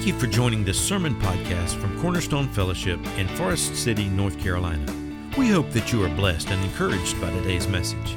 Thank 0.00 0.14
you 0.14 0.18
for 0.18 0.28
joining 0.28 0.64
this 0.64 0.80
sermon 0.80 1.14
podcast 1.16 1.78
from 1.78 2.00
Cornerstone 2.00 2.48
Fellowship 2.48 2.98
in 3.18 3.28
Forest 3.28 3.76
City, 3.76 4.08
North 4.08 4.40
Carolina. 4.40 4.90
We 5.36 5.48
hope 5.48 5.68
that 5.72 5.92
you 5.92 6.02
are 6.02 6.08
blessed 6.16 6.48
and 6.48 6.64
encouraged 6.64 7.20
by 7.20 7.28
today's 7.28 7.68
message. 7.68 8.16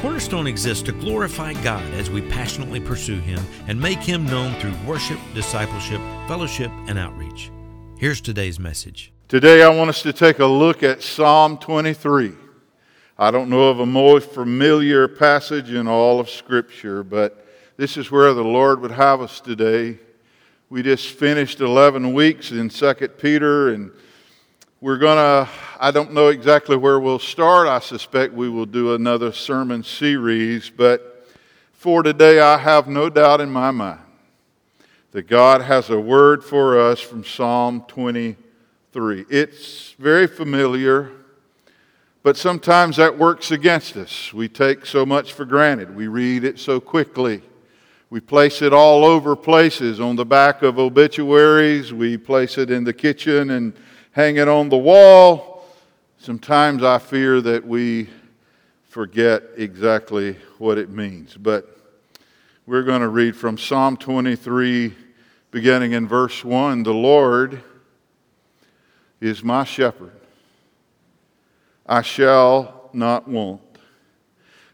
Cornerstone 0.00 0.48
exists 0.48 0.82
to 0.82 0.90
glorify 0.90 1.52
God 1.62 1.84
as 1.94 2.10
we 2.10 2.22
passionately 2.22 2.80
pursue 2.80 3.20
Him 3.20 3.38
and 3.68 3.80
make 3.80 4.00
Him 4.00 4.26
known 4.26 4.58
through 4.58 4.74
worship, 4.84 5.16
discipleship, 5.32 6.00
fellowship, 6.26 6.72
and 6.88 6.98
outreach. 6.98 7.52
Here's 7.96 8.20
today's 8.20 8.58
message. 8.58 9.12
Today, 9.28 9.62
I 9.62 9.68
want 9.68 9.90
us 9.90 10.02
to 10.02 10.12
take 10.12 10.40
a 10.40 10.46
look 10.46 10.82
at 10.82 11.04
Psalm 11.04 11.56
23. 11.56 12.32
I 13.16 13.30
don't 13.30 13.48
know 13.48 13.68
of 13.68 13.78
a 13.78 13.86
more 13.86 14.20
familiar 14.20 15.06
passage 15.06 15.72
in 15.72 15.86
all 15.86 16.18
of 16.18 16.28
Scripture, 16.28 17.04
but 17.04 17.46
this 17.76 17.96
is 17.96 18.10
where 18.10 18.34
the 18.34 18.42
Lord 18.42 18.80
would 18.80 18.90
have 18.90 19.20
us 19.20 19.38
today. 19.38 20.00
We 20.72 20.82
just 20.82 21.08
finished 21.08 21.60
11 21.60 22.14
weeks 22.14 22.50
in 22.50 22.70
2 22.70 22.94
Peter, 23.18 23.74
and 23.74 23.90
we're 24.80 24.96
going 24.96 25.18
to, 25.18 25.46
I 25.78 25.90
don't 25.90 26.14
know 26.14 26.28
exactly 26.28 26.78
where 26.78 26.98
we'll 26.98 27.18
start. 27.18 27.68
I 27.68 27.78
suspect 27.78 28.32
we 28.32 28.48
will 28.48 28.64
do 28.64 28.94
another 28.94 29.32
sermon 29.32 29.82
series, 29.84 30.70
but 30.70 31.28
for 31.74 32.02
today, 32.02 32.40
I 32.40 32.56
have 32.56 32.88
no 32.88 33.10
doubt 33.10 33.42
in 33.42 33.50
my 33.50 33.70
mind 33.70 34.00
that 35.10 35.28
God 35.28 35.60
has 35.60 35.90
a 35.90 36.00
word 36.00 36.42
for 36.42 36.80
us 36.80 37.00
from 37.00 37.22
Psalm 37.22 37.84
23. 37.88 39.26
It's 39.28 39.92
very 39.98 40.26
familiar. 40.26 41.10
But 42.22 42.38
sometimes 42.38 42.96
that 42.96 43.18
works 43.18 43.50
against 43.50 43.94
us. 43.98 44.32
We 44.32 44.48
take 44.48 44.86
so 44.86 45.04
much 45.04 45.34
for 45.34 45.44
granted. 45.44 45.94
We 45.94 46.06
read 46.06 46.44
it 46.44 46.58
so 46.58 46.80
quickly. 46.80 47.42
We 48.12 48.20
place 48.20 48.60
it 48.60 48.74
all 48.74 49.06
over 49.06 49.34
places 49.34 49.98
on 49.98 50.16
the 50.16 50.26
back 50.26 50.60
of 50.60 50.78
obituaries. 50.78 51.94
We 51.94 52.18
place 52.18 52.58
it 52.58 52.70
in 52.70 52.84
the 52.84 52.92
kitchen 52.92 53.48
and 53.48 53.72
hang 54.10 54.36
it 54.36 54.48
on 54.48 54.68
the 54.68 54.76
wall. 54.76 55.64
Sometimes 56.18 56.82
I 56.82 56.98
fear 56.98 57.40
that 57.40 57.66
we 57.66 58.10
forget 58.90 59.44
exactly 59.56 60.36
what 60.58 60.76
it 60.76 60.90
means. 60.90 61.38
But 61.38 61.74
we're 62.66 62.82
going 62.82 63.00
to 63.00 63.08
read 63.08 63.34
from 63.34 63.56
Psalm 63.56 63.96
23, 63.96 64.94
beginning 65.50 65.92
in 65.92 66.06
verse 66.06 66.44
1 66.44 66.82
The 66.82 66.92
Lord 66.92 67.62
is 69.22 69.42
my 69.42 69.64
shepherd. 69.64 70.12
I 71.86 72.02
shall 72.02 72.90
not 72.92 73.26
want. 73.26 73.71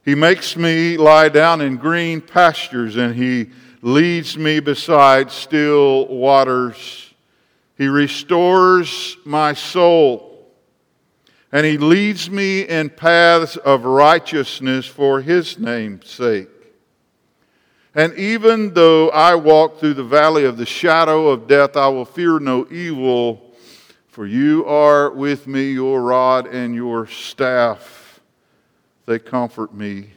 He 0.08 0.14
makes 0.14 0.56
me 0.56 0.96
lie 0.96 1.28
down 1.28 1.60
in 1.60 1.76
green 1.76 2.22
pastures, 2.22 2.96
and 2.96 3.14
He 3.14 3.50
leads 3.82 4.38
me 4.38 4.58
beside 4.58 5.30
still 5.30 6.06
waters. 6.06 7.12
He 7.76 7.88
restores 7.88 9.18
my 9.26 9.52
soul, 9.52 10.48
and 11.52 11.66
He 11.66 11.76
leads 11.76 12.30
me 12.30 12.62
in 12.62 12.88
paths 12.88 13.58
of 13.58 13.84
righteousness 13.84 14.86
for 14.86 15.20
His 15.20 15.58
name's 15.58 16.08
sake. 16.08 16.48
And 17.94 18.14
even 18.14 18.72
though 18.72 19.10
I 19.10 19.34
walk 19.34 19.78
through 19.78 19.92
the 19.92 20.04
valley 20.04 20.46
of 20.46 20.56
the 20.56 20.64
shadow 20.64 21.28
of 21.28 21.46
death, 21.46 21.76
I 21.76 21.88
will 21.88 22.06
fear 22.06 22.38
no 22.38 22.66
evil 22.70 23.48
for 24.18 24.26
you 24.26 24.64
are 24.64 25.10
with 25.10 25.46
me, 25.46 25.70
your 25.70 26.02
rod 26.02 26.48
and 26.48 26.74
your 26.74 27.06
staff, 27.06 27.97
they 29.08 29.18
comfort 29.18 29.74
me. 29.74 30.10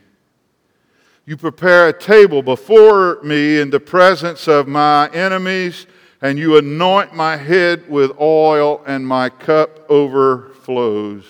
You 1.26 1.38
prepare 1.38 1.88
a 1.88 1.94
table 1.94 2.44
before 2.44 3.20
me 3.24 3.60
in 3.60 3.70
the 3.70 3.80
presence 3.80 4.48
of 4.48 4.68
my 4.68 5.10
enemies, 5.10 5.88
and 6.22 6.38
you 6.38 6.58
anoint 6.58 7.16
my 7.16 7.38
head 7.38 7.90
with 7.90 8.12
oil, 8.20 8.84
and 8.86 9.08
my 9.08 9.30
cup 9.30 9.90
overflows. 9.90 11.26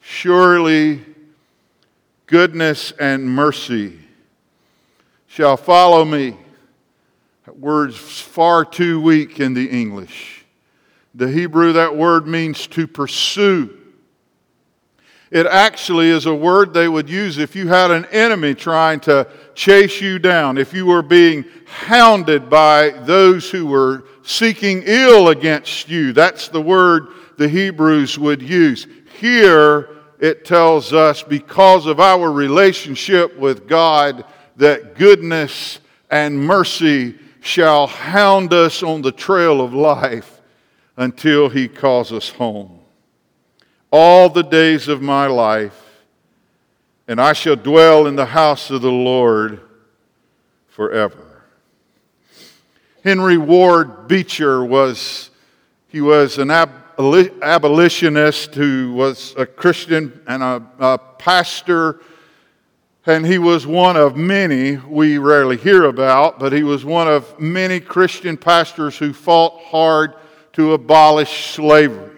Surely 0.00 1.04
goodness 2.26 2.92
and 3.00 3.28
mercy 3.28 3.98
shall 5.26 5.56
follow 5.56 6.04
me. 6.04 6.36
That 7.46 7.58
word's 7.58 7.96
far 7.98 8.64
too 8.64 9.00
weak 9.00 9.40
in 9.40 9.54
the 9.54 9.68
English 9.68 10.42
the 11.14 11.28
Hebrew, 11.28 11.74
that 11.74 11.96
word 11.96 12.26
means 12.26 12.66
to 12.68 12.86
pursue. 12.86 13.78
It 15.32 15.46
actually 15.46 16.10
is 16.10 16.26
a 16.26 16.34
word 16.34 16.74
they 16.74 16.88
would 16.88 17.08
use 17.08 17.38
if 17.38 17.56
you 17.56 17.66
had 17.66 17.90
an 17.90 18.04
enemy 18.12 18.54
trying 18.54 19.00
to 19.00 19.26
chase 19.54 19.98
you 19.98 20.18
down, 20.18 20.58
if 20.58 20.74
you 20.74 20.84
were 20.84 21.00
being 21.00 21.46
hounded 21.64 22.50
by 22.50 22.90
those 22.90 23.50
who 23.50 23.66
were 23.66 24.04
seeking 24.22 24.82
ill 24.84 25.28
against 25.28 25.88
you. 25.88 26.12
That's 26.12 26.48
the 26.48 26.60
word 26.60 27.08
the 27.38 27.48
Hebrews 27.48 28.18
would 28.18 28.42
use. 28.42 28.86
Here 29.18 29.88
it 30.20 30.44
tells 30.44 30.92
us 30.92 31.22
because 31.22 31.86
of 31.86 31.98
our 31.98 32.30
relationship 32.30 33.34
with 33.38 33.66
God 33.66 34.26
that 34.56 34.96
goodness 34.96 35.80
and 36.10 36.38
mercy 36.38 37.18
shall 37.40 37.86
hound 37.86 38.52
us 38.52 38.82
on 38.82 39.00
the 39.00 39.12
trail 39.12 39.62
of 39.62 39.72
life 39.72 40.42
until 40.98 41.48
he 41.48 41.68
calls 41.68 42.12
us 42.12 42.28
home. 42.28 42.81
All 43.92 44.28
the 44.28 44.42
days 44.42 44.88
of 44.88 45.02
my 45.02 45.26
life, 45.26 45.78
and 47.06 47.20
I 47.20 47.34
shall 47.34 47.56
dwell 47.56 48.06
in 48.06 48.16
the 48.16 48.26
house 48.26 48.70
of 48.70 48.82
the 48.82 48.90
Lord 48.90 49.60
forever. 50.68 51.44
Henry 53.04 53.36
Ward 53.36 54.08
Beecher 54.08 54.64
was 54.64 55.30
he 55.88 56.00
was 56.00 56.38
an 56.38 56.50
abolitionist 56.50 58.54
who 58.54 58.94
was 58.94 59.34
a 59.36 59.44
Christian 59.44 60.22
and 60.26 60.42
a, 60.42 60.62
a 60.78 60.98
pastor 60.98 62.00
and 63.04 63.26
he 63.26 63.38
was 63.38 63.66
one 63.66 63.96
of 63.96 64.16
many 64.16 64.76
we 64.76 65.18
rarely 65.18 65.56
hear 65.56 65.84
about, 65.84 66.38
but 66.38 66.52
he 66.52 66.62
was 66.62 66.84
one 66.84 67.08
of 67.08 67.38
many 67.40 67.80
Christian 67.80 68.36
pastors 68.36 68.96
who 68.96 69.12
fought 69.12 69.60
hard 69.64 70.14
to 70.52 70.72
abolish 70.72 71.50
slavery. 71.50 72.11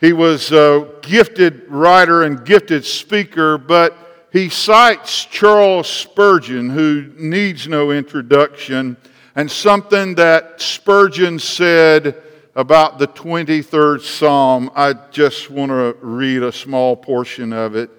He 0.00 0.12
was 0.12 0.52
a 0.52 0.88
gifted 1.02 1.68
writer 1.68 2.22
and 2.22 2.44
gifted 2.44 2.84
speaker, 2.84 3.58
but 3.58 3.96
he 4.32 4.48
cites 4.48 5.24
Charles 5.24 5.88
Spurgeon, 5.88 6.70
who 6.70 7.12
needs 7.16 7.66
no 7.66 7.90
introduction, 7.90 8.96
and 9.34 9.50
something 9.50 10.14
that 10.16 10.60
Spurgeon 10.60 11.38
said 11.38 12.22
about 12.54 12.98
the 12.98 13.08
23rd 13.08 14.00
Psalm. 14.02 14.70
I 14.74 14.92
just 15.10 15.50
want 15.50 15.70
to 15.70 15.96
read 16.00 16.42
a 16.42 16.52
small 16.52 16.96
portion 16.96 17.52
of 17.52 17.74
it. 17.74 17.90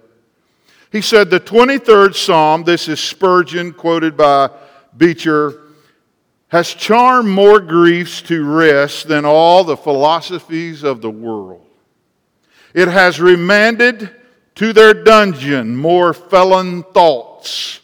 He 0.91 1.01
said, 1.01 1.29
The 1.29 1.39
23rd 1.39 2.15
Psalm, 2.15 2.63
this 2.63 2.87
is 2.87 2.99
Spurgeon 2.99 3.73
quoted 3.73 4.15
by 4.15 4.49
Beecher, 4.95 5.63
has 6.47 6.73
charmed 6.73 7.29
more 7.29 7.59
griefs 7.59 8.21
to 8.23 8.43
rest 8.43 9.07
than 9.07 9.25
all 9.25 9.63
the 9.63 9.77
philosophies 9.77 10.83
of 10.83 11.01
the 11.01 11.11
world. 11.11 11.68
It 12.73 12.87
has 12.87 13.19
remanded 13.19 14.09
to 14.55 14.73
their 14.73 14.93
dungeon 14.93 15.75
more 15.75 16.13
felon 16.13 16.83
thoughts, 16.83 17.79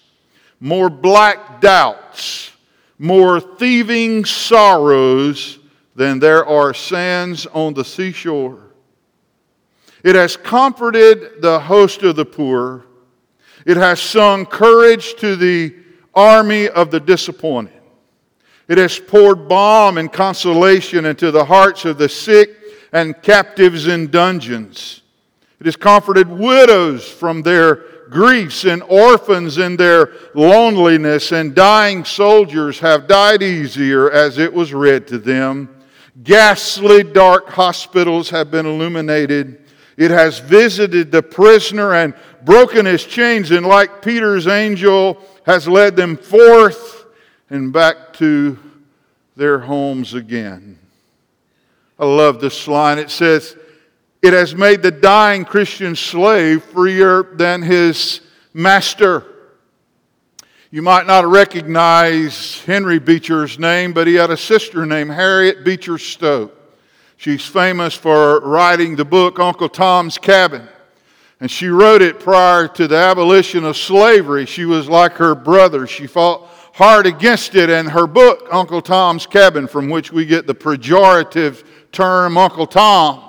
more 0.59 0.89
black 0.89 1.61
doubts, 1.61 2.51
more 2.97 3.39
thieving 3.39 4.25
sorrows 4.25 5.59
than 5.95 6.19
there 6.19 6.45
are 6.45 6.73
sands 6.73 7.45
on 7.47 7.73
the 7.73 7.85
seashore. 7.85 8.61
It 10.03 10.15
has 10.15 10.37
comforted 10.37 11.41
the 11.41 11.59
host 11.59 12.03
of 12.03 12.15
the 12.15 12.25
poor. 12.25 12.85
It 13.65 13.77
has 13.77 13.99
sung 13.99 14.45
courage 14.45 15.15
to 15.15 15.35
the 15.35 15.73
army 16.13 16.69
of 16.69 16.91
the 16.91 16.99
disappointed. 16.99 17.73
It 18.67 18.77
has 18.77 18.99
poured 18.99 19.47
balm 19.47 19.97
and 19.97 20.11
consolation 20.11 21.05
into 21.05 21.31
the 21.31 21.45
hearts 21.45 21.85
of 21.85 21.97
the 21.97 22.09
sick 22.09 22.64
and 22.95 23.21
captives 23.21 23.87
in 23.87 24.07
dungeons. 24.07 25.01
It 25.59 25.65
has 25.65 25.75
comforted 25.75 26.29
widows 26.29 27.05
from 27.05 27.41
their 27.41 27.83
griefs 28.09 28.63
and 28.63 28.81
orphans 28.83 29.57
in 29.57 29.75
their 29.75 30.13
loneliness, 30.33 31.33
and 31.33 31.53
dying 31.53 32.05
soldiers 32.05 32.79
have 32.79 33.05
died 33.05 33.43
easier 33.43 34.09
as 34.09 34.37
it 34.37 34.53
was 34.53 34.73
read 34.73 35.07
to 35.09 35.17
them. 35.17 35.67
Ghastly 36.23 37.03
dark 37.03 37.49
hospitals 37.49 38.29
have 38.29 38.49
been 38.49 38.65
illuminated. 38.65 39.65
It 39.97 40.11
has 40.11 40.39
visited 40.39 41.11
the 41.11 41.21
prisoner 41.21 41.95
and 41.95 42.13
broken 42.45 42.85
his 42.85 43.03
chains, 43.03 43.51
and 43.51 43.65
like 43.65 44.01
Peter's 44.01 44.47
angel, 44.47 45.21
has 45.45 45.67
led 45.67 45.97
them 45.97 46.15
forth 46.15 47.07
and 47.49 47.73
back 47.73 48.13
to 48.13 48.57
their 49.35 49.59
homes 49.59 50.13
again. 50.13 50.79
I 51.97 52.05
love 52.05 52.39
this 52.39 52.67
line. 52.67 52.97
It 52.97 53.09
says, 53.09 53.55
It 54.21 54.33
has 54.33 54.53
made 54.55 54.81
the 54.81 54.91
dying 54.91 55.45
Christian 55.45 55.95
slave 55.95 56.63
freer 56.63 57.23
than 57.35 57.61
his 57.61 58.21
master. 58.53 59.25
You 60.71 60.81
might 60.81 61.07
not 61.07 61.25
recognize 61.25 62.59
Henry 62.65 62.99
Beecher's 62.99 63.57
name, 63.57 63.93
but 63.93 64.07
he 64.07 64.15
had 64.15 64.29
a 64.29 64.37
sister 64.37 64.85
named 64.85 65.11
Harriet 65.11 65.63
Beecher 65.63 65.97
Stowe. 65.97 66.51
She's 67.17 67.45
famous 67.45 67.93
for 67.93 68.41
writing 68.41 68.97
the 68.97 69.05
book 69.05 69.39
Uncle 69.39 69.69
Tom's 69.69 70.17
Cabin. 70.17 70.67
And 71.39 71.49
she 71.49 71.67
wrote 71.67 72.01
it 72.01 72.19
prior 72.19 72.67
to 72.69 72.87
the 72.87 72.97
abolition 72.97 73.63
of 73.63 73.77
slavery. 73.77 74.45
She 74.45 74.65
was 74.65 74.89
like 74.89 75.13
her 75.13 75.35
brother. 75.35 75.87
She 75.87 76.07
fought 76.07 76.47
hard 76.73 77.05
against 77.05 77.55
it. 77.55 77.69
And 77.69 77.89
her 77.89 78.07
book, 78.07 78.47
Uncle 78.51 78.81
Tom's 78.81 79.25
Cabin, 79.25 79.67
from 79.67 79.89
which 79.89 80.11
we 80.11 80.25
get 80.25 80.47
the 80.47 80.55
pejorative 80.55 81.63
term 81.95 82.37
Uncle 82.37 82.67
Tom, 82.67 83.23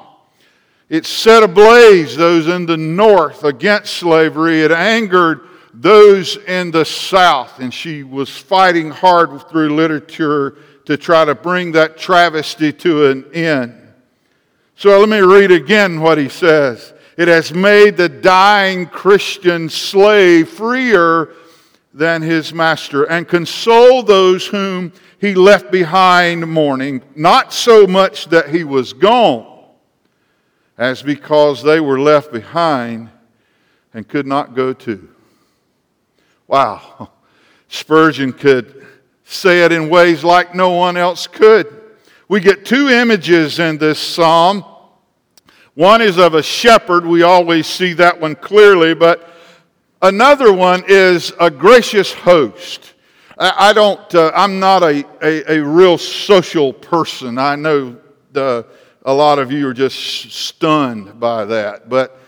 it 0.89 1.07
set 1.07 1.43
ablaze 1.43 2.17
those 2.17 2.49
in 2.49 2.67
the 2.67 2.77
North 2.77 3.45
against 3.45 3.95
slavery. 3.95 4.61
It 4.61 4.73
angered 4.73 5.41
those 5.73 6.37
in 6.37 6.71
the 6.71 6.85
South, 6.85 7.61
and 7.61 7.73
she 7.73 8.03
was 8.03 8.29
fighting 8.29 8.91
hard 8.91 9.49
through 9.49 9.75
literature 9.75 10.59
to 10.85 10.97
try 10.97 11.25
to 11.25 11.35
bring 11.35 11.73
that 11.73 11.97
travesty 11.97 12.73
to 12.73 13.07
an 13.07 13.25
end. 13.33 13.75
So 14.77 14.99
let 15.01 15.09
me 15.09 15.19
read 15.19 15.51
again 15.51 16.01
what 16.01 16.19
he 16.19 16.29
says. 16.29 16.93
It 17.17 17.29
has 17.29 17.53
made 17.53 17.97
the 17.97 18.09
dying 18.09 18.87
Christian 18.87 19.69
slave 19.69 20.51
freer 20.51 21.31
than 21.95 22.21
his 22.21 22.53
master 22.53 23.05
and 23.05 23.27
console 23.27 24.03
those 24.03 24.47
whom 24.47 24.93
he 25.19 25.35
left 25.35 25.71
behind 25.71 26.47
mourning, 26.47 27.03
not 27.15 27.53
so 27.53 27.87
much 27.87 28.27
that 28.27 28.51
he 28.51 28.65
was 28.65 28.93
gone, 28.93 29.65
as 30.77 31.03
because 31.03 31.63
they 31.63 31.81
were 31.81 31.99
left 31.99 32.33
behind 32.33 33.11
and 33.95 34.07
could 34.07 34.27
not 34.27 34.55
go 34.55 34.73
too. 34.73 35.09
Wow. 36.47 37.11
Spurgeon 37.69 38.33
could 38.33 38.87
say 39.25 39.65
it 39.65 39.73
in 39.73 39.89
ways 39.89 40.23
like 40.23 40.55
no 40.55 40.71
one 40.71 40.97
else 40.97 41.27
could. 41.27 41.67
We 42.29 42.41
get 42.41 42.65
two 42.65 42.89
images 42.89 43.59
in 43.59 43.79
this 43.79 43.99
psalm. 43.99 44.65
One 45.75 46.01
is 46.01 46.19
of 46.19 46.35
a 46.35 46.43
shepherd. 46.43 47.05
We 47.07 47.23
always 47.23 47.67
see 47.67 47.93
that 47.95 48.21
one 48.21 48.35
clearly, 48.35 48.95
but 48.95 49.29
another 50.03 50.53
one 50.53 50.85
is 50.87 51.33
a 51.41 51.51
gracious 51.51 52.13
host. 52.13 52.95
I 53.39 53.75
don't, 53.75 54.15
uh, 54.15 54.33
I'm 54.35 54.59
not 54.59 54.83
a, 54.83 55.05
a, 55.23 55.59
a, 55.59 55.63
real 55.63 55.99
social 55.99 56.73
person. 56.73 57.37
I 57.37 57.55
know 57.55 57.97
the, 58.33 58.67
a 59.05 59.13
lot 59.13 59.39
of 59.39 59.53
you 59.53 59.69
are 59.69 59.75
just 59.75 60.31
stunned 60.33 61.21
by 61.21 61.45
that. 61.45 61.91
But 61.91 62.19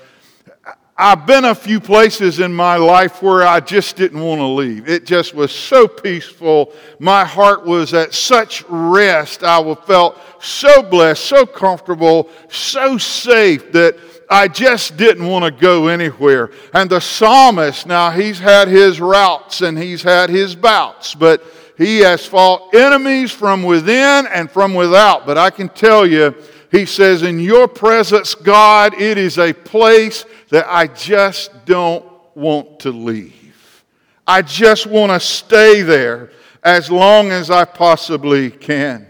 I've 1.01 1.27
been 1.27 1.45
a 1.45 1.55
few 1.55 1.79
places 1.79 2.41
in 2.41 2.53
my 2.53 2.75
life 2.75 3.23
where 3.23 3.47
I 3.47 3.61
just 3.61 3.95
didn't 3.95 4.21
want 4.21 4.41
to 4.41 4.47
leave. 4.47 4.89
It 4.89 5.07
just 5.07 5.33
was 5.33 5.53
so 5.53 5.87
peaceful. 5.87 6.73
My 6.99 7.25
heart 7.25 7.65
was 7.65 7.95
at 7.95 8.13
such 8.13 8.65
rest. 8.69 9.45
I 9.45 9.75
felt 9.87 10.19
so 10.43 10.83
blessed, 10.83 11.25
so 11.25 11.47
comfortable, 11.47 12.29
so 12.49 12.99
safe 12.99 13.71
that 13.71 13.97
I 14.29 14.49
just 14.49 14.97
didn't 14.97 15.25
want 15.25 15.45
to 15.45 15.53
go 15.53 15.87
anywhere. 15.87 16.51
And 16.75 16.91
the 16.91 17.01
psalmist, 17.01 17.87
now 17.87 18.11
he's 18.11 18.41
had 18.41 18.67
his 18.67 19.01
routes 19.01 19.61
and 19.61 19.79
he's 19.79 20.03
had 20.03 20.31
his 20.31 20.57
bouts, 20.57 21.15
but 21.15 21.45
he 21.77 22.01
has 22.01 22.27
fought 22.27 22.75
enemies 22.75 23.31
from 23.31 23.63
within 23.63 24.27
and 24.27 24.51
from 24.51 24.75
without. 24.75 25.27
But 25.27 25.39
I 25.39 25.51
can 25.51 25.69
tell 25.69 26.05
you, 26.05 26.35
he 26.71 26.87
says, 26.87 27.23
In 27.23 27.39
your 27.39 27.69
presence, 27.69 28.35
God, 28.35 28.95
it 29.01 29.17
is 29.17 29.39
a 29.39 29.53
place 29.53 30.25
that 30.51 30.67
I 30.69 30.87
just 30.87 31.65
don't 31.65 32.05
want 32.35 32.81
to 32.81 32.91
leave. 32.91 33.85
I 34.27 34.43
just 34.43 34.87
want 34.87 35.13
to 35.13 35.21
stay 35.21 35.83
there 35.83 36.31
as 36.63 36.91
long 36.91 37.31
as 37.31 37.51
I 37.51 37.65
possibly 37.65 38.51
can. 38.51 39.07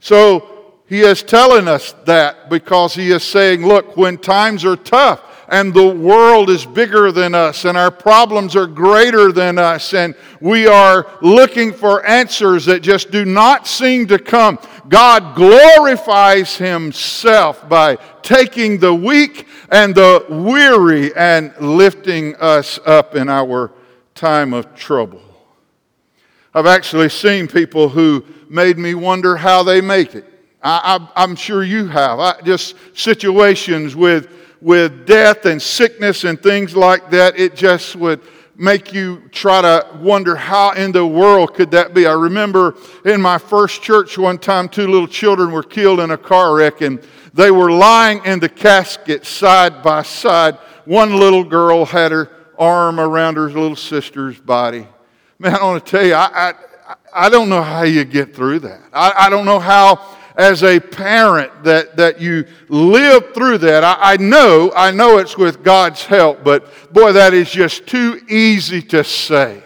So 0.00 0.74
he 0.86 1.00
is 1.00 1.22
telling 1.22 1.66
us 1.66 1.92
that 2.04 2.50
because 2.50 2.94
he 2.94 3.10
is 3.10 3.24
saying, 3.24 3.66
look, 3.66 3.96
when 3.96 4.18
times 4.18 4.64
are 4.64 4.76
tough, 4.76 5.22
and 5.54 5.72
the 5.72 5.86
world 5.86 6.50
is 6.50 6.66
bigger 6.66 7.12
than 7.12 7.32
us, 7.32 7.64
and 7.64 7.78
our 7.78 7.92
problems 7.92 8.56
are 8.56 8.66
greater 8.66 9.30
than 9.30 9.56
us, 9.56 9.94
and 9.94 10.16
we 10.40 10.66
are 10.66 11.06
looking 11.22 11.72
for 11.72 12.04
answers 12.04 12.64
that 12.64 12.80
just 12.80 13.12
do 13.12 13.24
not 13.24 13.68
seem 13.68 14.08
to 14.08 14.18
come. 14.18 14.58
God 14.88 15.36
glorifies 15.36 16.56
Himself 16.56 17.68
by 17.68 17.98
taking 18.20 18.80
the 18.80 18.92
weak 18.92 19.46
and 19.70 19.94
the 19.94 20.26
weary 20.28 21.14
and 21.14 21.54
lifting 21.60 22.34
us 22.40 22.80
up 22.84 23.14
in 23.14 23.28
our 23.28 23.70
time 24.16 24.52
of 24.52 24.74
trouble. 24.74 25.22
I've 26.52 26.66
actually 26.66 27.10
seen 27.10 27.46
people 27.46 27.88
who 27.88 28.24
made 28.48 28.76
me 28.76 28.94
wonder 28.94 29.36
how 29.36 29.62
they 29.62 29.80
make 29.80 30.16
it. 30.16 30.24
I, 30.64 31.06
am 31.14 31.36
sure 31.36 31.62
you 31.62 31.86
have. 31.86 32.18
I, 32.18 32.40
just 32.40 32.74
situations 32.92 33.94
with 33.94 34.43
with 34.64 35.04
death 35.04 35.44
and 35.44 35.60
sickness 35.60 36.24
and 36.24 36.42
things 36.42 36.74
like 36.74 37.10
that, 37.10 37.38
it 37.38 37.54
just 37.54 37.94
would 37.96 38.18
make 38.56 38.94
you 38.94 39.28
try 39.30 39.60
to 39.60 39.86
wonder 40.00 40.34
how 40.34 40.72
in 40.72 40.90
the 40.90 41.06
world 41.06 41.52
could 41.52 41.70
that 41.72 41.92
be. 41.92 42.06
I 42.06 42.14
remember 42.14 42.74
in 43.04 43.20
my 43.20 43.36
first 43.36 43.82
church 43.82 44.16
one 44.16 44.38
time, 44.38 44.70
two 44.70 44.86
little 44.86 45.06
children 45.06 45.52
were 45.52 45.62
killed 45.62 46.00
in 46.00 46.12
a 46.12 46.16
car 46.16 46.56
wreck 46.56 46.80
and 46.80 46.98
they 47.34 47.50
were 47.50 47.70
lying 47.70 48.24
in 48.24 48.40
the 48.40 48.48
casket 48.48 49.26
side 49.26 49.82
by 49.82 50.00
side. 50.00 50.54
One 50.86 51.14
little 51.18 51.44
girl 51.44 51.84
had 51.84 52.10
her 52.10 52.30
arm 52.58 52.98
around 52.98 53.36
her 53.36 53.50
little 53.50 53.76
sister's 53.76 54.40
body. 54.40 54.86
Man, 55.38 55.56
I 55.56 55.62
want 55.62 55.84
to 55.84 55.90
tell 55.90 56.06
you, 56.06 56.14
I, 56.14 56.54
I, 56.88 56.94
I 57.12 57.28
don't 57.28 57.50
know 57.50 57.62
how 57.62 57.82
you 57.82 58.06
get 58.06 58.34
through 58.34 58.60
that. 58.60 58.80
I, 58.94 59.26
I 59.26 59.28
don't 59.28 59.44
know 59.44 59.60
how 59.60 60.16
as 60.36 60.62
a 60.64 60.80
parent 60.80 61.62
that, 61.62 61.96
that 61.96 62.20
you 62.20 62.44
live 62.68 63.34
through 63.34 63.58
that. 63.58 63.84
I, 63.84 63.96
I 64.00 64.16
know, 64.16 64.72
I 64.74 64.90
know 64.90 65.18
it's 65.18 65.38
with 65.38 65.62
God's 65.62 66.04
help, 66.04 66.42
but 66.42 66.92
boy, 66.92 67.12
that 67.12 67.34
is 67.34 67.50
just 67.50 67.86
too 67.86 68.20
easy 68.28 68.82
to 68.82 69.04
say. 69.04 69.62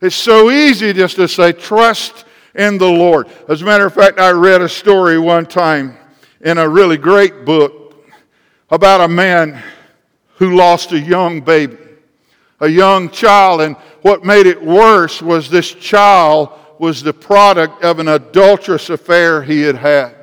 It's 0.00 0.16
so 0.16 0.50
easy 0.50 0.92
just 0.92 1.16
to 1.16 1.28
say, 1.28 1.52
trust 1.52 2.24
in 2.54 2.78
the 2.78 2.90
Lord. 2.90 3.28
As 3.48 3.62
a 3.62 3.64
matter 3.64 3.86
of 3.86 3.94
fact, 3.94 4.18
I 4.18 4.30
read 4.30 4.60
a 4.60 4.68
story 4.68 5.18
one 5.18 5.46
time 5.46 5.96
in 6.40 6.58
a 6.58 6.68
really 6.68 6.96
great 6.96 7.44
book 7.44 8.04
about 8.70 9.00
a 9.00 9.08
man 9.08 9.62
who 10.36 10.56
lost 10.56 10.92
a 10.92 10.98
young 10.98 11.40
baby, 11.40 11.78
a 12.60 12.68
young 12.68 13.08
child, 13.08 13.60
and 13.60 13.76
what 14.02 14.24
made 14.24 14.46
it 14.46 14.62
worse 14.62 15.22
was 15.22 15.48
this 15.48 15.72
child 15.72 16.50
was 16.78 17.02
the 17.02 17.12
product 17.12 17.82
of 17.82 17.98
an 17.98 18.08
adulterous 18.08 18.90
affair 18.90 19.42
he 19.42 19.62
had 19.62 19.76
had. 19.76 20.14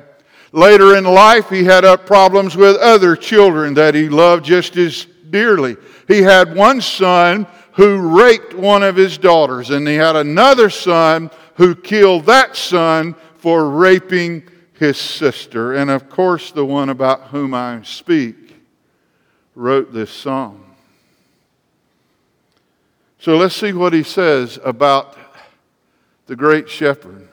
Later 0.52 0.96
in 0.96 1.04
life, 1.04 1.48
he 1.48 1.64
had 1.64 1.84
up 1.84 2.04
problems 2.06 2.56
with 2.56 2.76
other 2.76 3.16
children 3.16 3.74
that 3.74 3.94
he 3.94 4.08
loved 4.08 4.44
just 4.44 4.76
as 4.76 5.06
dearly. 5.30 5.76
He 6.08 6.22
had 6.22 6.54
one 6.54 6.80
son 6.80 7.46
who 7.72 8.20
raped 8.20 8.52
one 8.52 8.82
of 8.82 8.96
his 8.96 9.16
daughters, 9.16 9.70
and 9.70 9.88
he 9.88 9.94
had 9.94 10.14
another 10.14 10.68
son 10.68 11.30
who 11.54 11.74
killed 11.74 12.26
that 12.26 12.54
son 12.54 13.14
for 13.38 13.70
raping 13.70 14.42
his 14.74 14.98
sister. 14.98 15.72
And 15.74 15.90
of 15.90 16.10
course, 16.10 16.52
the 16.52 16.66
one 16.66 16.90
about 16.90 17.28
whom 17.28 17.54
I 17.54 17.80
speak 17.82 18.56
wrote 19.54 19.92
this 19.92 20.10
song. 20.10 20.58
So 23.18 23.36
let's 23.36 23.54
see 23.54 23.72
what 23.72 23.92
he 23.92 24.02
says 24.02 24.58
about 24.64 25.16
the 26.26 26.36
great 26.36 26.68
shepherd. 26.68 27.28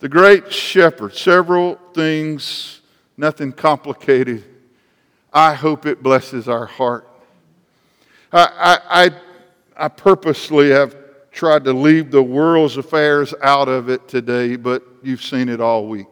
The 0.00 0.08
great 0.08 0.52
shepherd, 0.52 1.14
several 1.14 1.76
things, 1.94 2.80
nothing 3.16 3.52
complicated. 3.52 4.44
I 5.32 5.54
hope 5.54 5.86
it 5.86 6.02
blesses 6.02 6.48
our 6.48 6.66
heart. 6.66 7.08
I, 8.32 8.78
I, 8.88 9.10
I, 9.76 9.88
purposely 9.88 10.70
have 10.70 10.96
tried 11.30 11.64
to 11.64 11.72
leave 11.72 12.10
the 12.10 12.22
world's 12.22 12.76
affairs 12.76 13.32
out 13.42 13.68
of 13.68 13.88
it 13.88 14.08
today, 14.08 14.56
but 14.56 14.82
you've 15.02 15.22
seen 15.22 15.48
it 15.48 15.60
all 15.60 15.86
week. 15.86 16.06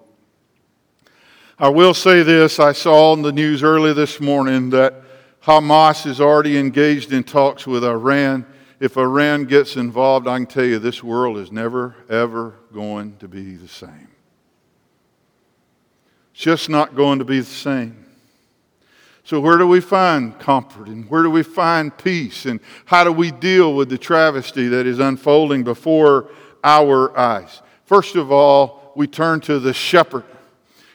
I 1.58 1.68
will 1.68 1.94
say 1.94 2.22
this 2.22 2.58
I 2.58 2.72
saw 2.72 3.12
in 3.12 3.22
the 3.22 3.32
news 3.32 3.62
early 3.62 3.92
this 3.92 4.20
morning 4.20 4.70
that 4.70 4.94
Hamas 5.44 6.06
is 6.06 6.20
already 6.20 6.56
engaged 6.56 7.12
in 7.12 7.24
talks 7.24 7.66
with 7.66 7.84
Iran 7.84 8.46
if 8.82 8.96
Iran 8.96 9.44
gets 9.44 9.76
involved, 9.76 10.26
I 10.26 10.38
can 10.38 10.46
tell 10.46 10.64
you 10.64 10.80
this 10.80 11.04
world 11.04 11.38
is 11.38 11.52
never, 11.52 11.94
ever 12.10 12.54
going 12.74 13.16
to 13.18 13.28
be 13.28 13.54
the 13.54 13.68
same. 13.68 14.08
It's 16.32 16.42
just 16.42 16.68
not 16.68 16.96
going 16.96 17.20
to 17.20 17.24
be 17.24 17.38
the 17.38 17.46
same. 17.46 18.04
So, 19.22 19.38
where 19.38 19.56
do 19.56 19.68
we 19.68 19.80
find 19.80 20.36
comfort 20.40 20.88
and 20.88 21.08
where 21.08 21.22
do 21.22 21.30
we 21.30 21.44
find 21.44 21.96
peace 21.96 22.44
and 22.44 22.58
how 22.84 23.04
do 23.04 23.12
we 23.12 23.30
deal 23.30 23.72
with 23.76 23.88
the 23.88 23.98
travesty 23.98 24.66
that 24.66 24.84
is 24.84 24.98
unfolding 24.98 25.62
before 25.62 26.30
our 26.64 27.16
eyes? 27.16 27.62
First 27.84 28.16
of 28.16 28.32
all, 28.32 28.92
we 28.96 29.06
turn 29.06 29.38
to 29.42 29.60
the 29.60 29.72
shepherd. 29.72 30.24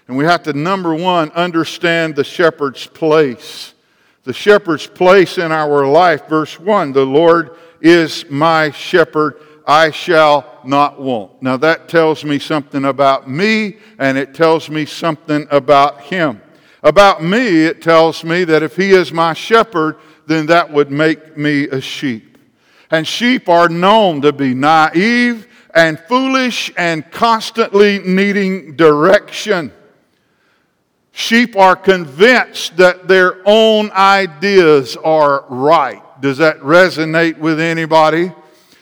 And 0.09 0.17
we 0.17 0.25
have 0.25 0.43
to, 0.43 0.51
number 0.51 0.93
one, 0.93 1.31
understand 1.31 2.17
the 2.17 2.25
shepherd's 2.25 2.85
place. 2.85 3.73
The 4.25 4.33
shepherd's 4.33 4.87
place 4.87 5.37
in 5.37 5.53
our 5.53 5.87
life. 5.87 6.27
Verse 6.27 6.59
1 6.59 6.91
The 6.91 7.05
Lord 7.05 7.55
is 7.81 8.29
my 8.29 8.71
shepherd. 8.71 9.41
I 9.65 9.91
shall 9.91 10.59
not 10.63 11.01
want. 11.01 11.41
Now 11.41 11.57
that 11.57 11.89
tells 11.89 12.23
me 12.23 12.39
something 12.39 12.85
about 12.85 13.29
me 13.29 13.77
and 13.99 14.17
it 14.17 14.33
tells 14.33 14.69
me 14.69 14.85
something 14.85 15.45
about 15.51 16.01
him. 16.01 16.41
About 16.83 17.21
me, 17.21 17.65
it 17.65 17.81
tells 17.81 18.23
me 18.23 18.43
that 18.45 18.63
if 18.63 18.75
he 18.75 18.91
is 18.91 19.11
my 19.11 19.33
shepherd, 19.33 19.97
then 20.25 20.45
that 20.45 20.71
would 20.71 20.91
make 20.91 21.37
me 21.37 21.67
a 21.67 21.81
sheep. 21.81 22.37
And 22.91 23.05
sheep 23.05 23.49
are 23.49 23.67
known 23.67 24.21
to 24.21 24.31
be 24.31 24.53
naive 24.53 25.47
and 25.75 25.99
foolish 25.99 26.71
and 26.77 27.09
constantly 27.11 27.99
needing 27.99 28.75
direction. 28.75 29.73
Sheep 31.11 31.57
are 31.57 31.75
convinced 31.75 32.77
that 32.77 33.07
their 33.07 33.41
own 33.45 33.91
ideas 33.91 34.95
are 34.97 35.45
right. 35.49 36.03
Does 36.19 36.37
that 36.37 36.59
resonate 36.59 37.37
with 37.37 37.59
anybody? 37.59 38.31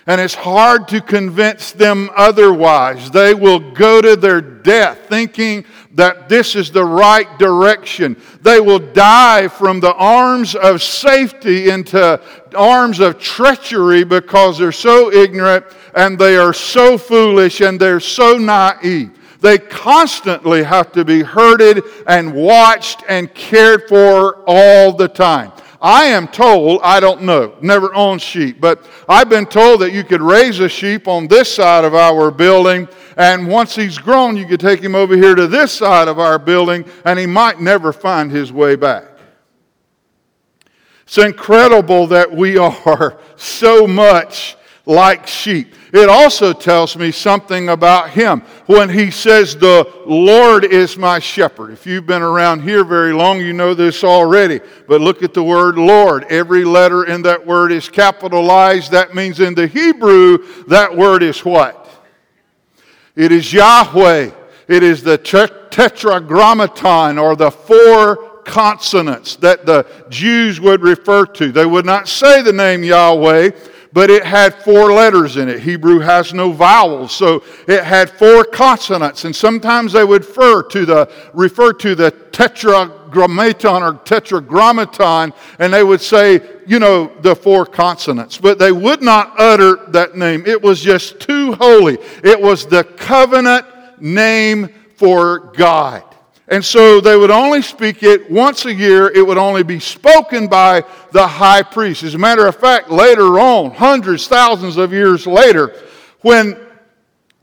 And 0.07 0.21
it's 0.21 0.35
hard 0.35 0.87
to 0.89 1.01
convince 1.01 1.71
them 1.71 2.11
otherwise. 2.15 3.09
They 3.09 3.33
will 3.33 3.71
go 3.71 4.01
to 4.01 4.15
their 4.15 4.39
death 4.39 5.07
thinking 5.09 5.65
that 5.95 6.29
this 6.29 6.55
is 6.55 6.71
the 6.71 6.85
right 6.85 7.39
direction. 7.39 8.15
They 8.41 8.59
will 8.59 8.79
die 8.79 9.47
from 9.47 9.79
the 9.79 9.93
arms 9.95 10.53
of 10.53 10.83
safety 10.83 11.69
into 11.69 12.21
arms 12.55 12.99
of 12.99 13.19
treachery 13.19 14.03
because 14.03 14.59
they're 14.59 14.71
so 14.71 15.11
ignorant 15.11 15.65
and 15.95 16.19
they 16.19 16.37
are 16.37 16.53
so 16.53 16.97
foolish 16.97 17.61
and 17.61 17.79
they're 17.79 17.99
so 17.99 18.37
naive. 18.37 19.11
They 19.41 19.57
constantly 19.57 20.63
have 20.63 20.91
to 20.91 21.03
be 21.03 21.23
herded 21.23 21.83
and 22.07 22.33
watched 22.33 23.03
and 23.07 23.33
cared 23.33 23.87
for 23.87 24.43
all 24.45 24.93
the 24.93 25.07
time. 25.07 25.51
I 25.85 26.05
am 26.05 26.27
told, 26.27 26.81
I 26.81 26.99
don't 26.99 27.21
know, 27.21 27.53
never 27.61 27.93
owned 27.93 28.19
sheep, 28.19 28.59
but 28.59 28.89
I've 29.07 29.29
been 29.29 29.45
told 29.45 29.81
that 29.81 29.93
you 29.93 30.03
could 30.03 30.19
raise 30.19 30.59
a 30.59 30.67
sheep 30.67 31.07
on 31.07 31.27
this 31.27 31.53
side 31.53 31.85
of 31.85 31.93
our 31.93 32.31
building, 32.31 32.87
and 33.17 33.47
once 33.47 33.75
he's 33.75 33.99
grown, 33.99 34.35
you 34.35 34.47
could 34.47 34.59
take 34.59 34.79
him 34.79 34.95
over 34.95 35.15
here 35.15 35.35
to 35.35 35.45
this 35.45 35.71
side 35.71 36.07
of 36.07 36.17
our 36.17 36.39
building, 36.39 36.85
and 37.05 37.19
he 37.19 37.27
might 37.27 37.61
never 37.61 37.93
find 37.93 38.31
his 38.31 38.51
way 38.51 38.75
back. 38.75 39.03
It's 41.03 41.19
incredible 41.19 42.07
that 42.07 42.31
we 42.31 42.57
are 42.87 43.19
so 43.35 43.85
much 43.85 44.57
like 44.85 45.27
sheep. 45.27 45.73
It 45.93 46.09
also 46.09 46.53
tells 46.53 46.97
me 46.97 47.11
something 47.11 47.69
about 47.69 48.09
him 48.09 48.41
when 48.65 48.89
he 48.89 49.11
says, 49.11 49.55
The 49.55 49.89
Lord 50.05 50.65
is 50.65 50.97
my 50.97 51.19
shepherd. 51.19 51.71
If 51.71 51.87
you've 51.87 52.05
been 52.05 52.21
around 52.21 52.61
here 52.61 52.83
very 52.83 53.13
long, 53.13 53.39
you 53.39 53.53
know 53.53 53.73
this 53.73 54.03
already. 54.03 54.59
But 54.87 55.01
look 55.01 55.23
at 55.23 55.33
the 55.33 55.43
word 55.43 55.77
Lord. 55.77 56.25
Every 56.25 56.63
letter 56.63 57.05
in 57.05 57.21
that 57.23 57.45
word 57.45 57.71
is 57.71 57.89
capitalized. 57.89 58.91
That 58.91 59.15
means 59.15 59.39
in 59.39 59.55
the 59.55 59.67
Hebrew, 59.67 60.39
that 60.67 60.95
word 60.95 61.23
is 61.23 61.43
what? 61.43 61.81
It 63.15 63.31
is 63.31 63.51
Yahweh. 63.53 64.31
It 64.67 64.83
is 64.83 65.03
the 65.03 65.17
tetragrammaton 65.17 67.17
or 67.17 67.35
the 67.35 67.51
four 67.51 68.35
consonants 68.45 69.35
that 69.37 69.65
the 69.65 69.85
Jews 70.09 70.59
would 70.59 70.81
refer 70.81 71.25
to. 71.25 71.51
They 71.51 71.65
would 71.65 71.85
not 71.85 72.07
say 72.07 72.41
the 72.41 72.53
name 72.53 72.83
Yahweh 72.83 73.51
but 73.95 74.09
it 74.09 74.25
had 74.25 74.53
four 74.53 74.91
letters 74.91 75.37
in 75.37 75.47
it. 75.47 75.61
Hebrew 75.61 75.99
has 75.99 76.33
no 76.33 76.51
vowels, 76.51 77.13
so 77.13 77.41
it 77.65 77.81
had 77.81 78.09
four 78.09 78.43
consonants. 78.43 79.23
And 79.23 79.33
sometimes 79.33 79.93
they 79.93 80.03
would 80.03 80.25
refer 80.25 80.63
to 80.63 80.85
the, 80.85 81.09
refer 81.33 81.71
to 81.71 81.95
the 81.95 82.11
tetragrammaton 82.11 83.81
or 83.81 83.93
tetragrammaton, 84.03 85.31
and 85.59 85.73
they 85.73 85.81
would 85.81 86.01
say, 86.01 86.41
you 86.67 86.77
know, 86.77 87.09
the 87.21 87.33
four 87.33 87.65
consonants. 87.65 88.37
But 88.37 88.59
they 88.59 88.73
would 88.73 89.01
not 89.01 89.39
utter 89.39 89.77
that 89.91 90.17
name. 90.17 90.43
It 90.45 90.61
was 90.61 90.81
just 90.81 91.21
too 91.21 91.53
holy. 91.53 91.97
It 92.21 92.39
was 92.39 92.65
the 92.65 92.83
covenant 92.83 93.65
name 94.01 94.73
for 94.97 95.53
God. 95.55 96.03
And 96.47 96.63
so 96.63 97.01
they 97.01 97.17
would 97.17 97.31
only 97.31 97.61
speak 97.61 98.03
it 98.03 98.29
once 98.29 98.65
a 98.65 98.73
year. 98.73 99.07
It 99.07 99.25
would 99.25 99.37
only 99.37 99.63
be 99.63 99.79
spoken 99.79 100.47
by 100.47 100.83
the 101.11 101.25
high 101.25 101.63
priest. 101.63 102.03
As 102.03 102.13
a 102.13 102.19
matter 102.19 102.45
of 102.45 102.55
fact, 102.55 102.91
later 102.91 103.39
on, 103.39 103.71
hundreds, 103.71 104.27
thousands 104.27 104.77
of 104.77 104.93
years 104.93 105.25
later, 105.25 105.73
when 106.21 106.64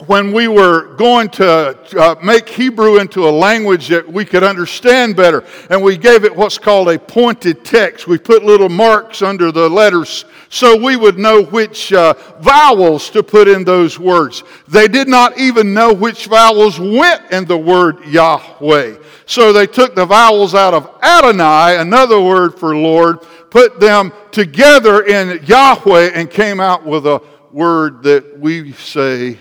when 0.06 0.32
we 0.32 0.48
were 0.48 0.94
going 0.96 1.28
to 1.28 1.78
uh, 1.98 2.14
make 2.22 2.48
Hebrew 2.48 2.98
into 2.98 3.28
a 3.28 3.30
language 3.30 3.88
that 3.88 4.10
we 4.10 4.24
could 4.24 4.42
understand 4.42 5.16
better, 5.16 5.44
and 5.70 5.82
we 5.82 5.96
gave 5.96 6.24
it 6.24 6.34
what's 6.34 6.58
called 6.58 6.88
a 6.88 6.98
pointed 6.98 7.64
text. 7.64 8.06
We 8.06 8.18
put 8.18 8.44
little 8.44 8.68
marks 8.68 9.22
under 9.22 9.52
the 9.52 9.68
letters 9.68 10.24
so 10.48 10.76
we 10.76 10.96
would 10.96 11.18
know 11.18 11.44
which 11.44 11.92
uh, 11.92 12.14
vowels 12.40 13.10
to 13.10 13.22
put 13.22 13.48
in 13.48 13.64
those 13.64 13.98
words. 13.98 14.42
They 14.68 14.88
did 14.88 15.08
not 15.08 15.38
even 15.38 15.72
know 15.72 15.92
which 15.94 16.26
vowels 16.26 16.78
went 16.78 17.30
in 17.30 17.46
the 17.46 17.56
word 17.56 18.04
Yahweh. 18.04 18.96
So 19.24 19.52
they 19.52 19.66
took 19.66 19.94
the 19.94 20.04
vowels 20.04 20.54
out 20.54 20.74
of 20.74 20.90
Adonai, 21.02 21.78
another 21.78 22.20
word 22.20 22.58
for 22.58 22.76
Lord, 22.76 23.22
put 23.50 23.80
them 23.80 24.12
together 24.30 25.04
in 25.04 25.42
Yahweh, 25.44 26.10
and 26.14 26.30
came 26.30 26.60
out 26.60 26.84
with 26.84 27.06
a 27.06 27.22
word 27.50 28.02
that 28.02 28.38
we 28.38 28.72
say 28.72 29.38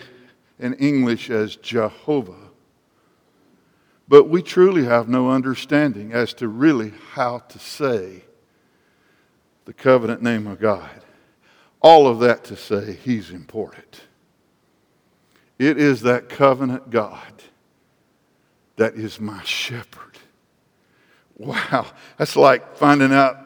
in 0.62 0.75
English 0.75 1.30
as 1.30 1.56
Jehovah. 1.58 2.50
But 4.08 4.30
we 4.30 4.41
truly 4.41 4.86
have 4.86 5.10
no 5.10 5.32
understanding 5.32 6.13
as 6.13 6.34
to 6.36 6.48
really 6.48 6.94
how 7.13 7.39
to 7.39 7.60
say 7.60 8.24
the 9.65 9.74
covenant 9.74 10.22
name 10.22 10.48
of 10.48 10.60
God. 10.60 10.89
All 11.82 12.08
of 12.08 12.20
that 12.20 12.44
to 12.46 12.56
say 12.56 12.94
He's 12.94 13.32
important. 13.32 14.01
It 15.58 15.77
is 15.77 16.01
that 16.01 16.30
covenant 16.30 16.89
God 16.89 17.44
that 18.75 18.96
is 18.96 19.20
my 19.20 19.44
shepherd. 19.44 20.18
Wow, 21.38 21.88
that's 22.18 22.36
like 22.36 22.75
finding 22.77 23.13
out 23.13 23.38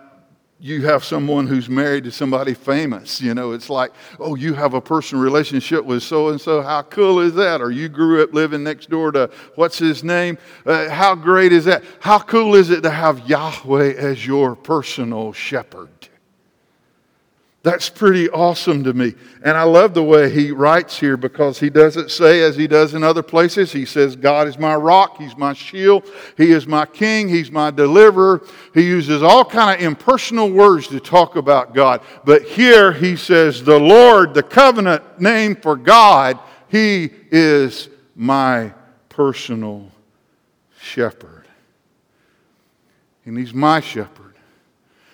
you 0.60 0.86
have 0.86 1.04
someone 1.04 1.48
who's 1.48 1.68
married 1.68 2.06
to 2.06 2.12
somebody 2.12 2.54
famous. 2.54 3.20
You 3.20 3.34
know, 3.34 3.52
it's 3.52 3.70
like, 3.70 3.92
oh, 4.20 4.36
you 4.36 4.54
have 4.54 4.74
a 4.74 4.82
personal 4.82 5.24
relationship 5.24 5.84
with 5.84 6.02
so 6.02 6.30
and 6.30 6.40
so. 6.40 6.62
How 6.62 6.82
cool 6.84 7.20
is 7.20 7.34
that? 7.36 7.62
Or 7.62 7.72
you 7.72 7.90
grew 7.90 8.24
up 8.24 8.34
living 8.34 8.64
next 8.64 8.90
door 8.90 9.12
to 9.12 9.30
what's 9.56 9.78
his 9.78 10.04
name? 10.04 10.38
Uh, 10.66 10.90
how 10.90 11.14
great 11.14 11.52
is 11.52 11.66
that? 11.66 11.84
How 12.00 12.20
cool 12.20 12.56
is 12.56 12.70
it 12.70 12.82
to 12.82 12.90
have 12.90 13.28
Yahweh 13.28 13.94
as 13.94 14.26
your 14.26 14.56
personal 14.56 15.34
shepherd? 15.34 15.90
That's 17.66 17.90
pretty 17.90 18.30
awesome 18.30 18.84
to 18.84 18.94
me. 18.94 19.16
And 19.44 19.58
I 19.58 19.64
love 19.64 19.96
the 19.96 20.04
way 20.04 20.30
he 20.30 20.52
writes 20.52 21.00
here 21.00 21.18
because 21.18 21.60
he 21.60 21.72
doesn't 21.72 22.12
say, 22.12 22.44
as 22.44 22.56
he 22.56 22.68
does 22.68 22.94
in 22.94 23.04
other 23.04 23.24
places, 23.24 23.72
he 23.72 23.86
says, 23.86 24.16
God 24.16 24.48
is 24.48 24.60
my 24.60 24.76
rock, 24.76 25.18
he's 25.18 25.36
my 25.36 25.54
shield, 25.54 26.08
he 26.38 26.52
is 26.52 26.68
my 26.68 26.86
king, 26.86 27.28
he's 27.28 27.50
my 27.50 27.72
deliverer. 27.72 28.44
He 28.76 28.84
uses 28.84 29.24
all 29.24 29.44
kind 29.44 29.80
of 29.80 29.84
impersonal 29.84 30.52
words 30.52 30.90
to 30.90 31.00
talk 31.00 31.38
about 31.38 31.74
God. 31.74 32.02
But 32.24 32.44
here 32.44 32.92
he 32.92 33.16
says, 33.16 33.64
the 33.64 33.80
Lord, 33.80 34.36
the 34.36 34.44
covenant 34.44 35.20
name 35.20 35.56
for 35.56 35.76
God, 35.76 36.38
he 36.68 37.10
is 37.32 37.90
my 38.16 38.76
personal 39.10 39.90
shepherd. 40.80 41.48
And 43.26 43.36
he's 43.36 43.56
my 43.56 43.80
shepherd. 43.80 44.36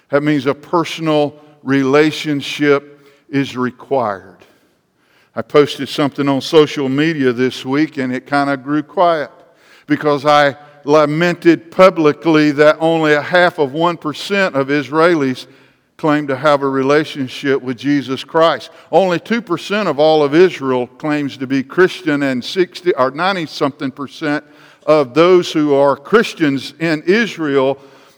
That 0.10 0.22
means 0.22 0.48
a 0.48 0.54
personal 0.54 1.41
relationship 1.64 3.08
is 3.30 3.56
required. 3.56 4.38
I 5.36 5.42
posted 5.42 5.88
something 5.88 6.28
on 6.28 6.42
social 6.42 6.90
media 6.90 7.32
this 7.32 7.64
week 7.66 7.98
and 7.98 8.14
it 8.14 8.28
kind 8.28 8.50
of 8.50 8.64
grew 8.64 8.84
quiet 8.84 9.32
because 9.88 10.26
I 10.26 10.58
lamented 10.84 11.72
publicly 11.72 12.52
that 12.52 12.78
only 12.80 13.14
a 13.14 13.22
half 13.22 13.60
of 13.60 13.72
1% 13.72 14.54
of 14.56 14.68
Israelis 14.68 15.48
claim 15.98 16.28
to 16.28 16.36
have 16.36 16.64
a 16.64 16.68
relationship 16.68 17.62
with 17.62 17.78
Jesus 17.78 18.24
Christ. 18.24 18.72
Only 18.92 19.20
2% 19.20 19.88
of 19.88 20.00
all 20.00 20.24
of 20.24 20.34
Israel 20.34 20.88
claims 20.88 21.38
to 21.38 21.48
be 21.48 21.64
Christian 21.64 22.24
and 22.24 22.44
60 22.44 22.96
or 22.96 23.12
90 23.12 23.46
something 23.46 23.92
percent 23.92 24.44
of 24.86 25.14
those 25.14 25.54
who 25.54 25.76
are 25.76 25.96
Christians 25.96 26.74
in 26.80 27.04
Israel 27.04 27.78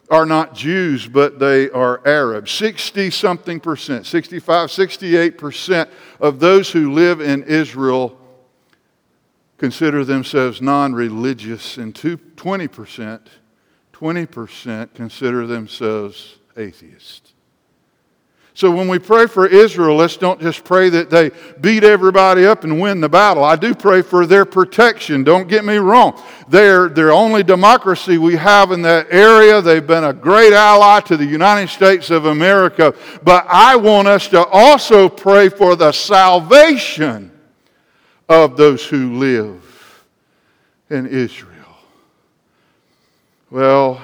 are 0.10 0.26
not 0.26 0.54
Jews, 0.54 1.08
but 1.08 1.40
they 1.40 1.70
are 1.72 2.06
Arabs. 2.06 2.52
60 2.52 3.10
something 3.10 3.60
percent, 3.60 4.06
65, 4.06 4.72
68 4.72 5.38
percent 5.38 5.90
of 6.20 6.40
those 6.40 6.72
who 6.72 6.94
live 6.94 7.22
in 7.22 7.44
Israel 7.44 8.18
consider 9.58 10.04
themselves 10.04 10.62
non 10.62 10.94
religious, 10.94 11.78
and 11.78 11.96
20 11.96 12.68
percent, 12.68 13.30
20 13.94 14.26
percent 14.26 14.94
consider 14.94 15.48
themselves 15.48 16.38
atheists. 16.58 17.33
So 18.56 18.70
when 18.70 18.88
we 18.88 19.00
pray 19.00 19.26
for 19.26 19.48
Israel, 19.48 19.96
let's 19.96 20.16
don't 20.16 20.40
just 20.40 20.64
pray 20.64 20.90
that 20.90 21.10
they 21.10 21.32
beat 21.60 21.84
everybody 21.84 22.46
up 22.46 22.64
and 22.64 22.80
win 22.80 23.02
the 23.02 23.10
battle. 23.10 23.44
I 23.44 23.56
do 23.56 23.74
pray 23.74 24.04
for 24.04 24.28
their 24.28 24.46
protection. 24.46 25.24
Don't 25.24 25.48
get 25.48 25.66
me 25.66 25.78
wrong. 25.78 26.22
They're 26.48 26.88
the 26.88 27.12
only 27.12 27.42
democracy 27.42 28.20
we 28.20 28.36
have 28.36 28.72
in 28.72 28.84
that 28.84 29.08
area. 29.10 29.60
They've 29.60 29.86
been 29.86 30.04
a 30.04 30.14
great 30.14 30.54
ally 30.54 31.00
to 31.02 31.18
the 31.18 31.26
United 31.26 31.70
States 31.70 32.12
of 32.12 32.26
America. 32.26 32.94
But 33.24 33.48
I 33.50 33.76
want 33.76 34.08
us 34.08 34.28
to 34.28 34.46
also 34.46 35.10
pray 35.10 35.50
for 35.50 35.76
the 35.76 35.92
salvation 35.92 37.32
of 38.30 38.56
those 38.56 38.86
who 38.86 39.18
live 39.18 40.06
in 40.92 41.08
Israel. 41.08 41.50
Well, 43.50 44.00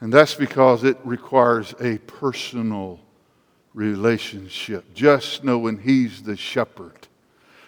and 0.00 0.12
that's 0.12 0.34
because 0.36 0.84
it 0.84 0.98
requires 1.02 1.74
a 1.80 1.98
personal 1.98 3.00
relationship. 3.74 4.94
Just 4.94 5.44
knowing 5.44 5.78
He's 5.78 6.22
the 6.22 6.36
shepherd. 6.36 7.08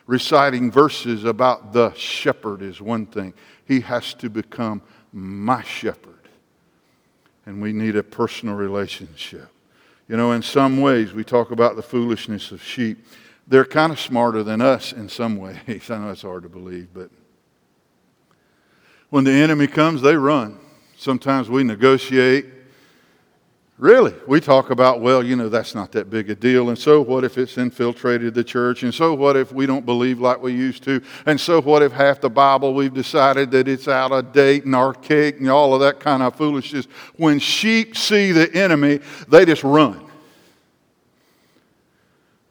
Reciting 0.07 0.71
verses 0.71 1.25
about 1.25 1.73
the 1.73 1.93
shepherd 1.95 2.63
is 2.63 2.81
one 2.81 3.07
thing, 3.07 3.35
He 3.67 3.81
has 3.81 4.15
to 4.15 4.29
become 4.29 4.83
my 5.13 5.63
shepherd. 5.63 6.13
And 7.47 7.61
we 7.61 7.73
need 7.73 7.97
a 7.97 8.03
personal 8.03 8.55
relationship. 8.55 9.49
You 10.09 10.17
know, 10.17 10.33
in 10.33 10.43
some 10.43 10.81
ways, 10.81 11.13
we 11.13 11.25
talk 11.25 11.51
about 11.51 11.77
the 11.77 11.83
foolishness 11.83 12.53
of 12.53 12.63
sheep. 12.63 13.07
They're 13.47 13.65
kind 13.65 13.93
of 13.93 13.99
smarter 13.99 14.43
than 14.43 14.61
us 14.61 14.93
in 14.93 15.09
some 15.09 15.37
ways. 15.39 15.91
I 15.91 15.99
know 15.99 16.11
it's 16.11 16.23
hard 16.23 16.43
to 16.43 16.49
believe, 16.49 16.89
but 16.93 17.11
when 19.11 19.25
the 19.25 19.33
enemy 19.33 19.67
comes, 19.67 20.03
they 20.03 20.17
run. 20.17 20.59
Sometimes 20.97 21.51
we 21.51 21.65
negotiate 21.65 22.47
Really, 23.83 24.15
we 24.29 24.41
talk 24.41 24.71
about, 24.71 25.01
well, 25.01 25.25
you 25.25 25.35
know, 25.35 25.49
that's 25.49 25.75
not 25.75 25.91
that 25.91 26.09
big 26.09 26.31
a 26.31 26.37
deal. 26.37 26.69
And 26.69 26.79
so 26.79 27.03
what 27.03 27.25
if 27.25 27.37
it's 27.37 27.59
infiltrated 27.59 28.33
the 28.33 28.45
church? 28.45 28.85
And 28.85 28.95
so 28.95 29.13
what 29.13 29.37
if 29.37 29.51
we 29.51 29.67
don't 29.67 29.85
believe 29.85 30.21
like 30.21 30.41
we 30.41 30.53
used 30.53 30.85
to? 30.85 31.03
And 31.27 31.41
so 31.41 31.61
what 31.61 31.83
if 31.83 31.91
half 31.91 32.21
the 32.21 32.31
Bible 32.31 32.75
we've 32.75 32.95
decided 32.95 33.51
that 33.51 33.67
it's 33.67 33.89
out 33.89 34.13
of 34.13 34.33
date 34.33 34.67
and 34.67 34.77
archaic 34.77 35.41
and 35.41 35.51
all 35.51 35.75
of 35.75 35.81
that 35.81 35.99
kind 35.99 36.23
of 36.23 36.37
foolishness? 36.37 36.87
When 37.17 37.41
sheep 37.41 37.97
see 37.97 38.31
the 38.31 38.55
enemy, 38.55 39.01
they 39.27 39.45
just 39.45 39.65
run. 39.65 40.01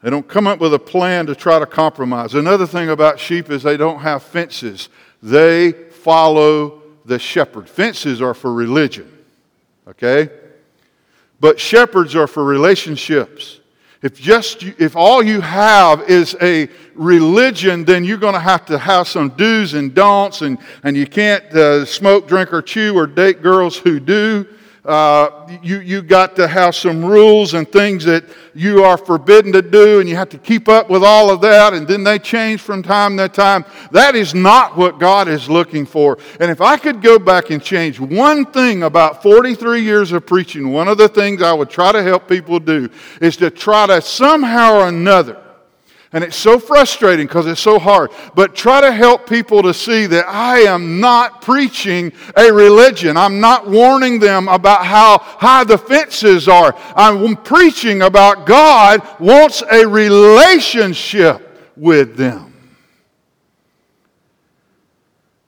They 0.01 0.09
don't 0.09 0.27
come 0.27 0.47
up 0.47 0.59
with 0.59 0.73
a 0.73 0.79
plan 0.79 1.27
to 1.27 1.33
try 1.33 1.59
to 1.59 1.65
compromise. 1.65 2.33
Another 2.33 2.67
thing 2.67 2.89
about 2.89 3.21
sheep 3.21 3.49
is 3.49 3.63
they 3.63 3.77
don't 3.77 3.99
have 3.99 4.21
fences, 4.21 4.89
they 5.23 5.71
follow 5.71 6.81
the 7.05 7.19
shepherd. 7.19 7.69
Fences 7.69 8.21
are 8.21 8.33
for 8.33 8.51
religion, 8.51 9.09
okay? 9.87 10.29
But 11.41 11.59
shepherds 11.59 12.15
are 12.15 12.27
for 12.27 12.43
relationships. 12.43 13.59
If 14.03 14.19
just 14.19 14.63
if 14.63 14.95
all 14.95 15.21
you 15.21 15.41
have 15.41 16.09
is 16.09 16.35
a 16.41 16.69
religion, 16.93 17.83
then 17.83 18.03
you're 18.03 18.17
going 18.17 18.35
to 18.35 18.39
have 18.39 18.65
to 18.67 18.77
have 18.77 19.07
some 19.07 19.29
do's 19.29 19.73
and 19.73 19.93
don'ts, 19.93 20.41
and, 20.41 20.59
and 20.83 20.95
you 20.95 21.05
can't 21.05 21.43
uh, 21.53 21.85
smoke, 21.85 22.27
drink, 22.27 22.53
or 22.53 22.61
chew, 22.61 22.95
or 22.95 23.07
date 23.07 23.41
girls 23.41 23.77
who 23.77 23.99
do. 23.99 24.47
Uh, 24.83 25.47
you, 25.61 25.79
you 25.79 26.01
got 26.01 26.35
to 26.35 26.47
have 26.47 26.75
some 26.75 27.05
rules 27.05 27.53
and 27.53 27.71
things 27.71 28.03
that 28.03 28.23
you 28.55 28.83
are 28.83 28.97
forbidden 28.97 29.51
to 29.51 29.61
do, 29.61 29.99
and 29.99 30.09
you 30.09 30.15
have 30.15 30.29
to 30.29 30.39
keep 30.39 30.67
up 30.67 30.89
with 30.89 31.03
all 31.03 31.29
of 31.29 31.39
that, 31.41 31.73
and 31.73 31.87
then 31.87 32.03
they 32.03 32.17
change 32.17 32.59
from 32.59 32.81
time 32.81 33.15
to 33.17 33.29
time. 33.29 33.63
That 33.91 34.15
is 34.15 34.33
not 34.33 34.75
what 34.75 34.97
God 34.97 35.27
is 35.27 35.47
looking 35.47 35.85
for. 35.85 36.17
And 36.39 36.49
if 36.49 36.61
I 36.61 36.77
could 36.77 37.01
go 37.01 37.19
back 37.19 37.51
and 37.51 37.61
change 37.61 37.99
one 37.99 38.45
thing 38.45 38.81
about 38.81 39.21
43 39.21 39.81
years 39.81 40.11
of 40.11 40.25
preaching, 40.25 40.71
one 40.71 40.87
of 40.87 40.97
the 40.97 41.09
things 41.09 41.43
I 41.43 41.53
would 41.53 41.69
try 41.69 41.91
to 41.91 42.01
help 42.01 42.27
people 42.27 42.59
do 42.59 42.89
is 43.21 43.37
to 43.37 43.51
try 43.51 43.85
to 43.85 44.01
somehow 44.01 44.79
or 44.79 44.87
another 44.87 45.40
and 46.13 46.25
it's 46.25 46.35
so 46.35 46.59
frustrating 46.59 47.25
because 47.25 47.47
it's 47.47 47.61
so 47.61 47.79
hard. 47.79 48.11
But 48.35 48.53
try 48.53 48.81
to 48.81 48.91
help 48.91 49.29
people 49.29 49.63
to 49.63 49.73
see 49.73 50.07
that 50.07 50.27
I 50.27 50.59
am 50.61 50.99
not 50.99 51.41
preaching 51.41 52.11
a 52.35 52.51
religion. 52.51 53.15
I'm 53.15 53.39
not 53.39 53.69
warning 53.69 54.19
them 54.19 54.49
about 54.49 54.85
how 54.85 55.19
high 55.19 55.63
the 55.63 55.77
fences 55.77 56.49
are. 56.49 56.75
I'm 56.95 57.37
preaching 57.37 58.01
about 58.01 58.45
God 58.45 59.01
wants 59.21 59.63
a 59.71 59.87
relationship 59.87 61.71
with 61.77 62.17
them. 62.17 62.53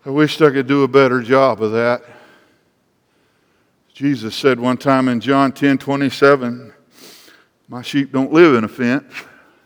I 0.05 0.11
wished 0.11 0.41
I 0.41 0.49
could 0.49 0.67
do 0.67 0.83
a 0.83 0.87
better 0.87 1.21
job 1.21 1.61
of 1.61 1.73
that. 1.73 2.03
Jesus 3.93 4.33
said 4.33 4.59
one 4.59 4.77
time 4.77 5.09
in 5.09 5.19
John 5.19 5.51
10 5.51 5.77
27, 5.77 6.73
My 7.67 7.81
sheep 7.81 8.13
don't 8.13 8.31
live 8.31 8.55
in 8.55 8.63
a 8.63 8.67
fence. 8.69 9.13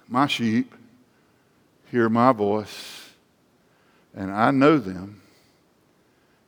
My 0.07 0.27
sheep 0.27 0.73
hear 1.91 2.09
my 2.09 2.31
voice, 2.31 3.09
and 4.15 4.31
I 4.31 4.51
know 4.51 4.77
them, 4.77 5.21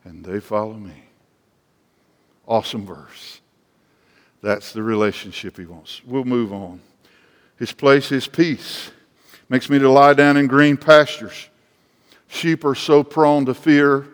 and 0.03 0.23
they 0.23 0.39
follow 0.39 0.73
me. 0.73 1.03
Awesome 2.47 2.85
verse. 2.85 3.41
That's 4.41 4.71
the 4.71 4.83
relationship 4.83 5.57
he 5.57 5.65
wants. 5.65 6.01
We'll 6.05 6.23
move 6.23 6.53
on. 6.53 6.81
His 7.57 7.71
place 7.71 8.11
is 8.11 8.27
peace. 8.27 8.91
Makes 9.49 9.69
me 9.69 9.79
to 9.79 9.89
lie 9.89 10.13
down 10.13 10.37
in 10.37 10.47
green 10.47 10.77
pastures. 10.77 11.49
Sheep 12.27 12.63
are 12.63 12.75
so 12.75 13.03
prone 13.03 13.45
to 13.45 13.53
fear 13.53 14.07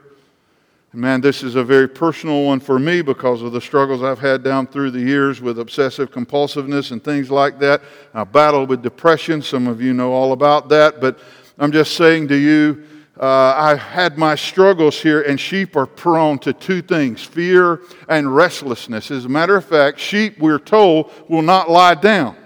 Man, 0.95 1.19
this 1.19 1.43
is 1.43 1.55
a 1.55 1.63
very 1.63 1.89
personal 1.89 2.45
one 2.45 2.61
for 2.61 2.79
me 2.79 3.01
because 3.01 3.41
of 3.41 3.51
the 3.51 3.59
struggles 3.59 4.01
I've 4.01 4.19
had 4.19 4.43
down 4.43 4.65
through 4.65 4.91
the 4.91 5.01
years 5.01 5.41
with 5.41 5.59
obsessive 5.59 6.09
compulsiveness 6.09 6.91
and 6.91 7.03
things 7.03 7.29
like 7.29 7.59
that. 7.59 7.81
I 8.13 8.23
battled 8.23 8.69
with 8.69 8.81
depression. 8.81 9.41
Some 9.41 9.67
of 9.67 9.81
you 9.81 9.93
know 9.93 10.13
all 10.13 10.31
about 10.31 10.69
that. 10.69 11.01
But 11.01 11.19
I'm 11.59 11.73
just 11.73 11.97
saying 11.97 12.29
to 12.29 12.35
you, 12.35 12.85
uh, 13.19 13.53
I 13.57 13.75
had 13.75 14.17
my 14.17 14.35
struggles 14.35 15.01
here, 15.01 15.21
and 15.21 15.37
sheep 15.37 15.75
are 15.75 15.85
prone 15.85 16.39
to 16.39 16.53
two 16.53 16.81
things 16.81 17.21
fear 17.21 17.81
and 18.07 18.33
restlessness. 18.33 19.11
As 19.11 19.25
a 19.25 19.29
matter 19.29 19.57
of 19.57 19.65
fact, 19.65 19.99
sheep, 19.99 20.39
we're 20.39 20.59
told, 20.59 21.11
will 21.27 21.41
not 21.41 21.69
lie 21.69 21.95
down. 21.95 22.37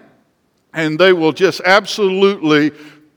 And 0.74 0.98
they 0.98 1.14
will 1.14 1.34
just 1.34 1.62
absolutely 1.66 2.72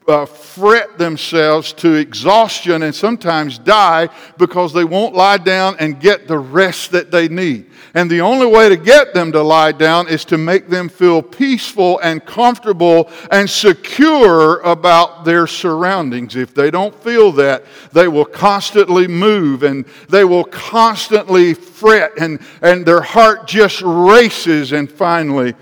uh, 0.09 0.27
fret 0.27 0.99
themselves 0.99 1.73
to 1.75 1.95
exhaustion 1.95 2.83
and 2.83 2.95
sometimes 2.95 3.59
die 3.59 4.09
because 4.39 4.73
they 4.73 4.85
won't 4.85 5.15
lie 5.15 5.39
down 5.39 5.77
and 5.79 6.01
get 6.01 6.29
the 6.29 6.39
rest 6.39 6.93
that 6.93 7.11
they 7.11 7.29
need. 7.29 7.67
And 7.95 8.11
the 8.11 8.23
only 8.23 8.47
way 8.47 8.69
to 8.69 8.77
get 8.77 9.13
them 9.13 9.33
to 9.33 9.43
lie 9.43 9.73
down 9.73 10.09
is 10.09 10.25
to 10.27 10.39
make 10.39 10.69
them 10.69 10.89
feel 10.89 11.21
peaceful 11.21 11.99
and 12.01 12.25
comfortable 12.25 13.11
and 13.31 13.49
secure 13.49 14.61
about 14.61 15.25
their 15.25 15.47
surroundings. 15.47 16.35
If 16.35 16.55
they 16.55 16.71
don't 16.71 16.95
feel 17.03 17.33
that, 17.33 17.65
they 17.93 18.09
will 18.09 18.25
constantly 18.25 19.07
move 19.07 19.63
and 19.63 19.85
they 20.09 20.25
will 20.25 20.45
constantly 20.45 21.55
fret 21.55 22.13
and, 22.19 22.41
and 22.63 22.87
their 22.87 23.03
heart 23.03 23.47
just 23.47 23.83
races 23.83 24.73
and 24.73 24.91
finally 24.91 25.55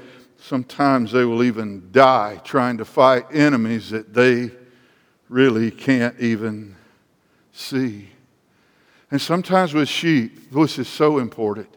Sometimes 0.51 1.13
they 1.13 1.25
will 1.25 1.45
even 1.45 1.91
die 1.93 2.41
trying 2.43 2.77
to 2.79 2.85
fight 2.85 3.25
enemies 3.31 3.91
that 3.91 4.13
they 4.13 4.51
really 5.29 5.71
can't 5.71 6.19
even 6.19 6.75
see. 7.53 8.09
And 9.13 9.21
sometimes 9.21 9.75
with 9.75 9.89
sheep, 9.89 10.51
this 10.51 10.77
is 10.77 10.89
so 10.89 11.21
important. 11.21 11.69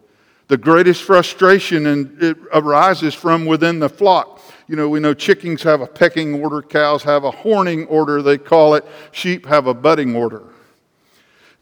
The 0.47 0.57
greatest 0.57 1.03
frustration 1.03 1.85
and 1.85 2.19
it 2.19 2.35
arises 2.51 3.13
from 3.13 3.45
within 3.45 3.77
the 3.77 3.89
flock. 3.89 4.41
You 4.67 4.75
know, 4.75 4.89
we 4.89 4.99
know 4.99 5.13
chickens 5.13 5.61
have 5.61 5.81
a 5.81 5.87
pecking 5.87 6.41
order, 6.41 6.63
cows 6.63 7.03
have 7.03 7.25
a 7.25 7.29
horning 7.29 7.85
order, 7.85 8.23
they 8.23 8.39
call 8.39 8.73
it. 8.73 8.87
Sheep 9.11 9.45
have 9.45 9.67
a 9.67 9.75
butting 9.75 10.15
order. 10.15 10.41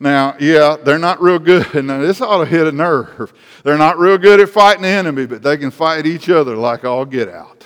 Now, 0.02 0.36
yeah, 0.40 0.78
they're 0.84 0.98
not 0.98 1.22
real 1.22 1.38
good, 1.38 1.76
and 1.76 1.88
this 1.88 2.22
ought 2.22 2.40
to 2.40 2.46
hit 2.46 2.66
a 2.66 2.72
nerve. 2.72 3.32
They're 3.64 3.78
not 3.78 4.00
real 4.00 4.18
good 4.18 4.40
at 4.40 4.50
fighting 4.50 4.82
the 4.82 4.88
enemy, 4.88 5.28
but 5.28 5.44
they 5.44 5.58
can 5.58 5.70
fight 5.70 6.08
each 6.08 6.28
other 6.28 6.56
like 6.56 6.84
all 6.84 7.06
get 7.06 7.30
out. 7.30 7.64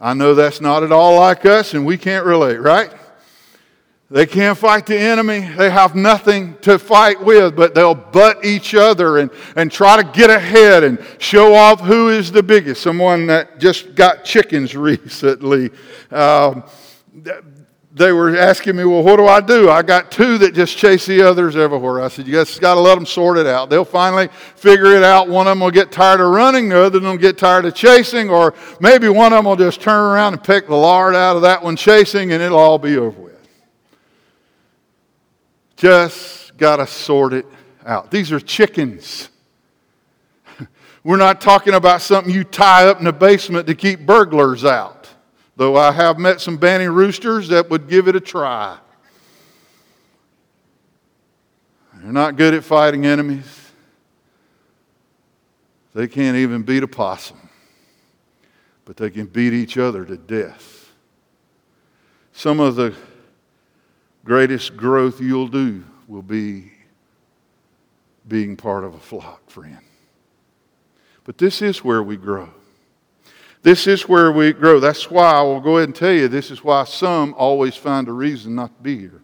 I 0.00 0.14
know 0.14 0.34
that's 0.34 0.60
not 0.60 0.82
at 0.82 0.90
all 0.90 1.20
like 1.20 1.46
us, 1.46 1.74
and 1.74 1.86
we 1.86 1.96
can't 1.96 2.26
relate, 2.26 2.56
right? 2.56 2.92
They 4.10 4.26
can't 4.26 4.58
fight 4.58 4.86
the 4.86 4.98
enemy. 4.98 5.40
They 5.56 5.70
have 5.70 5.94
nothing 5.94 6.58
to 6.62 6.80
fight 6.80 7.24
with, 7.24 7.54
but 7.54 7.76
they'll 7.76 7.94
butt 7.94 8.44
each 8.44 8.74
other 8.74 9.18
and, 9.18 9.30
and 9.54 9.70
try 9.70 9.96
to 9.96 10.02
get 10.02 10.28
ahead 10.28 10.82
and 10.82 10.98
show 11.18 11.54
off 11.54 11.80
who 11.80 12.08
is 12.08 12.32
the 12.32 12.42
biggest. 12.42 12.82
Someone 12.82 13.28
that 13.28 13.60
just 13.60 13.94
got 13.94 14.24
chickens 14.24 14.74
recently. 14.76 15.70
Um, 16.10 16.64
they 17.96 18.10
were 18.10 18.36
asking 18.36 18.74
me, 18.74 18.84
well, 18.84 19.04
what 19.04 19.16
do 19.16 19.28
I 19.28 19.40
do? 19.40 19.70
I 19.70 19.82
got 19.82 20.10
two 20.10 20.36
that 20.38 20.52
just 20.52 20.76
chase 20.76 21.06
the 21.06 21.22
others 21.22 21.54
everywhere. 21.54 22.02
I 22.02 22.08
said, 22.08 22.26
you 22.26 22.32
just 22.32 22.60
got 22.60 22.74
to 22.74 22.80
let 22.80 22.96
them 22.96 23.06
sort 23.06 23.38
it 23.38 23.46
out. 23.46 23.70
They'll 23.70 23.84
finally 23.84 24.28
figure 24.56 24.96
it 24.96 25.04
out. 25.04 25.28
One 25.28 25.46
of 25.46 25.52
them 25.52 25.60
will 25.60 25.70
get 25.70 25.92
tired 25.92 26.20
of 26.20 26.32
running, 26.32 26.68
the 26.68 26.80
other 26.80 26.98
one 26.98 27.10
will 27.10 27.16
get 27.16 27.38
tired 27.38 27.66
of 27.66 27.74
chasing, 27.76 28.28
or 28.28 28.52
maybe 28.80 29.08
one 29.08 29.32
of 29.32 29.38
them 29.38 29.44
will 29.44 29.54
just 29.54 29.80
turn 29.80 29.94
around 29.94 30.32
and 30.32 30.42
pick 30.42 30.66
the 30.66 30.74
lard 30.74 31.14
out 31.14 31.36
of 31.36 31.42
that 31.42 31.62
one 31.62 31.76
chasing, 31.76 32.32
and 32.32 32.42
it'll 32.42 32.58
all 32.58 32.78
be 32.78 32.96
over 32.96 33.20
with. 33.20 33.48
Just 35.76 36.56
got 36.56 36.76
to 36.76 36.88
sort 36.88 37.32
it 37.32 37.46
out. 37.86 38.10
These 38.10 38.32
are 38.32 38.40
chickens. 38.40 39.28
We're 41.04 41.16
not 41.16 41.40
talking 41.40 41.74
about 41.74 42.02
something 42.02 42.34
you 42.34 42.42
tie 42.42 42.88
up 42.88 42.98
in 42.98 43.04
the 43.04 43.12
basement 43.12 43.68
to 43.68 43.76
keep 43.76 44.04
burglars 44.04 44.64
out. 44.64 44.93
Though 45.56 45.76
I 45.76 45.92
have 45.92 46.18
met 46.18 46.40
some 46.40 46.56
banty 46.56 46.88
roosters 46.88 47.48
that 47.48 47.70
would 47.70 47.88
give 47.88 48.08
it 48.08 48.16
a 48.16 48.20
try. 48.20 48.78
They're 51.94 52.12
not 52.12 52.36
good 52.36 52.54
at 52.54 52.64
fighting 52.64 53.06
enemies. 53.06 53.72
They 55.94 56.08
can't 56.08 56.36
even 56.36 56.62
beat 56.62 56.82
a 56.82 56.88
possum, 56.88 57.48
but 58.84 58.96
they 58.96 59.10
can 59.10 59.26
beat 59.26 59.52
each 59.52 59.78
other 59.78 60.04
to 60.04 60.16
death. 60.16 60.90
Some 62.32 62.58
of 62.58 62.74
the 62.74 62.94
greatest 64.24 64.76
growth 64.76 65.20
you'll 65.20 65.48
do 65.48 65.84
will 66.08 66.22
be 66.22 66.72
being 68.26 68.56
part 68.56 68.82
of 68.82 68.94
a 68.94 68.98
flock, 68.98 69.48
friend. 69.48 69.78
But 71.22 71.38
this 71.38 71.62
is 71.62 71.84
where 71.84 72.02
we 72.02 72.16
grow. 72.16 72.50
This 73.64 73.86
is 73.86 74.06
where 74.06 74.30
we 74.30 74.52
grow. 74.52 74.78
That's 74.78 75.10
why 75.10 75.24
I 75.24 75.40
will 75.40 75.58
go 75.58 75.78
ahead 75.78 75.88
and 75.88 75.96
tell 75.96 76.12
you 76.12 76.28
this 76.28 76.50
is 76.50 76.62
why 76.62 76.84
some 76.84 77.34
always 77.38 77.74
find 77.74 78.06
a 78.08 78.12
reason 78.12 78.54
not 78.54 78.76
to 78.76 78.82
be 78.82 78.98
here. 78.98 79.22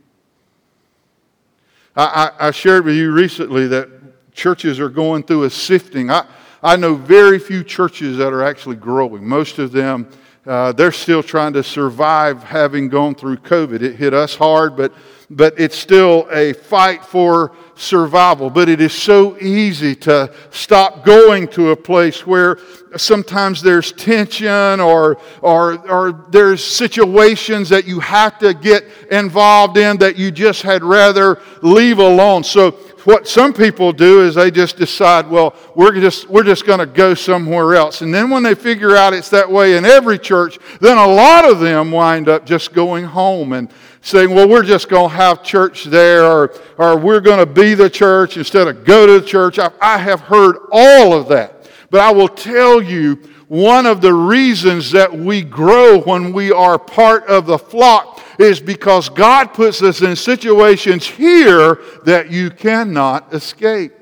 I, 1.94 2.32
I, 2.40 2.48
I 2.48 2.50
shared 2.50 2.86
with 2.86 2.96
you 2.96 3.12
recently 3.12 3.66
that 3.66 3.90
churches 4.32 4.80
are 4.80 4.88
going 4.88 5.24
through 5.24 5.42
a 5.42 5.50
sifting. 5.50 6.10
I, 6.10 6.26
I 6.62 6.76
know 6.76 6.94
very 6.94 7.38
few 7.38 7.62
churches 7.62 8.16
that 8.16 8.32
are 8.32 8.42
actually 8.42 8.76
growing. 8.76 9.28
Most 9.28 9.58
of 9.58 9.72
them, 9.72 10.08
uh, 10.46 10.72
they're 10.72 10.90
still 10.90 11.22
trying 11.22 11.52
to 11.52 11.62
survive 11.62 12.42
having 12.42 12.88
gone 12.88 13.14
through 13.14 13.36
COVID. 13.36 13.82
It 13.82 13.96
hit 13.96 14.14
us 14.14 14.34
hard, 14.34 14.74
but, 14.74 14.94
but 15.30 15.58
it's 15.58 15.76
still 15.76 16.26
a 16.32 16.52
fight 16.52 17.04
for 17.04 17.52
survival. 17.76 18.50
But 18.50 18.68
it 18.68 18.80
is 18.80 18.92
so 18.92 19.38
easy 19.38 19.94
to 19.96 20.32
stop 20.50 21.04
going 21.04 21.46
to 21.48 21.70
a 21.70 21.76
place 21.76 22.26
where 22.26 22.58
sometimes 22.96 23.62
there's 23.62 23.92
tension 23.92 24.80
or, 24.80 25.18
or, 25.40 25.88
or 25.88 26.26
there's 26.30 26.64
situations 26.64 27.68
that 27.68 27.86
you 27.86 28.00
have 28.00 28.40
to 28.40 28.52
get 28.52 28.84
involved 29.12 29.76
in 29.76 29.98
that 29.98 30.16
you 30.16 30.32
just 30.32 30.62
had 30.62 30.82
rather 30.82 31.40
leave 31.62 32.00
alone. 32.00 32.42
So 32.42 32.72
what 33.04 33.28
some 33.28 33.52
people 33.52 33.92
do 33.92 34.22
is 34.22 34.34
they 34.34 34.50
just 34.50 34.76
decide, 34.76 35.30
well, 35.30 35.54
we're 35.76 35.92
just, 35.92 36.28
we're 36.28 36.42
just 36.42 36.66
going 36.66 36.80
to 36.80 36.86
go 36.86 37.14
somewhere 37.14 37.76
else. 37.76 38.02
And 38.02 38.12
then 38.12 38.30
when 38.30 38.42
they 38.42 38.54
figure 38.56 38.96
out 38.96 39.14
it's 39.14 39.30
that 39.30 39.50
way 39.50 39.76
in 39.76 39.84
every 39.84 40.18
church, 40.18 40.58
then 40.80 40.98
a 40.98 41.06
lot 41.06 41.48
of 41.48 41.60
them 41.60 41.92
wind 41.92 42.28
up 42.28 42.44
just 42.44 42.72
going 42.72 43.04
home 43.04 43.52
and 43.52 43.70
saying, 44.02 44.34
well, 44.34 44.48
we're 44.48 44.62
just 44.62 44.88
going 44.88 45.10
to 45.10 45.16
have 45.16 45.42
church 45.42 45.84
there 45.84 46.24
or, 46.24 46.54
or 46.78 46.98
we're 46.98 47.20
going 47.20 47.38
to 47.38 47.46
be 47.46 47.74
the 47.74 47.90
church 47.90 48.36
instead 48.36 48.66
of 48.66 48.84
go 48.84 49.06
to 49.06 49.20
the 49.20 49.26
church. 49.26 49.58
I, 49.58 49.70
I 49.80 49.98
have 49.98 50.20
heard 50.20 50.56
all 50.72 51.12
of 51.12 51.28
that. 51.28 51.68
But 51.90 52.00
I 52.00 52.12
will 52.12 52.28
tell 52.28 52.80
you, 52.80 53.16
one 53.48 53.84
of 53.84 54.00
the 54.00 54.14
reasons 54.14 54.92
that 54.92 55.12
we 55.12 55.42
grow 55.42 56.00
when 56.02 56.32
we 56.32 56.52
are 56.52 56.78
part 56.78 57.26
of 57.26 57.46
the 57.46 57.58
flock 57.58 58.22
is 58.38 58.60
because 58.60 59.08
God 59.08 59.52
puts 59.52 59.82
us 59.82 60.00
in 60.02 60.14
situations 60.14 61.04
here 61.06 61.80
that 62.04 62.30
you 62.30 62.50
cannot 62.50 63.34
escape. 63.34 63.92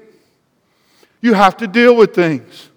You 1.23 1.33
have 1.33 1.57
to 1.57 1.67
deal 1.67 1.97
with 1.97 2.15
things. 2.15 2.68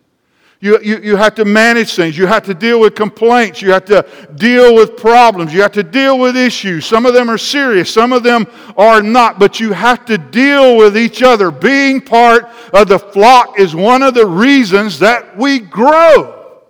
You, 0.64 0.80
you, 0.84 1.00
you 1.00 1.16
have 1.16 1.34
to 1.36 1.46
manage 1.46 1.96
things. 1.96 2.16
You 2.16 2.28
have 2.28 2.44
to 2.44 2.54
deal 2.54 2.80
with 2.80 2.94
complaints. 2.94 3.64
You 3.64 3.72
have 3.72 3.86
to 3.86 4.06
deal 4.36 4.76
with 4.76 4.96
problems. 4.96 5.52
You 5.52 5.62
have 5.64 5.72
to 5.72 5.82
deal 5.82 6.20
with 6.20 6.38
issues. 6.38 6.86
Some 6.86 7.08
of 7.08 7.16
them 7.16 7.32
are 7.32 7.38
serious, 7.40 7.92
some 7.92 8.14
of 8.14 8.22
them 8.22 8.46
are 8.78 9.02
not, 9.02 9.40
but 9.40 9.60
you 9.60 9.74
have 9.74 10.06
to 10.06 10.20
deal 10.20 10.78
with 10.78 10.96
each 10.96 11.24
other. 11.24 11.50
Being 11.50 12.00
part 12.00 12.48
of 12.74 12.88
the 12.88 13.00
flock 13.00 13.60
is 13.60 13.76
one 13.76 14.04
of 14.04 14.14
the 14.14 14.28
reasons 14.28 15.00
that 15.00 15.36
we 15.36 15.58
grow. 15.58 16.62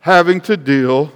Having 0.00 0.40
to 0.42 0.56
deal 0.56 1.12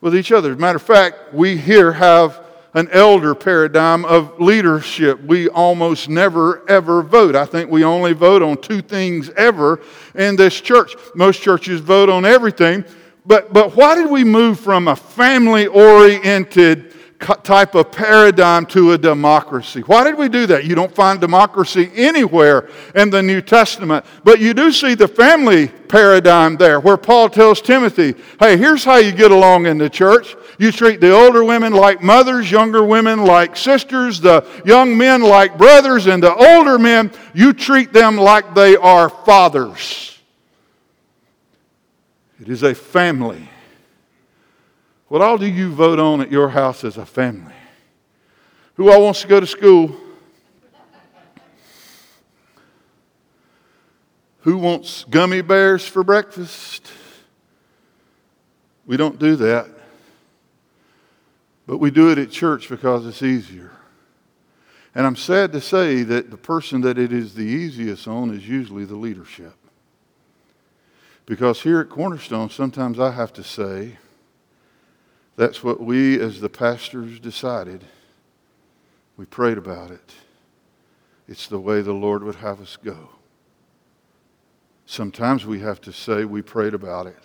with 0.00 0.16
each 0.16 0.32
other. 0.32 0.52
As 0.52 0.56
a 0.56 0.60
matter 0.60 0.76
of 0.76 0.82
fact, 0.82 1.34
we 1.34 1.58
here 1.58 1.92
have 1.92 2.45
an 2.76 2.90
elder 2.92 3.34
paradigm 3.34 4.04
of 4.04 4.38
leadership. 4.38 5.18
We 5.22 5.48
almost 5.48 6.10
never 6.10 6.62
ever 6.68 7.02
vote. 7.02 7.34
I 7.34 7.46
think 7.46 7.70
we 7.70 7.84
only 7.84 8.12
vote 8.12 8.42
on 8.42 8.58
two 8.58 8.82
things 8.82 9.30
ever 9.30 9.80
in 10.14 10.36
this 10.36 10.60
church. 10.60 10.94
Most 11.14 11.40
churches 11.40 11.80
vote 11.80 12.10
on 12.10 12.26
everything. 12.26 12.84
But, 13.24 13.52
but 13.52 13.74
why 13.74 13.94
did 13.94 14.10
we 14.10 14.24
move 14.24 14.60
from 14.60 14.88
a 14.88 14.94
family 14.94 15.66
oriented 15.66 16.92
type 17.18 17.74
of 17.74 17.90
paradigm 17.90 18.66
to 18.66 18.92
a 18.92 18.98
democracy. 18.98 19.80
Why 19.80 20.04
did 20.04 20.18
we 20.18 20.28
do 20.28 20.46
that? 20.46 20.64
You 20.64 20.74
don't 20.74 20.94
find 20.94 21.20
democracy 21.20 21.90
anywhere 21.94 22.68
in 22.94 23.10
the 23.10 23.22
New 23.22 23.40
Testament, 23.40 24.04
but 24.22 24.40
you 24.40 24.54
do 24.54 24.70
see 24.70 24.94
the 24.94 25.08
family 25.08 25.68
paradigm 25.68 26.56
there 26.56 26.80
where 26.80 26.96
Paul 26.96 27.28
tells 27.28 27.62
Timothy, 27.62 28.14
hey, 28.38 28.56
here's 28.56 28.84
how 28.84 28.96
you 28.96 29.12
get 29.12 29.30
along 29.30 29.66
in 29.66 29.78
the 29.78 29.88
church. 29.88 30.36
You 30.58 30.72
treat 30.72 31.00
the 31.00 31.12
older 31.12 31.44
women 31.44 31.72
like 31.72 32.02
mothers, 32.02 32.50
younger 32.50 32.84
women 32.84 33.24
like 33.24 33.56
sisters, 33.56 34.20
the 34.20 34.46
young 34.64 34.96
men 34.96 35.22
like 35.22 35.56
brothers, 35.56 36.06
and 36.06 36.22
the 36.22 36.34
older 36.34 36.78
men, 36.78 37.10
you 37.34 37.52
treat 37.52 37.92
them 37.92 38.16
like 38.16 38.54
they 38.54 38.76
are 38.76 39.08
fathers. 39.08 40.18
It 42.40 42.48
is 42.48 42.62
a 42.62 42.74
family 42.74 43.48
what 45.08 45.22
all 45.22 45.38
do 45.38 45.46
you 45.46 45.70
vote 45.70 45.98
on 45.98 46.20
at 46.20 46.30
your 46.30 46.48
house 46.48 46.84
as 46.84 46.96
a 46.96 47.06
family? 47.06 47.54
Who 48.74 48.90
all 48.90 49.02
wants 49.02 49.22
to 49.22 49.28
go 49.28 49.40
to 49.40 49.46
school? 49.46 49.96
Who 54.40 54.58
wants 54.58 55.04
gummy 55.04 55.42
bears 55.42 55.86
for 55.86 56.04
breakfast? 56.04 56.86
We 58.86 58.96
don't 58.96 59.18
do 59.18 59.36
that. 59.36 59.68
But 61.66 61.78
we 61.78 61.90
do 61.90 62.12
it 62.12 62.18
at 62.18 62.30
church 62.30 62.68
because 62.68 63.06
it's 63.06 63.22
easier. 63.22 63.72
And 64.94 65.04
I'm 65.04 65.16
sad 65.16 65.52
to 65.52 65.60
say 65.60 66.04
that 66.04 66.30
the 66.30 66.36
person 66.36 66.80
that 66.82 66.96
it 66.96 67.12
is 67.12 67.34
the 67.34 67.42
easiest 67.42 68.06
on 68.06 68.32
is 68.32 68.48
usually 68.48 68.84
the 68.84 68.94
leadership. 68.94 69.54
Because 71.26 71.60
here 71.62 71.80
at 71.80 71.90
Cornerstone, 71.90 72.50
sometimes 72.50 73.00
I 73.00 73.10
have 73.10 73.32
to 73.34 73.42
say, 73.42 73.98
that's 75.36 75.62
what 75.62 75.80
we, 75.80 76.18
as 76.20 76.40
the 76.40 76.48
pastors, 76.48 77.20
decided. 77.20 77.84
We 79.16 79.26
prayed 79.26 79.58
about 79.58 79.90
it. 79.90 80.14
It's 81.28 81.46
the 81.46 81.58
way 81.58 81.82
the 81.82 81.92
Lord 81.92 82.22
would 82.22 82.36
have 82.36 82.60
us 82.60 82.76
go. 82.76 83.10
Sometimes 84.86 85.44
we 85.44 85.60
have 85.60 85.80
to 85.82 85.92
say 85.92 86.24
we 86.24 86.42
prayed 86.42 86.74
about 86.74 87.06
it 87.06 87.18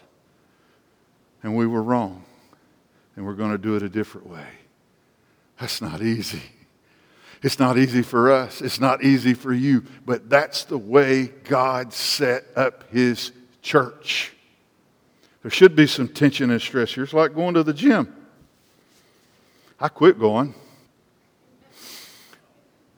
and 1.44 1.56
we 1.56 1.68
were 1.68 1.84
wrong 1.84 2.26
and 3.16 3.26
we're 3.26 3.36
going 3.36 3.52
to 3.52 3.58
do 3.58 3.76
it 3.76 3.84
a 3.84 3.90
different 3.90 4.28
way. 4.28 4.48
That's 5.60 5.82
not 5.82 6.02
easy. 6.02 6.42
It's 7.44 7.60
not 7.60 7.78
easy 7.78 8.02
for 8.02 8.32
us. 8.32 8.62
It's 8.62 8.80
not 8.80 9.04
easy 9.04 9.34
for 9.34 9.54
you. 9.54 9.84
But 10.06 10.30
that's 10.30 10.64
the 10.64 10.78
way 10.78 11.28
God 11.28 11.94
set 11.94 12.46
up 12.56 12.90
His 12.92 13.32
church. 13.62 14.34
There 15.42 15.52
should 15.52 15.76
be 15.76 15.88
some 15.88 16.08
tension 16.08 16.52
and 16.52 16.62
stress 16.62 16.94
here. 16.94 17.04
It's 17.04 17.14
like 17.14 17.34
going 17.34 17.56
to 17.56 17.64
the 17.64 17.74
gym. 17.74 18.16
I 19.80 19.88
quit 19.88 20.20
going. 20.20 20.54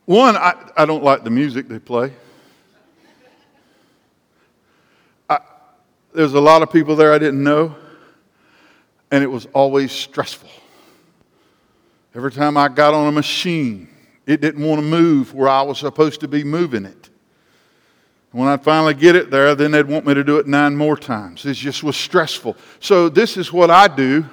One, 0.05 0.35
I, 0.35 0.71
I 0.75 0.85
don't 0.85 1.03
like 1.03 1.23
the 1.23 1.29
music 1.29 1.67
they 1.69 1.79
play. 1.79 2.11
There's 6.13 6.35
a 6.35 6.39
lot 6.39 6.61
of 6.61 6.71
people 6.71 6.95
there 6.95 7.11
I 7.11 7.17
didn't 7.17 7.43
know, 7.43 7.75
and 9.09 9.23
it 9.23 9.27
was 9.27 9.47
always 9.47 9.91
stressful. 9.91 10.49
Every 12.13 12.31
time 12.31 12.55
I 12.55 12.67
got 12.67 12.93
on 12.93 13.07
a 13.07 13.11
machine, 13.11 13.89
it 14.27 14.39
didn't 14.39 14.63
want 14.63 14.79
to 14.79 14.85
move 14.85 15.33
where 15.33 15.49
I 15.49 15.63
was 15.63 15.79
supposed 15.79 16.19
to 16.19 16.27
be 16.27 16.43
moving 16.43 16.85
it. 16.85 17.09
When 18.33 18.47
I'd 18.47 18.63
finally 18.63 18.95
get 18.95 19.15
it 19.15 19.29
there, 19.29 19.53
then 19.53 19.71
they'd 19.71 19.85
want 19.85 20.07
me 20.07 20.15
to 20.15 20.23
do 20.23 20.39
it 20.39 20.47
nine 20.47 20.75
more 20.75 20.97
times. 20.97 21.45
It 21.45 21.53
just 21.53 21.83
was 21.83 21.95
stressful. 21.95 22.57
So, 22.79 23.07
this 23.07 23.37
is 23.37 23.53
what 23.53 23.69
I 23.69 23.87
do 23.87 24.25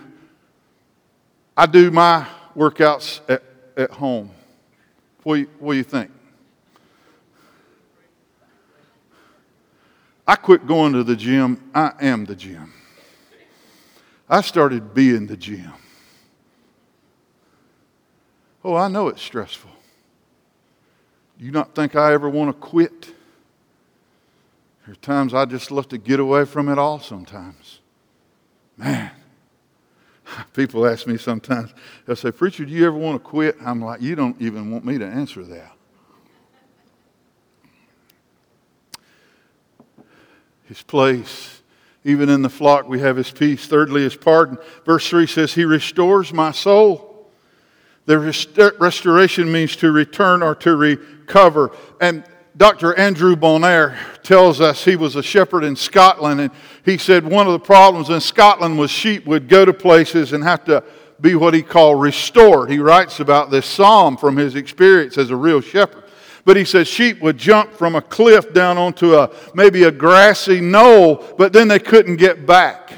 I 1.55 1.67
do 1.67 1.91
my 1.91 2.27
workouts 2.57 3.21
at, 3.29 3.43
at 3.77 3.91
home. 3.91 4.31
What 5.23 5.35
do, 5.35 5.41
you, 5.43 5.51
what 5.59 5.73
do 5.73 5.77
you 5.77 5.85
think? 5.85 6.11
I 10.27 10.37
quit 10.37 10.67
going 10.67 10.95
to 10.95 11.05
the 11.05 11.17
gym. 11.17 11.71
I 11.75 11.93
am 12.01 12.25
the 12.25 12.35
gym. 12.35 12.73
I 14.27 14.41
started 14.41 14.95
being 14.95 15.27
the 15.27 15.37
gym. 15.37 15.73
Oh, 18.65 18.75
I 18.75 18.89
know 18.89 19.09
it's 19.09 19.21
stressful. 19.21 19.71
You 21.39 21.51
not 21.51 21.75
think 21.75 21.95
I 21.95 22.15
ever 22.15 22.31
want 22.31 22.49
to 22.49 22.55
quit? 22.55 23.13
There's 24.91 24.99
times 24.99 25.35
I 25.35 25.45
just 25.45 25.71
love 25.71 25.87
to 25.91 25.99
get 25.99 26.19
away 26.19 26.45
from 26.45 26.69
it 26.69 26.77
all 26.77 26.99
sometimes. 26.99 27.79
Man, 28.77 29.13
people 30.53 30.85
ask 30.85 31.07
me 31.07 31.17
sometimes, 31.17 31.73
they'll 32.05 32.17
say, 32.17 32.33
Preacher, 32.33 32.65
do 32.65 32.73
you 32.73 32.89
ever 32.89 32.97
want 32.97 33.15
to 33.15 33.21
quit? 33.21 33.55
I'm 33.65 33.81
like, 33.81 34.03
You 34.03 34.17
don't 34.17 34.35
even 34.43 34.69
want 34.69 34.85
me 34.85 34.99
to 34.99 35.07
answer 35.07 35.45
that. 35.45 35.71
his 40.65 40.83
place. 40.83 41.63
Even 42.03 42.29
in 42.29 42.43
the 42.43 42.51
flock, 42.51 42.89
we 42.89 42.99
have 42.99 43.17
his 43.17 43.31
peace. 43.31 43.69
Thirdly, 43.69 44.03
his 44.03 44.17
pardon. 44.17 44.59
Verse 44.85 45.09
3 45.09 45.29
says, 45.29 45.55
He 45.55 45.65
restores 45.65 46.33
my 46.33 46.51
soul. 46.51 47.31
The 48.07 48.19
rest- 48.19 48.59
restoration 48.81 49.53
means 49.53 49.77
to 49.77 49.93
return 49.93 50.43
or 50.43 50.57
to 50.57 50.75
recover. 50.75 51.71
And 52.01 52.25
Dr. 52.61 52.95
Andrew 52.99 53.37
Bonar 53.37 53.97
tells 54.23 54.61
us 54.61 54.85
he 54.85 54.95
was 54.95 55.17
a 55.17 55.23
shepherd 55.23 55.65
in 55.65 55.75
Scotland, 55.75 56.43
and 56.43 56.51
he 56.85 56.99
said 56.99 57.25
one 57.25 57.47
of 57.47 57.55
the 57.55 57.59
problems 57.59 58.11
in 58.11 58.21
Scotland 58.21 58.79
was 58.79 58.91
sheep 58.91 59.25
would 59.25 59.49
go 59.49 59.65
to 59.65 59.73
places 59.73 60.35
and 60.35 60.45
have 60.45 60.67
to 60.67 60.85
be 61.23 61.35
what 61.35 61.55
he 61.55 61.63
called 61.63 62.03
restored. 62.03 62.71
He 62.71 62.79
writes 62.79 63.19
about 63.19 63.51
this 63.51 63.65
psalm 63.65 64.19
from 64.19 64.37
his 64.37 64.57
experience 64.57 65.17
as 65.17 65.31
a 65.31 65.37
real 65.37 65.63
shepherd. 65.63 66.05
But 66.45 66.59
he 66.59 66.67
says 66.67 66.87
sheep 66.87 67.23
would 67.23 67.39
jump 67.39 67.73
from 67.73 67.95
a 67.95 68.03
cliff 68.03 68.53
down 68.53 68.77
onto 68.77 69.15
a 69.15 69.31
maybe 69.55 69.85
a 69.85 69.91
grassy 69.91 70.61
knoll, 70.61 71.25
but 71.39 71.55
then 71.55 71.67
they 71.67 71.79
couldn't 71.79 72.17
get 72.17 72.45
back. 72.45 72.93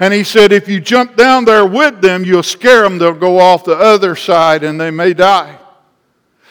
And 0.00 0.12
he 0.12 0.24
said, 0.24 0.50
if 0.50 0.68
you 0.68 0.80
jump 0.80 1.14
down 1.14 1.44
there 1.44 1.64
with 1.64 2.00
them, 2.00 2.24
you'll 2.24 2.42
scare 2.42 2.82
them. 2.82 2.98
They'll 2.98 3.14
go 3.14 3.38
off 3.38 3.62
the 3.62 3.78
other 3.78 4.16
side 4.16 4.64
and 4.64 4.80
they 4.80 4.90
may 4.90 5.14
die. 5.14 5.57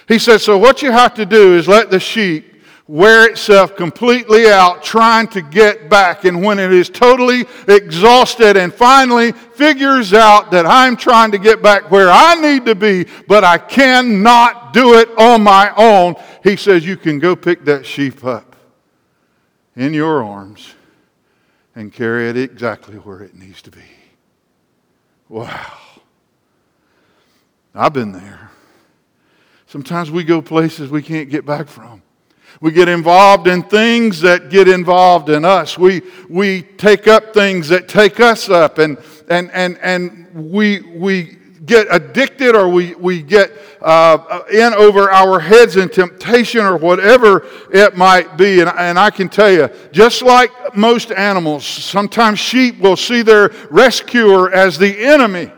He 0.08 0.20
said, 0.20 0.40
so 0.40 0.58
what 0.58 0.82
you 0.82 0.92
have 0.92 1.14
to 1.16 1.26
do 1.26 1.56
is 1.56 1.68
let 1.68 1.92
the 1.92 2.00
sheep 2.00 2.56
wear 2.88 3.30
itself 3.30 3.76
completely 3.76 4.48
out 4.48 4.82
trying 4.82 5.28
to 5.28 5.42
get 5.42 5.90
back. 5.90 6.24
And 6.24 6.42
when 6.42 6.58
it 6.58 6.72
is 6.72 6.90
totally 6.90 7.46
exhausted 7.68 8.56
and 8.56 8.74
finally 8.74 9.34
figures 9.34 10.14
out 10.14 10.52
that 10.52 10.66
I'm 10.66 10.96
trying 10.96 11.32
to 11.32 11.38
get 11.38 11.62
back 11.62 11.92
where 11.92 12.10
I 12.10 12.36
need 12.36 12.66
to 12.66 12.76
be, 12.76 13.06
but 13.28 13.44
I 13.44 13.58
cannot 13.58 14.72
do 14.74 14.98
it 14.98 15.10
on 15.18 15.44
my 15.44 15.74
own, 15.76 16.16
he 16.44 16.56
says, 16.56 16.86
You 16.86 16.96
can 16.96 17.20
go 17.20 17.36
pick 17.36 17.66
that 17.66 17.86
sheep 17.86 18.24
up 18.24 18.56
in 19.76 19.94
your 19.94 20.24
arms 20.24 20.74
and 21.76 21.92
carry 21.92 22.30
it 22.30 22.38
exactly 22.38 22.96
where 22.96 23.22
it 23.22 23.36
needs 23.36 23.62
to 23.64 23.72
be. 23.72 23.84
Wow. 25.28 25.74
I've 27.76 27.94
been 27.94 28.14
there. 28.14 28.50
Sometimes 29.68 30.10
we 30.10 30.24
go 30.24 30.42
places 30.42 30.90
we 30.90 31.02
can't 31.02 31.30
get 31.30 31.46
back 31.46 31.68
from. 31.68 32.02
We 32.62 32.72
get 32.72 32.88
involved 32.88 33.48
in 33.48 33.64
things 33.64 34.22
that 34.22 34.50
get 34.50 34.70
involved 34.70 35.30
in 35.30 35.44
us. 35.44 35.78
We, 35.78 36.02
we 36.30 36.62
take 36.62 37.08
up 37.08 37.34
things 37.34 37.68
that 37.68 37.90
take 37.90 38.22
us 38.22 38.50
up, 38.50 38.78
and, 38.78 38.98
and, 39.30 39.52
and, 39.52 39.78
and 39.80 40.52
we, 40.52 40.80
we 40.80 41.38
get 41.66 41.86
addicted 41.92 42.56
or 42.56 42.70
we, 42.70 42.96
we 42.96 43.22
get 43.22 43.52
uh, 43.82 44.42
in 44.52 44.74
over 44.74 45.12
our 45.12 45.38
heads 45.38 45.76
in 45.76 45.90
temptation 45.90 46.62
or 46.62 46.78
whatever 46.78 47.46
it 47.72 47.98
might 47.98 48.38
be. 48.38 48.62
And, 48.62 48.70
and 48.70 48.98
I 48.98 49.10
can 49.10 49.28
tell 49.28 49.52
you, 49.52 49.70
just 49.92 50.22
like 50.22 50.50
most 50.76 51.12
animals, 51.12 51.66
sometimes 51.66 52.40
sheep 52.40 52.80
will 52.80 52.96
see 52.96 53.22
their 53.22 53.50
rescuer 53.70 54.50
as 54.50 54.78
the 54.78 54.98
enemy. 54.98 55.52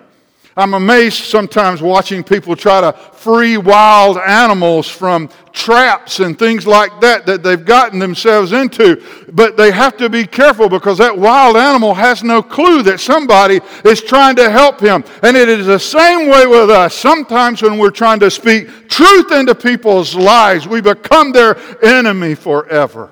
I'm 0.60 0.74
amazed 0.74 1.24
sometimes 1.24 1.82
watching 1.82 2.22
people 2.22 2.54
try 2.54 2.82
to 2.82 2.92
free 2.92 3.56
wild 3.56 4.18
animals 4.18 4.90
from 4.90 5.30
traps 5.54 6.20
and 6.20 6.38
things 6.38 6.68
like 6.68 7.00
that 7.00 7.26
that 7.28 7.44
they've 7.44 7.64
gotten 7.64 7.98
themselves 7.98 8.52
into. 8.52 9.02
But 9.32 9.56
they 9.56 9.72
have 9.72 9.96
to 9.98 10.10
be 10.10 10.28
careful 10.28 10.68
because 10.68 10.98
that 10.98 11.18
wild 11.18 11.56
animal 11.56 11.94
has 11.94 12.26
no 12.26 12.42
clue 12.42 12.84
that 12.84 13.00
somebody 13.00 13.62
is 13.86 14.02
trying 14.02 14.36
to 14.36 14.50
help 14.50 14.82
him. 14.82 15.06
And 15.24 15.38
it 15.38 15.48
is 15.48 15.66
the 15.66 15.80
same 15.80 16.30
way 16.30 16.46
with 16.46 16.70
us. 16.70 16.94
Sometimes 16.94 17.62
when 17.62 17.78
we're 17.78 17.90
trying 17.90 18.20
to 18.20 18.30
speak 18.30 18.90
truth 18.90 19.32
into 19.32 19.56
people's 19.56 20.14
lives, 20.14 20.68
we 20.68 20.82
become 20.82 21.32
their 21.32 21.58
enemy 21.82 22.36
forever 22.36 23.10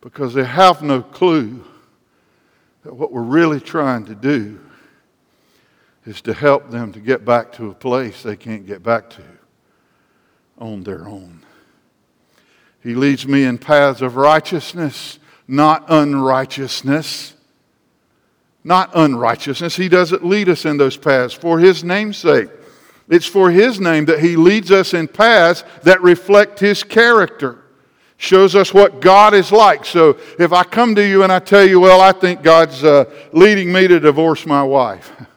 because 0.00 0.34
they 0.34 0.44
have 0.44 0.82
no 0.82 1.00
clue 1.00 1.62
that 2.82 2.92
what 2.92 3.12
we're 3.12 3.22
really 3.22 3.60
trying 3.60 4.04
to 4.06 4.16
do 4.16 4.58
is 6.04 6.20
to 6.22 6.34
help 6.34 6.70
them 6.70 6.92
to 6.92 7.00
get 7.00 7.24
back 7.24 7.52
to 7.52 7.70
a 7.70 7.74
place 7.74 8.22
they 8.22 8.36
can't 8.36 8.66
get 8.66 8.82
back 8.82 9.10
to 9.10 9.22
on 10.58 10.82
their 10.82 11.06
own. 11.06 11.42
He 12.82 12.94
leads 12.94 13.26
me 13.26 13.44
in 13.44 13.58
paths 13.58 14.02
of 14.02 14.16
righteousness, 14.16 15.18
not 15.46 15.84
unrighteousness. 15.88 17.34
Not 18.64 18.90
unrighteousness. 18.94 19.74
He 19.74 19.88
doesn't 19.88 20.24
lead 20.24 20.48
us 20.48 20.64
in 20.64 20.76
those 20.76 20.96
paths 20.96 21.34
for 21.34 21.58
His 21.58 21.82
name's 21.82 22.16
sake. 22.16 22.48
It's 23.08 23.26
for 23.26 23.50
His 23.50 23.80
name 23.80 24.04
that 24.04 24.20
He 24.20 24.36
leads 24.36 24.70
us 24.70 24.94
in 24.94 25.08
paths 25.08 25.64
that 25.82 26.00
reflect 26.00 26.60
His 26.60 26.84
character, 26.84 27.58
shows 28.16 28.54
us 28.54 28.72
what 28.72 29.00
God 29.00 29.34
is 29.34 29.50
like. 29.50 29.84
So 29.84 30.16
if 30.38 30.52
I 30.52 30.62
come 30.62 30.94
to 30.94 31.06
you 31.06 31.24
and 31.24 31.32
I 31.32 31.40
tell 31.40 31.66
you, 31.66 31.80
well, 31.80 32.00
I 32.00 32.12
think 32.12 32.42
God's 32.42 32.84
uh, 32.84 33.04
leading 33.32 33.72
me 33.72 33.88
to 33.88 33.98
divorce 33.98 34.46
my 34.46 34.62
wife. 34.62 35.10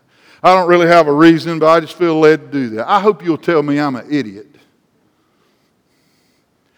I 0.46 0.54
don't 0.54 0.68
really 0.68 0.86
have 0.86 1.08
a 1.08 1.12
reason, 1.12 1.58
but 1.58 1.68
I 1.70 1.80
just 1.80 1.98
feel 1.98 2.20
led 2.20 2.40
to 2.40 2.48
do 2.52 2.70
that. 2.76 2.88
I 2.88 3.00
hope 3.00 3.26
you'll 3.26 3.36
tell 3.36 3.64
me 3.64 3.80
I'm 3.80 3.96
an 3.96 4.06
idiot. 4.14 4.46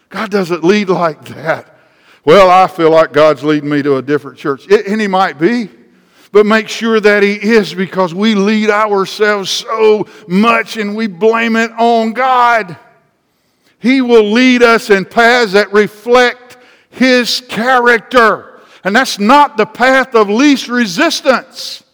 God 0.08 0.30
doesn't 0.30 0.64
lead 0.64 0.88
like 0.88 1.22
that. 1.26 1.78
Well, 2.24 2.48
I 2.48 2.66
feel 2.66 2.90
like 2.90 3.12
God's 3.12 3.44
leading 3.44 3.68
me 3.68 3.82
to 3.82 3.96
a 3.98 4.02
different 4.02 4.38
church. 4.38 4.66
and 4.68 4.98
He 4.98 5.06
might 5.06 5.38
be. 5.38 5.68
But 6.32 6.46
make 6.46 6.70
sure 6.70 6.98
that 6.98 7.22
He 7.22 7.34
is 7.34 7.74
because 7.74 8.14
we 8.14 8.34
lead 8.34 8.70
ourselves 8.70 9.50
so 9.50 10.08
much 10.26 10.78
and 10.78 10.96
we 10.96 11.06
blame 11.06 11.54
it 11.54 11.70
on 11.72 12.14
God. 12.14 12.74
He 13.80 14.00
will 14.00 14.32
lead 14.32 14.62
us 14.62 14.88
in 14.88 15.04
paths 15.04 15.52
that 15.52 15.74
reflect 15.74 16.56
His 16.88 17.42
character. 17.50 18.62
And 18.82 18.96
that's 18.96 19.18
not 19.18 19.58
the 19.58 19.66
path 19.66 20.14
of 20.14 20.30
least 20.30 20.68
resistance. 20.68 21.84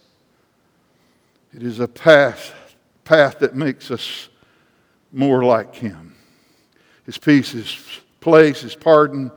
It 1.55 1.63
is 1.63 1.79
a 1.79 1.87
path, 1.87 2.53
path 3.05 3.39
that 3.39 3.55
makes 3.55 3.89
us 3.89 4.27
more 5.13 5.41
like 5.45 5.73
Him. 5.73 6.13
His 7.05 7.17
peace, 7.17 7.51
His 7.51 7.77
place, 8.19 8.59
His 8.59 8.75
pardon. 8.75 9.31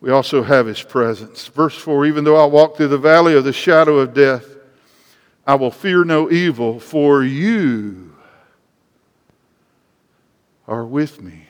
We 0.00 0.12
also 0.12 0.44
have 0.44 0.66
His 0.66 0.80
presence. 0.80 1.48
Verse 1.48 1.74
4 1.74 2.06
Even 2.06 2.22
though 2.22 2.40
I 2.40 2.46
walk 2.46 2.76
through 2.76 2.88
the 2.88 2.98
valley 2.98 3.34
of 3.34 3.42
the 3.42 3.52
shadow 3.52 3.98
of 3.98 4.14
death, 4.14 4.46
I 5.44 5.56
will 5.56 5.72
fear 5.72 6.04
no 6.04 6.30
evil, 6.30 6.78
for 6.78 7.24
you 7.24 8.14
are 10.68 10.84
with 10.84 11.20
me. 11.20 11.46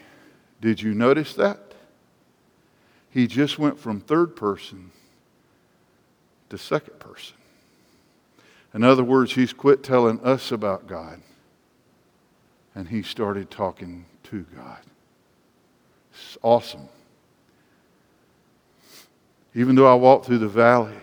Did 0.62 0.80
you 0.80 0.94
notice 0.94 1.34
that? 1.34 1.74
He 3.10 3.26
just 3.26 3.58
went 3.58 3.78
from 3.78 4.00
third 4.00 4.36
person 4.36 4.90
to 6.48 6.56
second 6.56 6.98
person. 6.98 7.36
In 8.72 8.84
other 8.84 9.04
words, 9.04 9.34
he's 9.34 9.52
quit 9.52 9.82
telling 9.82 10.20
us 10.20 10.52
about 10.52 10.86
God 10.86 11.20
and 12.74 12.88
he 12.88 13.02
started 13.02 13.50
talking 13.50 14.06
to 14.24 14.44
God. 14.56 14.78
It's 16.12 16.38
awesome. 16.42 16.88
Even 19.54 19.74
though 19.74 19.90
I 19.90 19.94
walk 19.94 20.24
through 20.24 20.38
the 20.38 20.48
valley 20.48 20.94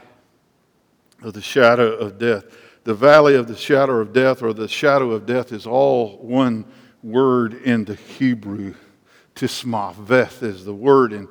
of 1.21 1.33
the 1.33 1.41
shadow 1.41 1.93
of 1.93 2.17
death, 2.17 2.45
the 2.85 2.93
valley 2.93 3.35
of 3.35 3.47
the 3.47 3.55
shadow 3.57 3.99
of 3.99 4.13
death 4.13 4.41
or 4.41 4.53
the 4.53 4.69
shadow 4.69 5.11
of 5.11 5.25
death 5.25 5.51
is 5.51 5.67
all 5.67 6.17
one 6.19 6.63
word 7.03 7.53
in 7.53 7.83
the 7.83 7.95
Hebrew. 7.95 8.75
Tsalmaveth 9.35 10.41
is 10.41 10.63
the 10.63 10.73
word. 10.73 11.11
And 11.11 11.27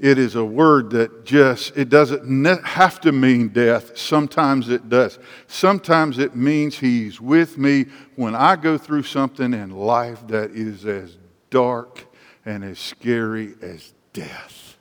it 0.00 0.18
is 0.18 0.34
a 0.34 0.44
word 0.44 0.90
that 0.90 1.26
just, 1.26 1.76
it 1.76 1.90
doesn't 1.90 2.64
have 2.64 3.02
to 3.02 3.12
mean 3.12 3.48
death. 3.48 3.98
Sometimes 3.98 4.70
it 4.70 4.88
does. 4.88 5.18
Sometimes 5.46 6.18
it 6.18 6.34
means 6.34 6.78
He's 6.78 7.20
with 7.20 7.58
me 7.58 7.84
when 8.16 8.34
I 8.34 8.56
go 8.56 8.78
through 8.78 9.02
something 9.02 9.52
in 9.52 9.70
life 9.70 10.26
that 10.28 10.52
is 10.52 10.86
as 10.86 11.18
dark 11.50 12.06
and 12.46 12.64
as 12.64 12.78
scary 12.78 13.54
as 13.60 13.92
death. 14.14 14.78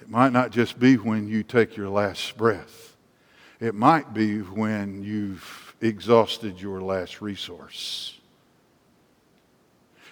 It 0.00 0.08
might 0.08 0.32
not 0.32 0.52
just 0.52 0.78
be 0.78 0.96
when 0.96 1.28
you 1.28 1.42
take 1.42 1.76
your 1.76 1.90
last 1.90 2.34
breath, 2.38 2.96
it 3.60 3.74
might 3.74 4.14
be 4.14 4.38
when 4.38 5.02
you've 5.02 5.74
exhausted 5.82 6.62
your 6.62 6.80
last 6.80 7.20
resource. 7.20 8.19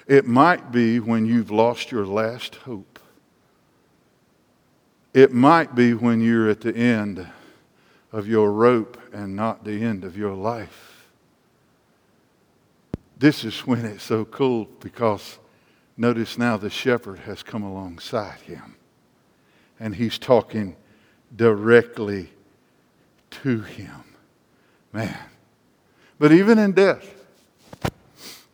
It 0.08 0.26
might 0.26 0.72
be 0.72 1.00
when 1.00 1.26
you've 1.26 1.50
lost 1.50 1.92
your 1.92 2.06
last 2.06 2.56
hope. 2.56 2.98
It 5.12 5.32
might 5.34 5.74
be 5.74 5.92
when 5.92 6.22
you're 6.22 6.48
at 6.48 6.62
the 6.62 6.74
end 6.74 7.28
of 8.10 8.26
your 8.26 8.50
rope 8.50 8.98
and 9.12 9.36
not 9.36 9.64
the 9.64 9.84
end 9.84 10.04
of 10.04 10.16
your 10.16 10.32
life. 10.32 11.10
This 13.18 13.44
is 13.44 13.66
when 13.66 13.84
it's 13.84 14.02
so 14.02 14.24
cool 14.24 14.66
because 14.80 15.38
notice 15.98 16.38
now 16.38 16.56
the 16.56 16.70
shepherd 16.70 17.18
has 17.20 17.42
come 17.42 17.62
alongside 17.62 18.40
him 18.40 18.76
and 19.78 19.94
he's 19.94 20.18
talking 20.18 20.76
directly 21.36 22.30
to 23.30 23.60
him. 23.60 24.04
Man. 24.90 25.18
But 26.18 26.32
even 26.32 26.58
in 26.58 26.72
death, 26.72 27.17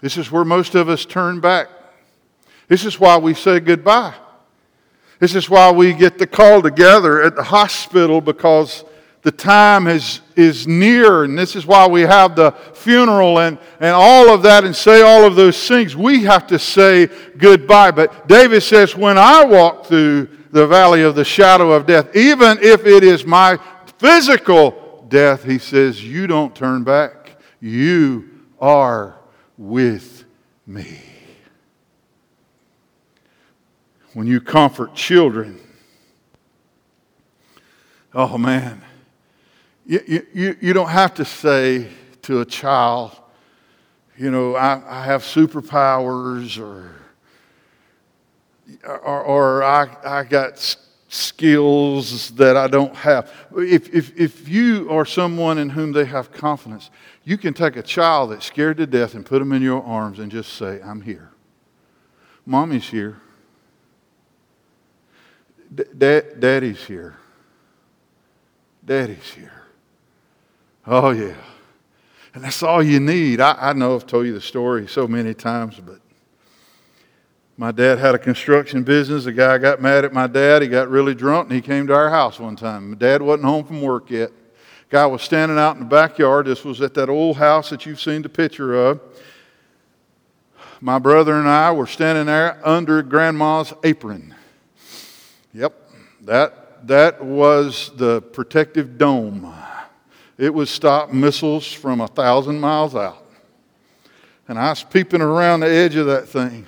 this 0.05 0.19
is 0.19 0.31
where 0.31 0.45
most 0.45 0.75
of 0.75 0.91
us 0.91 1.07
turn 1.07 1.41
back. 1.41 1.69
This 2.69 2.85
is 2.85 3.01
why 3.01 3.17
we 3.17 3.33
say 3.33 3.59
goodbye. 3.59 4.13
This 5.19 5.35
is 5.35 5.49
why 5.49 5.71
we 5.71 5.95
get 5.95 6.19
the 6.19 6.27
call 6.27 6.61
together 6.61 7.23
at 7.23 7.35
the 7.35 7.43
hospital 7.43 8.21
because 8.21 8.85
the 9.23 9.33
time 9.33 9.87
is, 9.87 10.21
is 10.37 10.67
near, 10.67 11.25
and 11.25 11.39
this 11.39 11.57
is 11.57 11.65
why 11.65 11.89
we 11.89 12.03
have 12.03 12.37
the 12.37 12.53
funeral 12.75 13.39
and, 13.39 13.57
and 13.81 13.93
all 13.93 14.29
of 14.29 14.43
that 14.43 14.65
and 14.65 14.77
say 14.77 15.01
all 15.01 15.25
of 15.25 15.37
those 15.37 15.67
things. 15.67 15.97
We 15.97 16.25
have 16.25 16.47
to 16.49 16.59
say 16.59 17.09
goodbye. 17.39 17.93
But 17.93 18.29
David 18.29 18.63
says, 18.63 18.95
When 18.95 19.17
I 19.17 19.43
walk 19.47 19.87
through 19.87 20.29
the 20.51 20.67
valley 20.67 21.01
of 21.01 21.15
the 21.15 21.25
shadow 21.25 21.73
of 21.73 21.87
death, 21.87 22.15
even 22.15 22.59
if 22.61 22.85
it 22.85 23.05
is 23.05 23.25
my 23.25 23.59
physical 23.97 25.07
death, 25.09 25.45
he 25.45 25.57
says, 25.57 26.05
You 26.05 26.27
don't 26.27 26.55
turn 26.55 26.85
back. 26.85 27.39
You 27.59 28.29
are 28.61 29.19
with 29.57 30.25
me. 30.67 31.01
When 34.13 34.27
you 34.27 34.41
comfort 34.41 34.95
children, 34.95 35.61
oh 38.15 38.39
man, 38.39 38.83
you, 39.87 40.27
you, 40.33 40.57
you 40.61 40.73
don't 40.73 40.89
have 40.89 41.15
to 41.15 41.25
say 41.25 41.89
to 42.23 42.41
a 42.41 42.45
child, 42.45 43.13
you 44.17 44.31
know, 44.31 44.55
I, 44.55 44.83
I 44.87 45.05
have 45.05 45.23
superpowers 45.23 46.59
or, 46.59 46.95
or, 48.85 49.23
or 49.23 49.63
I, 49.65 49.97
I 50.05 50.25
got 50.25 50.77
skills 51.15 52.33
that 52.33 52.57
I 52.57 52.67
don't 52.67 52.95
have. 52.97 53.31
If, 53.57 53.95
if, 53.95 54.19
if 54.19 54.49
you 54.49 54.91
are 54.91 55.05
someone 55.05 55.59
in 55.59 55.71
whom 55.71 55.93
they 55.93 56.05
have 56.05 56.33
confidence, 56.33 56.91
you 57.23 57.39
can 57.39 57.55
take 57.55 57.77
a 57.77 57.83
child 57.83 58.33
that's 58.33 58.47
scared 58.47 58.79
to 58.79 58.87
death 58.87 59.15
and 59.15 59.25
put 59.25 59.39
them 59.39 59.53
in 59.53 59.63
your 59.63 59.83
arms 59.83 60.19
and 60.19 60.31
just 60.31 60.55
say, 60.55 60.81
I'm 60.83 61.01
here. 61.01 61.31
Mommy's 62.45 62.89
here. 62.89 63.21
D- 65.75 65.85
Daddy's 65.97 66.85
here. 66.85 67.17
Daddy's 68.85 69.31
here. 69.33 69.63
Oh, 70.87 71.11
yeah. 71.11 71.37
And 72.35 72.45
that's 72.45 72.63
all 72.63 72.83
you 72.83 73.01
need. 73.01 73.41
I, 73.41 73.57
I 73.59 73.73
know 73.73 73.95
I've 73.95 74.07
told 74.07 74.27
you 74.27 74.35
the 74.35 74.41
story 74.41 74.89
so 74.89 75.07
many 75.07 75.33
times, 75.33 75.81
but 75.81 76.01
my 77.57 77.71
dad 77.71 77.99
had 77.99 78.15
a 78.15 78.19
construction 78.19 78.83
business. 78.83 79.27
A 79.27 79.33
guy 79.33 79.59
got 79.59 79.81
mad 79.81 80.05
at 80.05 80.13
my 80.13 80.27
dad. 80.27 80.63
He 80.63 80.69
got 80.69 80.89
really 80.89 81.15
drunk 81.15 81.49
and 81.49 81.55
he 81.55 81.63
came 81.63 81.87
to 81.87 81.95
our 81.95 82.11
house 82.11 82.41
one 82.41 82.57
time. 82.57 82.91
My 82.91 82.97
dad 82.97 83.23
wasn't 83.23 83.45
home 83.45 83.65
from 83.65 83.81
work 83.81 84.11
yet. 84.11 84.31
Guy 84.91 85.07
was 85.07 85.23
standing 85.23 85.59
out 85.59 85.77
in 85.77 85.81
the 85.81 85.89
backyard. 85.89 86.47
This 86.47 86.65
was 86.65 86.81
at 86.81 86.95
that 86.95 87.09
old 87.09 87.37
house 87.37 87.71
that 87.71 87.87
you've 87.87 88.01
seen 88.01 88.23
the 88.23 88.29
picture 88.29 88.75
of. 88.75 89.01
My 90.81 90.99
brother 90.99 91.35
and 91.35 91.49
I 91.49 91.73
were 91.73 91.87
standing 91.87 92.27
there 92.27 92.61
under 92.67 93.03
grandma's 93.03 93.73
apron. 93.83 94.35
Yep, 95.55 95.91
that, 96.23 96.87
that 96.87 97.25
was 97.25 97.93
the 97.97 98.21
protective 98.21 98.99
dome 98.99 99.53
it 100.37 100.53
would 100.53 100.69
stop 100.69 101.13
missiles 101.13 101.73
from 101.73 102.01
a 102.01 102.09
thousand 102.09 102.61
miles 102.61 102.95
out. 102.95 103.25
And 104.49 104.59
I 104.59 104.71
was 104.71 104.83
peeping 104.83 105.23
around 105.23 105.61
the 105.61 105.69
edge 105.69 105.97
of 105.97 106.07
that 106.07 106.29
thing. 106.29 106.67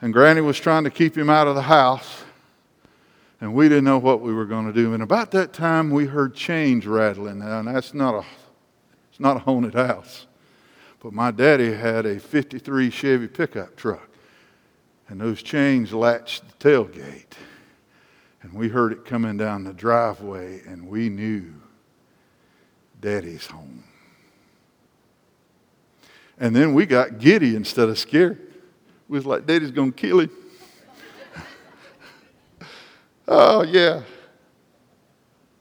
And 0.00 0.12
Granny 0.12 0.40
was 0.40 0.58
trying 0.58 0.84
to 0.84 0.90
keep 0.90 1.16
him 1.16 1.28
out 1.28 1.46
of 1.46 1.54
the 1.54 1.62
house. 1.62 2.24
And 3.40 3.54
we 3.54 3.68
didn't 3.68 3.84
know 3.84 3.98
what 3.98 4.20
we 4.20 4.32
were 4.32 4.44
going 4.46 4.66
to 4.66 4.72
do. 4.72 4.92
And 4.94 5.02
about 5.02 5.30
that 5.32 5.52
time, 5.52 5.90
we 5.90 6.06
heard 6.06 6.34
chains 6.34 6.86
rattling. 6.86 7.38
Now, 7.38 7.60
and 7.60 7.68
that's 7.68 7.94
not 7.94 8.14
a, 8.14 8.24
it's 9.10 9.20
not 9.20 9.36
a 9.36 9.40
haunted 9.40 9.74
house. 9.74 10.26
But 11.02 11.12
my 11.12 11.30
daddy 11.30 11.72
had 11.72 12.04
a 12.04 12.18
53 12.18 12.90
Chevy 12.90 13.28
pickup 13.28 13.76
truck. 13.76 14.08
And 15.08 15.20
those 15.20 15.42
chains 15.42 15.92
latched 15.92 16.44
the 16.46 16.68
tailgate. 16.68 17.32
And 18.42 18.52
we 18.52 18.68
heard 18.68 18.92
it 18.92 19.04
coming 19.04 19.36
down 19.36 19.64
the 19.64 19.72
driveway, 19.72 20.62
and 20.66 20.88
we 20.88 21.08
knew 21.08 21.52
Daddy's 23.00 23.46
home. 23.46 23.84
And 26.38 26.56
then 26.56 26.72
we 26.72 26.86
got 26.86 27.18
giddy 27.18 27.54
instead 27.54 27.88
of 27.88 27.98
scared. 27.98 28.49
Was 29.10 29.26
like, 29.26 29.44
Daddy's 29.44 29.72
going 29.72 29.90
to 29.90 29.98
kill 29.98 30.20
him. 30.20 30.30
oh, 33.28 33.62
yeah. 33.64 34.02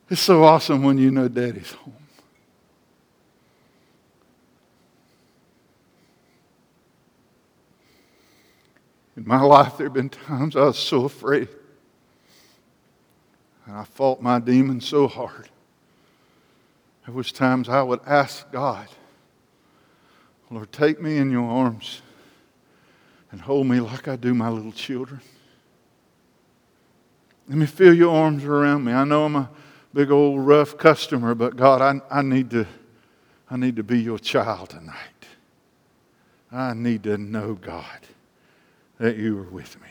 It's 0.08 0.22
so 0.22 0.44
awesome 0.44 0.84
when 0.84 1.00
you 1.00 1.10
know 1.10 1.28
Daddy's 1.28 1.72
home. 1.72 1.96
In 9.18 9.28
my 9.28 9.42
life, 9.42 9.78
there 9.78 9.88
have 9.88 9.94
been 9.94 10.10
times 10.10 10.56
I 10.56 10.66
was 10.66 10.78
so 10.78 11.06
afraid. 11.06 11.48
And 13.66 13.76
I 13.76 13.84
fought 13.84 14.22
my 14.22 14.40
demons 14.40 14.88
so 14.88 15.08
hard. 15.08 15.50
There 17.08 17.16
was 17.16 17.32
times 17.32 17.68
I 17.68 17.82
would 17.82 18.02
ask 18.06 18.52
God, 18.52 18.88
Lord, 20.52 20.72
take 20.72 21.02
me 21.02 21.18
in 21.18 21.32
your 21.32 21.50
arms 21.50 22.04
and 23.32 23.42
hold 23.42 23.68
me 23.68 23.80
like 23.80 24.08
I 24.08 24.16
do 24.16 24.34
my 24.34 24.50
little 24.50 24.72
children. 24.72 25.22
Let 27.48 27.58
me 27.58 27.66
feel 27.66 27.94
your 27.94 28.16
arms 28.16 28.44
around 28.44 28.84
me. 28.84 28.94
I 28.94 29.04
know 29.04 29.26
I'm 29.26 29.36
a 29.36 29.50
big 29.94 30.12
old 30.12 30.46
rough 30.46 30.78
customer, 30.78 31.34
but 31.34 31.56
God, 31.56 31.82
I, 31.82 32.20
I 32.20 32.22
need 32.22 32.52
to 32.52 32.68
I 33.52 33.58
need 33.58 33.78
to 33.78 33.84
be 33.84 34.00
your 34.00 34.20
child 34.20 34.70
tonight. 34.70 34.96
I 36.52 36.74
need 36.74 37.04
to 37.04 37.18
know, 37.18 37.56
God, 37.56 38.00
that 39.00 39.18
you 39.18 39.40
are 39.40 39.50
with 39.50 39.80
me. 39.82 39.88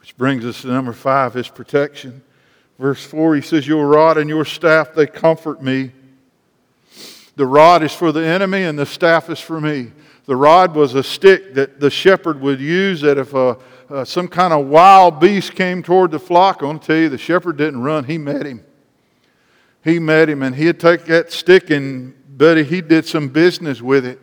Which 0.00 0.16
brings 0.16 0.44
us 0.44 0.62
to 0.62 0.68
number 0.68 0.92
five, 0.92 1.34
his 1.34 1.48
protection. 1.48 2.22
Verse 2.78 3.04
4, 3.04 3.36
he 3.36 3.42
says, 3.42 3.66
Your 3.66 3.86
rod 3.86 4.18
and 4.18 4.28
your 4.28 4.44
staff, 4.44 4.94
they 4.94 5.06
comfort 5.06 5.62
me. 5.62 5.92
The 7.38 7.46
rod 7.46 7.84
is 7.84 7.92
for 7.92 8.10
the 8.10 8.26
enemy, 8.26 8.64
and 8.64 8.76
the 8.76 8.84
staff 8.84 9.30
is 9.30 9.38
for 9.38 9.60
me. 9.60 9.92
The 10.26 10.34
rod 10.34 10.74
was 10.74 10.96
a 10.96 11.04
stick 11.04 11.54
that 11.54 11.78
the 11.78 11.88
shepherd 11.88 12.40
would 12.40 12.58
use 12.60 13.00
that 13.02 13.16
if 13.16 13.32
a, 13.32 13.56
uh, 13.88 14.04
some 14.04 14.26
kind 14.26 14.52
of 14.52 14.66
wild 14.66 15.20
beast 15.20 15.54
came 15.54 15.80
toward 15.80 16.10
the 16.10 16.18
flock, 16.18 16.64
I 16.64 16.66
want 16.66 16.82
to 16.82 16.86
tell 16.88 16.96
you, 16.96 17.08
the 17.08 17.16
shepherd 17.16 17.56
didn't 17.56 17.80
run, 17.80 18.02
he 18.02 18.18
met 18.18 18.44
him. 18.44 18.64
He 19.84 20.00
met 20.00 20.28
him, 20.28 20.42
and 20.42 20.52
he'd 20.52 20.80
take 20.80 21.04
that 21.04 21.30
stick 21.30 21.70
and, 21.70 22.12
buddy, 22.36 22.64
he 22.64 22.80
did 22.80 23.06
some 23.06 23.28
business 23.28 23.80
with 23.80 24.04
it. 24.04 24.18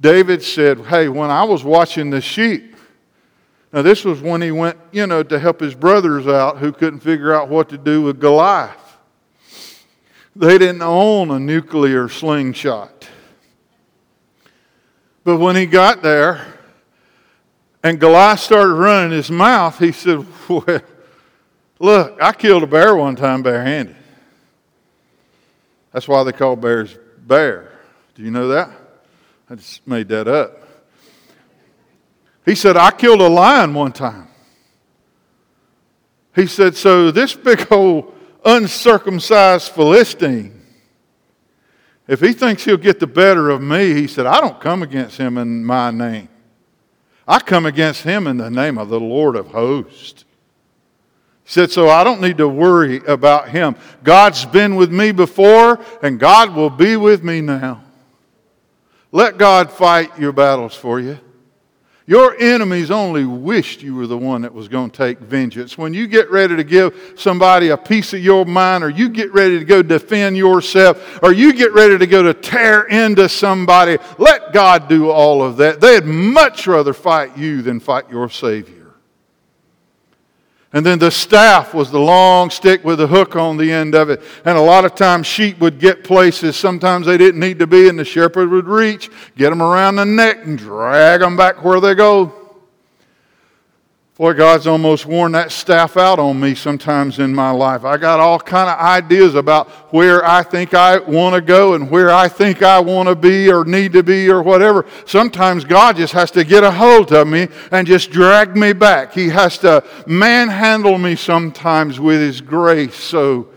David 0.00 0.40
said, 0.40 0.78
Hey, 0.86 1.08
when 1.08 1.28
I 1.28 1.42
was 1.42 1.64
watching 1.64 2.10
the 2.10 2.20
sheep, 2.20 2.76
now 3.72 3.82
this 3.82 4.04
was 4.04 4.20
when 4.20 4.42
he 4.42 4.52
went, 4.52 4.78
you 4.92 5.08
know, 5.08 5.24
to 5.24 5.40
help 5.40 5.58
his 5.58 5.74
brothers 5.74 6.28
out 6.28 6.58
who 6.58 6.70
couldn't 6.70 7.00
figure 7.00 7.34
out 7.34 7.48
what 7.48 7.68
to 7.70 7.78
do 7.78 8.02
with 8.02 8.20
Goliath. 8.20 8.89
They 10.36 10.58
didn't 10.58 10.82
own 10.82 11.30
a 11.30 11.38
nuclear 11.38 12.08
slingshot. 12.08 13.08
But 15.24 15.38
when 15.38 15.56
he 15.56 15.66
got 15.66 16.02
there 16.02 16.46
and 17.82 17.98
Goliath 17.98 18.40
started 18.40 18.74
running 18.74 19.12
his 19.12 19.30
mouth, 19.30 19.78
he 19.78 19.92
said, 19.92 20.24
Well, 20.48 20.80
look, 21.78 22.18
I 22.22 22.32
killed 22.32 22.62
a 22.62 22.66
bear 22.66 22.96
one 22.96 23.16
time 23.16 23.42
barehanded. 23.42 23.96
That's 25.92 26.06
why 26.06 26.22
they 26.22 26.32
call 26.32 26.56
bears 26.56 26.96
bear. 27.18 27.72
Do 28.14 28.22
you 28.22 28.30
know 28.30 28.48
that? 28.48 28.70
I 29.48 29.56
just 29.56 29.86
made 29.86 30.08
that 30.08 30.28
up. 30.28 30.62
He 32.44 32.54
said, 32.54 32.76
I 32.76 32.90
killed 32.92 33.20
a 33.20 33.28
lion 33.28 33.74
one 33.74 33.92
time. 33.92 34.28
He 36.34 36.46
said, 36.46 36.76
So 36.76 37.10
this 37.10 37.34
big 37.34 37.70
old 37.72 38.14
uncircumcised 38.44 39.72
Philistine, 39.72 40.60
if 42.06 42.20
he 42.20 42.32
thinks 42.32 42.64
he'll 42.64 42.76
get 42.76 42.98
the 42.98 43.06
better 43.06 43.50
of 43.50 43.62
me, 43.62 43.94
he 43.94 44.06
said, 44.06 44.26
I 44.26 44.40
don't 44.40 44.60
come 44.60 44.82
against 44.82 45.16
him 45.16 45.38
in 45.38 45.64
my 45.64 45.90
name. 45.90 46.28
I 47.26 47.38
come 47.38 47.66
against 47.66 48.02
him 48.02 48.26
in 48.26 48.36
the 48.36 48.50
name 48.50 48.78
of 48.78 48.88
the 48.88 48.98
Lord 48.98 49.36
of 49.36 49.46
hosts. 49.46 50.24
He 51.44 51.50
said, 51.50 51.70
So 51.70 51.88
I 51.88 52.02
don't 52.02 52.20
need 52.20 52.38
to 52.38 52.48
worry 52.48 52.96
about 53.06 53.50
him. 53.50 53.76
God's 54.02 54.44
been 54.44 54.74
with 54.74 54.90
me 54.90 55.12
before, 55.12 55.78
and 56.02 56.18
God 56.18 56.54
will 56.56 56.70
be 56.70 56.96
with 56.96 57.22
me 57.22 57.40
now. 57.40 57.84
Let 59.12 59.38
God 59.38 59.70
fight 59.70 60.18
your 60.18 60.32
battles 60.32 60.74
for 60.74 60.98
you. 60.98 61.18
Your 62.10 62.34
enemies 62.40 62.90
only 62.90 63.24
wished 63.24 63.84
you 63.84 63.94
were 63.94 64.08
the 64.08 64.18
one 64.18 64.42
that 64.42 64.52
was 64.52 64.66
going 64.66 64.90
to 64.90 64.96
take 64.96 65.20
vengeance. 65.20 65.78
When 65.78 65.94
you 65.94 66.08
get 66.08 66.28
ready 66.28 66.56
to 66.56 66.64
give 66.64 67.12
somebody 67.14 67.68
a 67.68 67.76
piece 67.76 68.12
of 68.12 68.18
your 68.18 68.44
mind, 68.44 68.82
or 68.82 68.90
you 68.90 69.08
get 69.08 69.32
ready 69.32 69.60
to 69.60 69.64
go 69.64 69.80
defend 69.80 70.36
yourself, 70.36 71.22
or 71.22 71.32
you 71.32 71.52
get 71.52 71.72
ready 71.72 71.96
to 71.96 72.08
go 72.08 72.24
to 72.24 72.34
tear 72.34 72.82
into 72.88 73.28
somebody, 73.28 73.96
let 74.18 74.52
God 74.52 74.88
do 74.88 75.08
all 75.08 75.40
of 75.40 75.56
that. 75.58 75.80
They'd 75.80 76.04
much 76.04 76.66
rather 76.66 76.92
fight 76.92 77.38
you 77.38 77.62
than 77.62 77.78
fight 77.78 78.10
your 78.10 78.28
Savior. 78.28 78.79
And 80.72 80.86
then 80.86 81.00
the 81.00 81.10
staff 81.10 81.74
was 81.74 81.90
the 81.90 81.98
long 81.98 82.48
stick 82.48 82.84
with 82.84 83.00
a 83.00 83.06
hook 83.06 83.34
on 83.34 83.56
the 83.56 83.72
end 83.72 83.96
of 83.96 84.08
it. 84.08 84.22
And 84.44 84.56
a 84.56 84.60
lot 84.60 84.84
of 84.84 84.94
times 84.94 85.26
sheep 85.26 85.58
would 85.58 85.80
get 85.80 86.04
places 86.04 86.56
sometimes 86.56 87.06
they 87.06 87.18
didn't 87.18 87.40
need 87.40 87.58
to 87.58 87.66
be, 87.66 87.88
and 87.88 87.98
the 87.98 88.04
shepherd 88.04 88.50
would 88.50 88.68
reach, 88.68 89.10
get 89.36 89.50
them 89.50 89.62
around 89.62 89.96
the 89.96 90.04
neck, 90.04 90.38
and 90.44 90.56
drag 90.56 91.20
them 91.20 91.36
back 91.36 91.64
where 91.64 91.80
they 91.80 91.94
go. 91.94 92.39
Boy, 94.20 94.34
God's 94.34 94.66
almost 94.66 95.06
worn 95.06 95.32
that 95.32 95.50
staff 95.50 95.96
out 95.96 96.18
on 96.18 96.38
me 96.38 96.54
sometimes 96.54 97.18
in 97.18 97.34
my 97.34 97.50
life. 97.52 97.86
I 97.86 97.96
got 97.96 98.20
all 98.20 98.38
kind 98.38 98.68
of 98.68 98.78
ideas 98.78 99.34
about 99.34 99.70
where 99.94 100.22
I 100.22 100.42
think 100.42 100.74
I 100.74 100.98
want 100.98 101.36
to 101.36 101.40
go 101.40 101.72
and 101.72 101.90
where 101.90 102.10
I 102.10 102.28
think 102.28 102.62
I 102.62 102.80
want 102.80 103.08
to 103.08 103.14
be 103.14 103.50
or 103.50 103.64
need 103.64 103.94
to 103.94 104.02
be 104.02 104.28
or 104.28 104.42
whatever. 104.42 104.84
Sometimes 105.06 105.64
God 105.64 105.96
just 105.96 106.12
has 106.12 106.30
to 106.32 106.44
get 106.44 106.62
a 106.62 106.70
hold 106.70 107.14
of 107.14 107.28
me 107.28 107.48
and 107.72 107.86
just 107.86 108.10
drag 108.10 108.58
me 108.58 108.74
back. 108.74 109.14
He 109.14 109.30
has 109.30 109.56
to 109.60 109.82
manhandle 110.06 110.98
me 110.98 111.16
sometimes 111.16 111.98
with 111.98 112.20
His 112.20 112.42
grace 112.42 112.96
so 112.96 113.48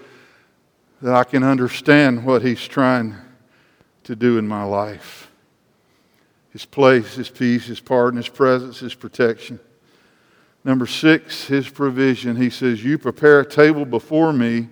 that 1.01 1.14
I 1.14 1.26
can 1.26 1.43
understand 1.43 2.24
what 2.24 2.41
He's 2.41 2.66
trying 2.66 3.18
to 4.05 4.16
do 4.16 4.38
in 4.38 4.47
my 4.47 4.64
life. 4.64 5.30
His 6.51 6.64
place, 6.64 7.16
His 7.16 7.30
peace, 7.30 7.66
His 7.66 7.82
pardon, 7.82 8.16
His 8.16 8.30
presence, 8.30 8.80
His 8.80 8.95
protection. 8.95 9.59
Number 10.66 10.88
six, 10.88 11.45
his 11.45 11.68
provision. 11.68 12.36
He 12.36 12.49
says, 12.49 12.84
You 12.84 12.97
prepare 12.97 13.41
a 13.41 13.45
table 13.45 13.86
before 13.86 14.32
me. 14.32 14.70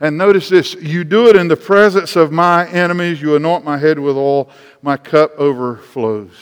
And 0.00 0.18
notice 0.18 0.48
this 0.48 0.74
you 0.74 1.04
do 1.04 1.28
it 1.28 1.36
in 1.36 1.48
the 1.48 1.56
presence 1.56 2.16
of 2.16 2.32
my 2.32 2.68
enemies. 2.68 3.20
You 3.20 3.36
anoint 3.36 3.64
my 3.64 3.78
head 3.78 3.98
with 3.98 4.16
oil. 4.16 4.50
My 4.82 4.96
cup 4.96 5.32
overflows. 5.38 6.32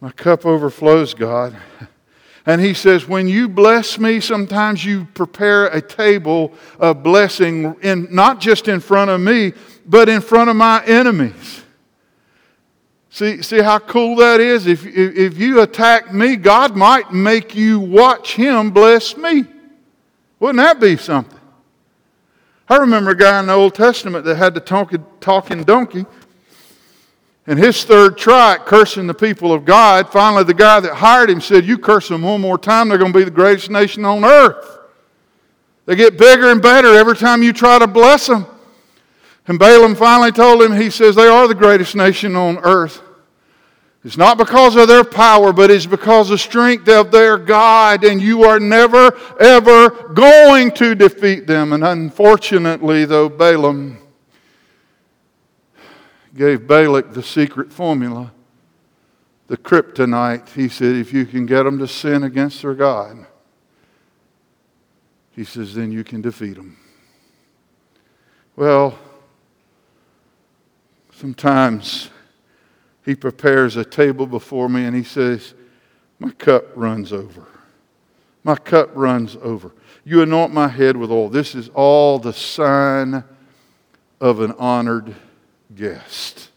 My 0.00 0.10
cup 0.12 0.44
overflows, 0.44 1.14
God. 1.14 1.56
And 2.48 2.60
he 2.60 2.74
says, 2.74 3.08
When 3.08 3.26
you 3.26 3.48
bless 3.48 3.98
me, 3.98 4.20
sometimes 4.20 4.84
you 4.84 5.06
prepare 5.14 5.66
a 5.66 5.82
table 5.82 6.54
of 6.78 7.02
blessing, 7.02 7.74
in, 7.82 8.06
not 8.12 8.40
just 8.40 8.68
in 8.68 8.78
front 8.78 9.10
of 9.10 9.20
me, 9.20 9.52
but 9.84 10.08
in 10.08 10.20
front 10.20 10.48
of 10.48 10.54
my 10.54 10.84
enemies. 10.86 11.64
See, 13.16 13.40
see 13.40 13.62
how 13.62 13.78
cool 13.78 14.16
that 14.16 14.40
is? 14.40 14.66
If, 14.66 14.84
if, 14.84 15.16
if 15.16 15.38
you 15.38 15.62
attack 15.62 16.12
me, 16.12 16.36
God 16.36 16.76
might 16.76 17.14
make 17.14 17.54
you 17.54 17.80
watch 17.80 18.34
him 18.34 18.70
bless 18.70 19.16
me. 19.16 19.46
Wouldn't 20.38 20.58
that 20.58 20.78
be 20.78 20.98
something? 20.98 21.40
I 22.68 22.76
remember 22.76 23.12
a 23.12 23.16
guy 23.16 23.40
in 23.40 23.46
the 23.46 23.54
Old 23.54 23.74
Testament 23.74 24.26
that 24.26 24.36
had 24.36 24.52
the 24.52 24.60
talking, 24.60 25.02
talking 25.18 25.64
donkey. 25.64 26.04
And 27.46 27.58
his 27.58 27.84
third 27.84 28.18
try 28.18 28.56
at 28.56 28.66
cursing 28.66 29.06
the 29.06 29.14
people 29.14 29.50
of 29.50 29.64
God, 29.64 30.12
finally 30.12 30.44
the 30.44 30.52
guy 30.52 30.80
that 30.80 30.96
hired 30.96 31.30
him 31.30 31.40
said, 31.40 31.64
You 31.64 31.78
curse 31.78 32.08
them 32.08 32.20
one 32.20 32.42
more 32.42 32.58
time, 32.58 32.90
they're 32.90 32.98
going 32.98 33.14
to 33.14 33.18
be 33.18 33.24
the 33.24 33.30
greatest 33.30 33.70
nation 33.70 34.04
on 34.04 34.26
earth. 34.26 34.78
They 35.86 35.96
get 35.96 36.18
bigger 36.18 36.50
and 36.50 36.60
better 36.60 36.94
every 36.94 37.16
time 37.16 37.42
you 37.42 37.54
try 37.54 37.78
to 37.78 37.86
bless 37.86 38.26
them. 38.26 38.44
And 39.46 39.58
Balaam 39.58 39.94
finally 39.94 40.32
told 40.32 40.60
him, 40.60 40.78
He 40.78 40.90
says, 40.90 41.16
They 41.16 41.28
are 41.28 41.48
the 41.48 41.54
greatest 41.54 41.96
nation 41.96 42.36
on 42.36 42.58
earth. 42.58 43.04
It's 44.06 44.16
not 44.16 44.38
because 44.38 44.76
of 44.76 44.86
their 44.86 45.02
power, 45.02 45.52
but 45.52 45.68
it's 45.68 45.84
because 45.84 46.28
of 46.28 46.34
the 46.34 46.38
strength 46.38 46.88
of 46.88 47.10
their 47.10 47.36
God, 47.36 48.04
and 48.04 48.22
you 48.22 48.44
are 48.44 48.60
never, 48.60 49.10
ever 49.40 49.90
going 50.14 50.70
to 50.74 50.94
defeat 50.94 51.48
them. 51.48 51.72
And 51.72 51.82
unfortunately, 51.82 53.04
though, 53.04 53.28
Balaam 53.28 53.98
gave 56.36 56.68
Balak 56.68 57.14
the 57.14 57.22
secret 57.24 57.72
formula, 57.72 58.32
the 59.48 59.56
kryptonite. 59.56 60.50
He 60.50 60.68
said, 60.68 60.94
if 60.94 61.12
you 61.12 61.26
can 61.26 61.44
get 61.44 61.64
them 61.64 61.80
to 61.80 61.88
sin 61.88 62.22
against 62.22 62.62
their 62.62 62.74
God, 62.74 63.26
he 65.32 65.42
says, 65.42 65.74
then 65.74 65.90
you 65.90 66.04
can 66.04 66.22
defeat 66.22 66.54
them. 66.54 66.76
Well, 68.54 68.96
sometimes 71.12 72.10
he 73.06 73.14
prepares 73.14 73.76
a 73.76 73.84
table 73.84 74.26
before 74.26 74.68
me 74.68 74.84
and 74.84 74.94
he 74.94 75.04
says, 75.04 75.54
My 76.18 76.32
cup 76.32 76.64
runs 76.74 77.12
over. 77.12 77.46
My 78.42 78.56
cup 78.56 78.90
runs 78.94 79.36
over. 79.40 79.70
You 80.04 80.22
anoint 80.22 80.52
my 80.52 80.66
head 80.66 80.96
with 80.96 81.12
oil. 81.12 81.28
This 81.28 81.54
is 81.54 81.68
all 81.68 82.18
the 82.18 82.32
sign 82.32 83.22
of 84.20 84.40
an 84.40 84.52
honored 84.58 85.14
guest. 85.74 86.50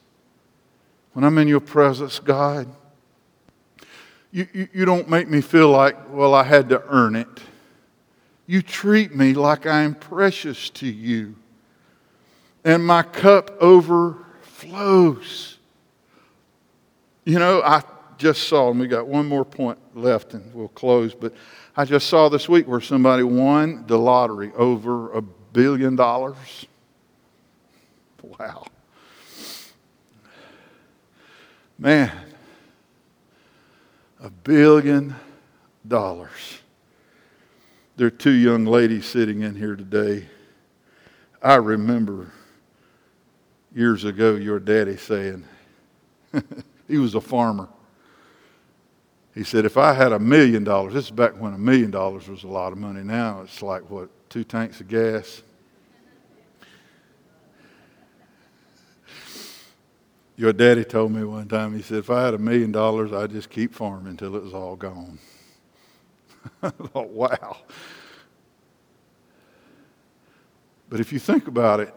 When 1.14 1.24
I'm 1.24 1.38
in 1.38 1.48
your 1.48 1.60
presence, 1.60 2.18
God, 2.18 2.68
you, 4.32 4.48
you, 4.52 4.68
you, 4.74 4.86
don't 4.86 5.08
make 5.08 5.28
me 5.28 5.42
feel 5.42 5.70
like, 5.70 5.96
well, 6.10 6.34
I 6.34 6.44
had 6.44 6.70
to 6.70 6.84
earn 6.88 7.16
it. 7.16 7.28
You 8.48 8.64
treat 8.64 9.16
me 9.16 9.34
like 9.34 9.68
I 9.68 9.82
am 9.82 9.94
precious 9.94 10.70
to 10.72 10.88
you. 10.88 11.36
And 12.64 12.86
my 12.86 13.04
cup 13.04 13.52
overflows. 13.62 15.59
You 17.26 17.40
know, 17.40 17.62
I 17.62 17.84
just 18.18 18.48
saw, 18.48 18.70
and 18.70 18.80
we 18.80 18.88
got 18.88 19.08
one 19.08 19.28
more 19.28 19.46
point 19.46 19.80
left 19.96 20.34
and 20.34 20.54
we'll 20.54 20.68
close, 20.70 21.14
but 21.14 21.34
I 21.76 21.86
just 21.86 22.08
saw 22.08 22.30
this 22.30 22.50
week 22.50 22.68
where 22.68 22.82
somebody 22.82 23.24
won 23.24 23.86
the 23.88 23.98
lottery 23.98 24.52
over 24.56 25.14
a 25.14 25.22
billion 25.22 25.96
dollars. 25.96 26.66
Wow. 28.22 28.66
Man, 31.78 32.12
a 34.20 34.30
billion 34.30 35.16
dollars. 35.88 36.60
There 37.96 38.08
are 38.08 38.12
two 38.12 38.32
young 38.32 38.66
ladies 38.66 39.06
sitting 39.06 39.42
in 39.42 39.56
here 39.56 39.76
today. 39.76 40.28
I 41.42 41.56
remember 41.56 42.34
years 43.74 44.04
ago 44.04 44.36
your 44.36 44.60
daddy 44.60 44.98
saying, 44.98 45.46
He 46.90 46.98
was 46.98 47.16
a 47.16 47.22
farmer. 47.22 47.70
He 49.36 49.44
said, 49.44 49.64
if 49.64 49.78
I 49.78 49.94
had 49.94 50.12
a 50.12 50.20
million 50.20 50.64
dollars, 50.64 50.94
this 50.96 51.06
is 51.06 51.12
back 51.12 51.40
when 51.40 51.54
a 51.54 51.58
million 51.58 51.92
dollars 51.92 52.28
was 52.28 52.44
a 52.44 52.48
lot 52.48 52.74
of 52.74 52.80
money. 52.80 53.04
Now 53.04 53.42
it's 53.42 53.62
like, 53.62 53.88
what, 53.90 54.10
two 54.30 54.44
tanks 54.44 54.82
of 54.82 54.88
gas? 54.88 55.44
Your 60.36 60.52
daddy 60.52 60.84
told 60.84 61.12
me 61.12 61.24
one 61.24 61.48
time, 61.48 61.76
he 61.76 61.82
said, 61.84 62.00
if 62.00 62.10
I 62.10 62.26
had 62.26 62.34
a 62.34 62.40
million 62.40 62.72
dollars, 62.72 63.14
I'd 63.14 63.32
just 63.32 63.50
keep 63.50 63.74
farming 63.74 64.08
until 64.08 64.36
it 64.36 64.44
was 64.44 64.54
all 64.54 64.76
gone. 64.76 65.20
I 66.64 66.70
thought, 66.70 67.10
wow. 67.10 67.58
But 70.90 71.00
if 71.00 71.14
you 71.14 71.20
think 71.20 71.48
about 71.48 71.82
it, 71.82 71.94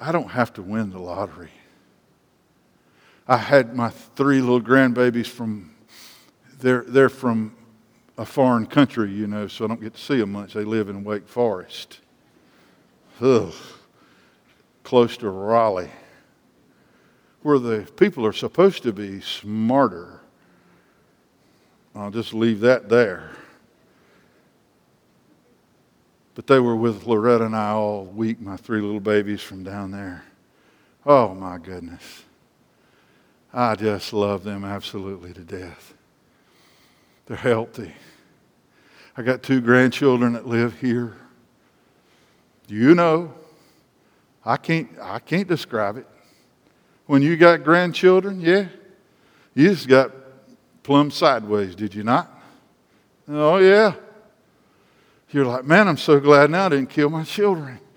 I 0.00 0.10
don't 0.10 0.30
have 0.30 0.52
to 0.54 0.62
win 0.62 0.90
the 0.90 0.98
lottery. 0.98 1.50
I 3.28 3.36
had 3.36 3.76
my 3.76 3.90
three 3.90 4.40
little 4.40 4.62
grandbabies 4.62 5.26
from, 5.26 5.74
they're, 6.60 6.84
they're 6.88 7.10
from 7.10 7.54
a 8.16 8.24
foreign 8.24 8.64
country, 8.64 9.12
you 9.12 9.26
know, 9.26 9.46
so 9.46 9.66
I 9.66 9.68
don't 9.68 9.82
get 9.82 9.94
to 9.94 10.00
see 10.00 10.16
them 10.16 10.32
much. 10.32 10.54
They 10.54 10.64
live 10.64 10.88
in 10.88 11.04
Wake 11.04 11.28
Forest. 11.28 12.00
Ugh. 13.20 13.52
Close 14.82 15.18
to 15.18 15.28
Raleigh, 15.28 15.90
where 17.42 17.58
the 17.58 17.86
people 17.96 18.24
are 18.24 18.32
supposed 18.32 18.82
to 18.84 18.92
be 18.94 19.20
smarter. 19.20 20.20
I'll 21.94 22.10
just 22.10 22.32
leave 22.32 22.60
that 22.60 22.88
there. 22.88 23.32
But 26.34 26.46
they 26.46 26.60
were 26.60 26.76
with 26.76 27.04
Loretta 27.04 27.44
and 27.44 27.54
I 27.54 27.70
all 27.70 28.06
week, 28.06 28.40
my 28.40 28.56
three 28.56 28.80
little 28.80 29.00
babies 29.00 29.42
from 29.42 29.64
down 29.64 29.90
there. 29.90 30.24
Oh, 31.04 31.34
my 31.34 31.58
goodness. 31.58 32.22
I 33.58 33.74
just 33.74 34.12
love 34.12 34.44
them 34.44 34.64
absolutely 34.64 35.32
to 35.32 35.40
death. 35.40 35.92
They're 37.26 37.36
healthy. 37.36 37.92
I 39.16 39.22
got 39.22 39.42
two 39.42 39.60
grandchildren 39.60 40.34
that 40.34 40.46
live 40.46 40.78
here. 40.78 41.16
You 42.68 42.94
know, 42.94 43.34
I 44.44 44.58
can't, 44.58 44.88
I 45.02 45.18
can't 45.18 45.48
describe 45.48 45.96
it. 45.96 46.06
When 47.06 47.20
you 47.20 47.36
got 47.36 47.64
grandchildren, 47.64 48.40
yeah, 48.40 48.68
you 49.56 49.70
just 49.70 49.88
got 49.88 50.12
plumb 50.84 51.10
sideways, 51.10 51.74
did 51.74 51.96
you 51.96 52.04
not? 52.04 52.30
Oh, 53.26 53.56
yeah. 53.56 53.94
You're 55.32 55.46
like, 55.46 55.64
man, 55.64 55.88
I'm 55.88 55.96
so 55.96 56.20
glad 56.20 56.48
now 56.48 56.66
I 56.66 56.68
didn't 56.68 56.90
kill 56.90 57.10
my 57.10 57.24
children. 57.24 57.80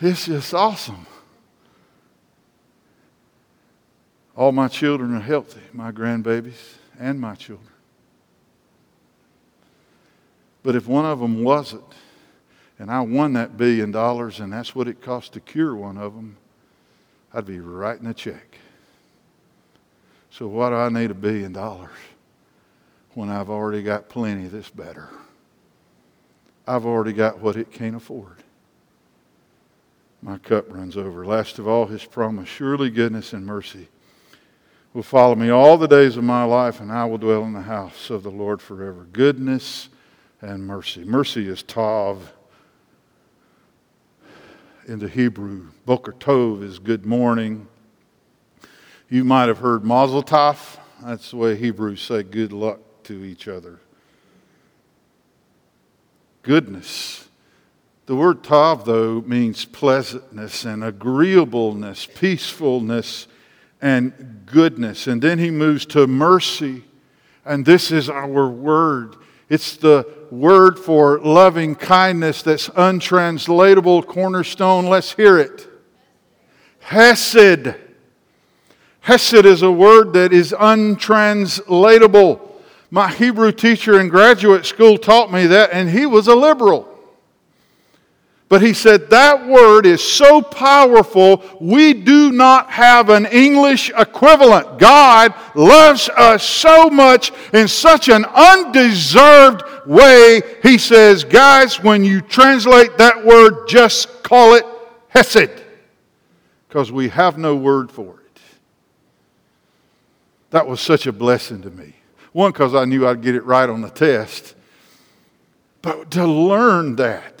It's 0.00 0.26
just 0.26 0.52
awesome. 0.52 1.06
All 4.38 4.52
my 4.52 4.68
children 4.68 5.16
are 5.16 5.20
healthy, 5.20 5.62
my 5.72 5.90
grandbabies 5.90 6.76
and 6.96 7.20
my 7.20 7.34
children. 7.34 7.72
But 10.62 10.76
if 10.76 10.86
one 10.86 11.04
of 11.04 11.18
them 11.18 11.42
wasn't, 11.42 11.92
and 12.78 12.88
I 12.88 13.00
won 13.00 13.32
that 13.32 13.56
billion 13.56 13.90
dollars, 13.90 14.38
and 14.38 14.52
that's 14.52 14.76
what 14.76 14.86
it 14.86 15.02
cost 15.02 15.32
to 15.32 15.40
cure 15.40 15.74
one 15.74 15.98
of 15.98 16.14
them, 16.14 16.36
I'd 17.34 17.46
be 17.46 17.58
writing 17.58 18.06
a 18.06 18.14
check. 18.14 18.58
So, 20.30 20.46
why 20.46 20.70
do 20.70 20.76
I 20.76 20.88
need 20.88 21.10
a 21.10 21.14
billion 21.14 21.52
dollars 21.52 21.90
when 23.14 23.30
I've 23.30 23.50
already 23.50 23.82
got 23.82 24.08
plenty 24.08 24.46
that's 24.46 24.70
better? 24.70 25.08
I've 26.64 26.86
already 26.86 27.12
got 27.12 27.40
what 27.40 27.56
it 27.56 27.72
can't 27.72 27.96
afford. 27.96 28.36
My 30.22 30.38
cup 30.38 30.72
runs 30.72 30.96
over. 30.96 31.26
Last 31.26 31.58
of 31.58 31.66
all, 31.66 31.86
his 31.86 32.04
promise 32.04 32.48
surely 32.48 32.88
goodness 32.88 33.32
and 33.32 33.44
mercy 33.44 33.88
will 34.98 35.04
follow 35.04 35.36
me 35.36 35.48
all 35.48 35.78
the 35.78 35.86
days 35.86 36.16
of 36.16 36.24
my 36.24 36.42
life, 36.42 36.80
and 36.80 36.90
I 36.90 37.04
will 37.04 37.18
dwell 37.18 37.44
in 37.44 37.52
the 37.52 37.62
house 37.62 38.10
of 38.10 38.24
the 38.24 38.32
Lord 38.32 38.60
forever. 38.60 39.06
Goodness 39.12 39.90
and 40.40 40.66
mercy. 40.66 41.04
Mercy 41.04 41.48
is 41.48 41.62
tov 41.62 42.18
in 44.88 44.98
the 44.98 45.08
Hebrew. 45.08 45.68
Boker 45.86 46.10
tov 46.18 46.64
is 46.64 46.80
good 46.80 47.06
morning. 47.06 47.68
You 49.08 49.22
might 49.22 49.46
have 49.46 49.58
heard 49.58 49.84
mazel 49.84 50.24
tov. 50.24 50.78
That's 51.04 51.30
the 51.30 51.36
way 51.36 51.54
Hebrews 51.54 52.02
say 52.02 52.24
good 52.24 52.52
luck 52.52 52.80
to 53.04 53.22
each 53.22 53.46
other. 53.46 53.78
Goodness. 56.42 57.28
The 58.06 58.16
word 58.16 58.42
tov, 58.42 58.84
though, 58.84 59.20
means 59.20 59.64
pleasantness 59.64 60.64
and 60.64 60.82
agreeableness, 60.82 62.06
peacefulness, 62.06 63.28
and 63.80 64.42
goodness. 64.46 65.06
And 65.06 65.22
then 65.22 65.38
he 65.38 65.50
moves 65.50 65.86
to 65.86 66.06
mercy. 66.06 66.84
And 67.44 67.64
this 67.64 67.90
is 67.90 68.08
our 68.10 68.48
word. 68.48 69.16
It's 69.48 69.76
the 69.76 70.06
word 70.30 70.78
for 70.78 71.18
loving 71.20 71.74
kindness 71.74 72.42
that's 72.42 72.68
untranslatable, 72.70 74.02
cornerstone. 74.02 74.86
Let's 74.86 75.12
hear 75.12 75.38
it. 75.38 75.66
Hesed. 76.80 77.74
Hesed 79.00 79.46
is 79.46 79.62
a 79.62 79.70
word 79.70 80.12
that 80.12 80.32
is 80.32 80.54
untranslatable. 80.58 82.44
My 82.90 83.10
Hebrew 83.10 83.52
teacher 83.52 84.00
in 84.00 84.08
graduate 84.08 84.66
school 84.66 84.98
taught 84.98 85.32
me 85.32 85.46
that, 85.46 85.70
and 85.72 85.90
he 85.90 86.06
was 86.06 86.28
a 86.28 86.34
liberal. 86.34 86.87
But 88.48 88.62
he 88.62 88.72
said 88.72 89.10
that 89.10 89.46
word 89.46 89.84
is 89.84 90.02
so 90.02 90.40
powerful, 90.40 91.42
we 91.60 91.92
do 91.92 92.32
not 92.32 92.70
have 92.70 93.10
an 93.10 93.26
English 93.26 93.90
equivalent. 93.90 94.78
God 94.78 95.34
loves 95.54 96.08
us 96.08 96.42
so 96.44 96.88
much 96.88 97.30
in 97.52 97.68
such 97.68 98.08
an 98.08 98.24
undeserved 98.24 99.62
way. 99.86 100.40
He 100.62 100.78
says, 100.78 101.24
guys, 101.24 101.82
when 101.82 102.04
you 102.04 102.22
translate 102.22 102.96
that 102.96 103.22
word, 103.22 103.68
just 103.68 104.22
call 104.22 104.54
it 104.54 104.64
Hesed, 105.10 105.50
because 106.68 106.90
we 106.90 107.10
have 107.10 107.36
no 107.36 107.54
word 107.54 107.90
for 107.90 108.14
it. 108.14 108.40
That 110.50 110.66
was 110.66 110.80
such 110.80 111.06
a 111.06 111.12
blessing 111.12 111.60
to 111.62 111.70
me. 111.70 111.96
One, 112.32 112.52
because 112.52 112.74
I 112.74 112.86
knew 112.86 113.06
I'd 113.06 113.20
get 113.20 113.34
it 113.34 113.44
right 113.44 113.68
on 113.68 113.82
the 113.82 113.90
test, 113.90 114.54
but 115.82 116.10
to 116.12 116.26
learn 116.26 116.96
that 116.96 117.37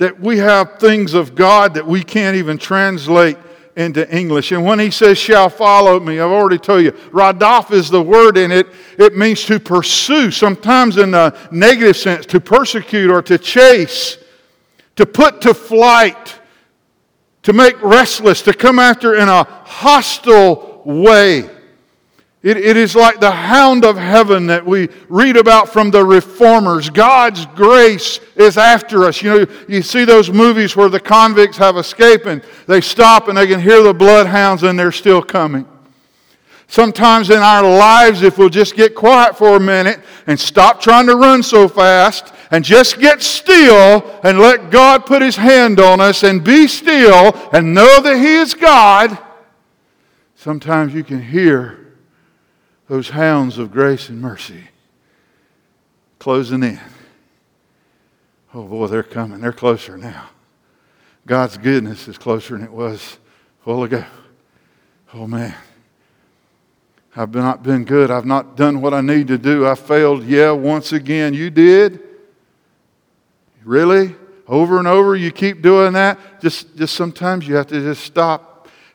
that 0.00 0.18
we 0.18 0.38
have 0.38 0.78
things 0.78 1.12
of 1.12 1.34
God 1.34 1.74
that 1.74 1.86
we 1.86 2.02
can't 2.02 2.34
even 2.34 2.56
translate 2.56 3.36
into 3.76 4.10
English. 4.14 4.50
And 4.50 4.64
when 4.64 4.78
he 4.78 4.90
says, 4.90 5.18
shall 5.18 5.50
follow 5.50 6.00
me, 6.00 6.18
I've 6.18 6.30
already 6.30 6.56
told 6.56 6.84
you, 6.84 6.92
radaf 7.12 7.70
is 7.70 7.90
the 7.90 8.00
word 8.00 8.38
in 8.38 8.50
it. 8.50 8.66
It 8.96 9.14
means 9.14 9.44
to 9.44 9.60
pursue, 9.60 10.30
sometimes 10.30 10.96
in 10.96 11.12
a 11.12 11.36
negative 11.52 11.98
sense, 11.98 12.24
to 12.26 12.40
persecute 12.40 13.10
or 13.10 13.20
to 13.20 13.36
chase, 13.36 14.16
to 14.96 15.04
put 15.04 15.42
to 15.42 15.52
flight, 15.52 16.34
to 17.42 17.52
make 17.52 17.80
restless, 17.82 18.40
to 18.42 18.54
come 18.54 18.78
after 18.78 19.16
in 19.16 19.28
a 19.28 19.44
hostile 19.44 20.80
way. 20.86 21.50
It, 22.42 22.56
it 22.56 22.76
is 22.78 22.96
like 22.96 23.20
the 23.20 23.30
hound 23.30 23.84
of 23.84 23.98
heaven 23.98 24.46
that 24.46 24.64
we 24.64 24.88
read 25.10 25.36
about 25.36 25.68
from 25.68 25.90
the 25.90 26.02
reformers. 26.02 26.88
God's 26.88 27.44
grace 27.44 28.18
is 28.34 28.56
after 28.56 29.04
us. 29.04 29.20
You 29.20 29.30
know, 29.30 29.46
you 29.68 29.82
see 29.82 30.06
those 30.06 30.30
movies 30.30 30.74
where 30.74 30.88
the 30.88 31.00
convicts 31.00 31.58
have 31.58 31.76
escaped 31.76 32.24
and 32.24 32.42
they 32.66 32.80
stop 32.80 33.28
and 33.28 33.36
they 33.36 33.46
can 33.46 33.60
hear 33.60 33.82
the 33.82 33.92
bloodhounds 33.92 34.62
and 34.62 34.78
they're 34.78 34.90
still 34.90 35.22
coming. 35.22 35.68
Sometimes 36.66 37.28
in 37.28 37.40
our 37.40 37.62
lives, 37.62 38.22
if 38.22 38.38
we'll 38.38 38.48
just 38.48 38.74
get 38.74 38.94
quiet 38.94 39.36
for 39.36 39.56
a 39.56 39.60
minute 39.60 40.00
and 40.26 40.40
stop 40.40 40.80
trying 40.80 41.08
to 41.08 41.16
run 41.16 41.42
so 41.42 41.68
fast 41.68 42.32
and 42.50 42.64
just 42.64 42.98
get 42.98 43.20
still 43.20 44.18
and 44.24 44.38
let 44.38 44.70
God 44.70 45.04
put 45.04 45.20
His 45.20 45.36
hand 45.36 45.78
on 45.78 46.00
us 46.00 46.22
and 46.22 46.42
be 46.42 46.68
still 46.68 47.36
and 47.52 47.74
know 47.74 48.00
that 48.00 48.16
He 48.16 48.36
is 48.36 48.54
God, 48.54 49.18
sometimes 50.36 50.94
you 50.94 51.04
can 51.04 51.20
hear 51.20 51.89
those 52.90 53.10
hounds 53.10 53.56
of 53.56 53.70
grace 53.70 54.08
and 54.08 54.20
mercy 54.20 54.64
closing 56.18 56.64
in. 56.64 56.80
Oh 58.52 58.64
boy, 58.64 58.88
they're 58.88 59.04
coming. 59.04 59.40
They're 59.40 59.52
closer 59.52 59.96
now. 59.96 60.28
God's 61.24 61.56
goodness 61.56 62.08
is 62.08 62.18
closer 62.18 62.56
than 62.56 62.66
it 62.66 62.72
was 62.72 63.18
a 63.64 63.70
while 63.70 63.84
ago. 63.84 64.04
Oh 65.14 65.28
man. 65.28 65.54
I've 67.14 67.32
not 67.32 67.62
been 67.62 67.84
good. 67.84 68.10
I've 68.10 68.26
not 68.26 68.56
done 68.56 68.80
what 68.80 68.92
I 68.92 69.02
need 69.02 69.28
to 69.28 69.38
do. 69.38 69.68
I 69.68 69.76
failed. 69.76 70.24
Yeah, 70.24 70.50
once 70.50 70.90
again. 70.90 71.32
You 71.32 71.48
did? 71.48 72.00
Really? 73.62 74.16
Over 74.48 74.78
and 74.80 74.88
over, 74.88 75.14
you 75.14 75.30
keep 75.30 75.62
doing 75.62 75.92
that? 75.92 76.40
Just, 76.40 76.76
just 76.76 76.96
sometimes 76.96 77.46
you 77.46 77.54
have 77.54 77.68
to 77.68 77.80
just 77.80 78.02
stop 78.02 78.49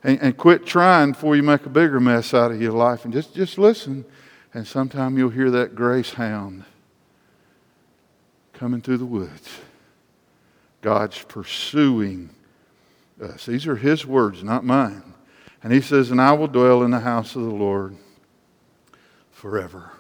and, 0.06 0.22
and 0.22 0.38
quit 0.38 0.68
trying 0.68 1.14
before 1.14 1.36
you 1.36 1.42
make 1.42 1.66
a 1.66 1.70
bigger 1.70 2.00
mess 2.00 2.34
out 2.34 2.52
of 2.52 2.62
your 2.62 2.74
life 2.74 3.06
and 3.06 3.14
just, 3.14 3.34
just 3.34 3.58
listen. 3.58 4.06
And 4.54 4.66
sometime 4.66 5.18
you'll 5.18 5.32
hear 5.32 5.50
that 5.52 5.74
grace 5.74 6.14
hound 6.14 6.64
coming 8.54 8.82
through 8.82 9.00
the 9.00 9.06
woods. 9.06 9.50
God's 10.82 11.22
pursuing 11.24 12.30
us. 13.20 13.48
These 13.48 13.66
are 13.66 13.76
His 13.76 14.06
words, 14.06 14.44
not 14.44 14.64
mine. 14.64 15.16
And 15.64 15.74
He 15.74 15.82
says, 15.82 16.12
And 16.12 16.22
I 16.22 16.34
will 16.34 16.48
dwell 16.48 16.84
in 16.84 16.92
the 16.92 17.00
house 17.00 17.36
of 17.36 17.42
the 17.42 17.50
Lord 17.50 17.98
forever. 19.32 19.92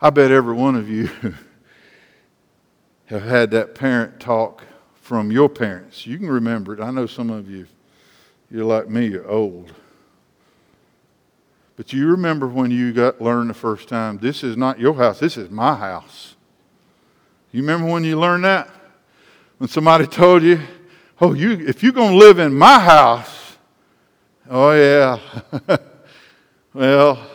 I 0.00 0.10
bet 0.10 0.32
every 0.32 0.54
one 0.54 0.74
of 0.74 0.90
you 0.90 1.08
have 3.06 3.22
had 3.22 3.52
that 3.52 3.76
parent 3.76 4.18
talk 4.18 4.64
from 5.00 5.30
your 5.30 5.48
parents. 5.48 6.08
You 6.08 6.18
can 6.18 6.28
remember 6.28 6.74
it. 6.74 6.80
I 6.80 6.90
know 6.90 7.06
some 7.06 7.30
of 7.30 7.48
you 7.48 7.68
you're 8.52 8.66
like 8.66 8.88
me, 8.88 9.06
you're 9.06 9.28
old. 9.28 9.72
But 11.76 11.92
you 11.92 12.08
remember 12.08 12.46
when 12.46 12.70
you 12.70 12.92
got 12.92 13.20
learned 13.20 13.48
the 13.48 13.54
first 13.54 13.88
time, 13.88 14.18
this 14.18 14.44
is 14.44 14.58
not 14.58 14.78
your 14.78 14.94
house, 14.94 15.18
this 15.18 15.38
is 15.38 15.50
my 15.50 15.74
house. 15.74 16.36
You 17.50 17.62
remember 17.62 17.90
when 17.90 18.04
you 18.04 18.18
learned 18.20 18.44
that? 18.44 18.68
When 19.56 19.68
somebody 19.68 20.06
told 20.06 20.42
you, 20.42 20.60
oh, 21.20 21.32
you, 21.32 21.66
if 21.66 21.82
you're 21.82 21.92
going 21.92 22.12
to 22.12 22.18
live 22.18 22.38
in 22.38 22.52
my 22.52 22.78
house, 22.78 23.56
oh, 24.50 24.72
yeah. 24.72 25.18
well, 26.74 27.26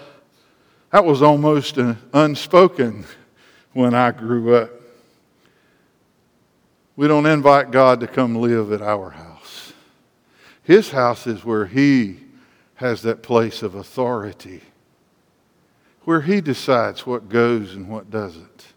that 0.91 1.03
was 1.03 1.23
almost 1.23 1.77
unspoken 2.13 3.05
when 3.73 3.95
I 3.95 4.11
grew 4.11 4.55
up. 4.55 4.69
We 6.95 7.07
don't 7.07 7.25
invite 7.25 7.71
God 7.71 8.01
to 8.01 8.07
come 8.07 8.35
live 8.35 8.71
at 8.71 8.81
our 8.81 9.09
house. 9.09 9.36
His 10.67 10.89
house 10.89 11.27
is 11.27 11.45
where 11.45 11.65
he 11.65 12.17
has 12.75 13.01
that 13.03 13.23
place 13.23 13.63
of 13.63 13.73
authority, 13.73 14.63
where 16.03 16.19
he 16.19 16.41
decides 16.41 17.07
what 17.07 17.29
goes 17.29 17.73
and 17.73 17.87
what 17.87 18.11
doesn't. 18.11 18.73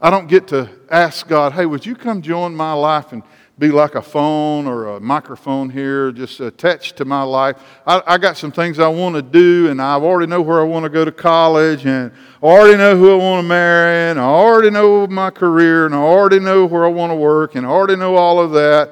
I 0.00 0.10
don't 0.10 0.26
get 0.26 0.48
to 0.48 0.68
ask 0.90 1.28
God, 1.28 1.52
hey, 1.52 1.64
would 1.64 1.86
you 1.86 1.94
come 1.94 2.22
join 2.22 2.56
my 2.56 2.72
life 2.72 3.12
and 3.12 3.22
be 3.56 3.68
like 3.68 3.94
a 3.94 4.02
phone 4.02 4.66
or 4.66 4.96
a 4.96 5.00
microphone 5.00 5.70
here, 5.70 6.10
just 6.10 6.40
attached 6.40 6.96
to 6.96 7.04
my 7.04 7.22
life. 7.22 7.62
I, 7.86 8.02
I, 8.04 8.18
got 8.18 8.36
some 8.36 8.50
things 8.50 8.80
I 8.80 8.88
want 8.88 9.14
to 9.14 9.22
do, 9.22 9.68
and 9.70 9.80
I 9.80 9.94
already 9.94 10.28
know 10.28 10.42
where 10.42 10.60
I 10.60 10.64
want 10.64 10.82
to 10.82 10.88
go 10.88 11.04
to 11.04 11.12
college, 11.12 11.86
and 11.86 12.10
I 12.42 12.46
already 12.46 12.78
know 12.78 12.96
who 12.96 13.12
I 13.12 13.14
want 13.14 13.44
to 13.44 13.48
marry, 13.48 14.10
and 14.10 14.18
I 14.18 14.24
already 14.24 14.70
know 14.70 15.06
my 15.06 15.30
career, 15.30 15.86
and 15.86 15.94
I 15.94 15.98
already 15.98 16.40
know 16.40 16.66
where 16.66 16.84
I 16.84 16.88
want 16.88 17.12
to 17.12 17.14
work, 17.14 17.54
and 17.54 17.64
I 17.64 17.68
already 17.68 17.94
know 17.94 18.16
all 18.16 18.40
of 18.40 18.50
that. 18.50 18.90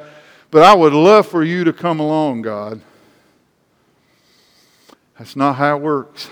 But 0.51 0.63
I 0.63 0.75
would 0.75 0.93
love 0.93 1.29
for 1.29 1.45
you 1.45 1.65
to 1.65 1.73
come 1.73 2.01
along, 2.01 2.43
God. 2.43 2.81
That's 5.19 5.37
not 5.37 5.55
how 5.55 5.77
it 5.77 5.83
works. 5.83 6.29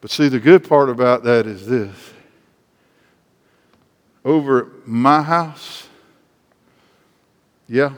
But 0.00 0.10
see, 0.10 0.28
the 0.28 0.40
good 0.40 0.68
part 0.68 0.90
about 0.90 1.22
that 1.24 1.46
is 1.46 1.66
this 1.66 2.14
over 4.24 4.60
at 4.60 4.86
my 4.86 5.22
house, 5.22 5.86
yeah, 7.68 7.92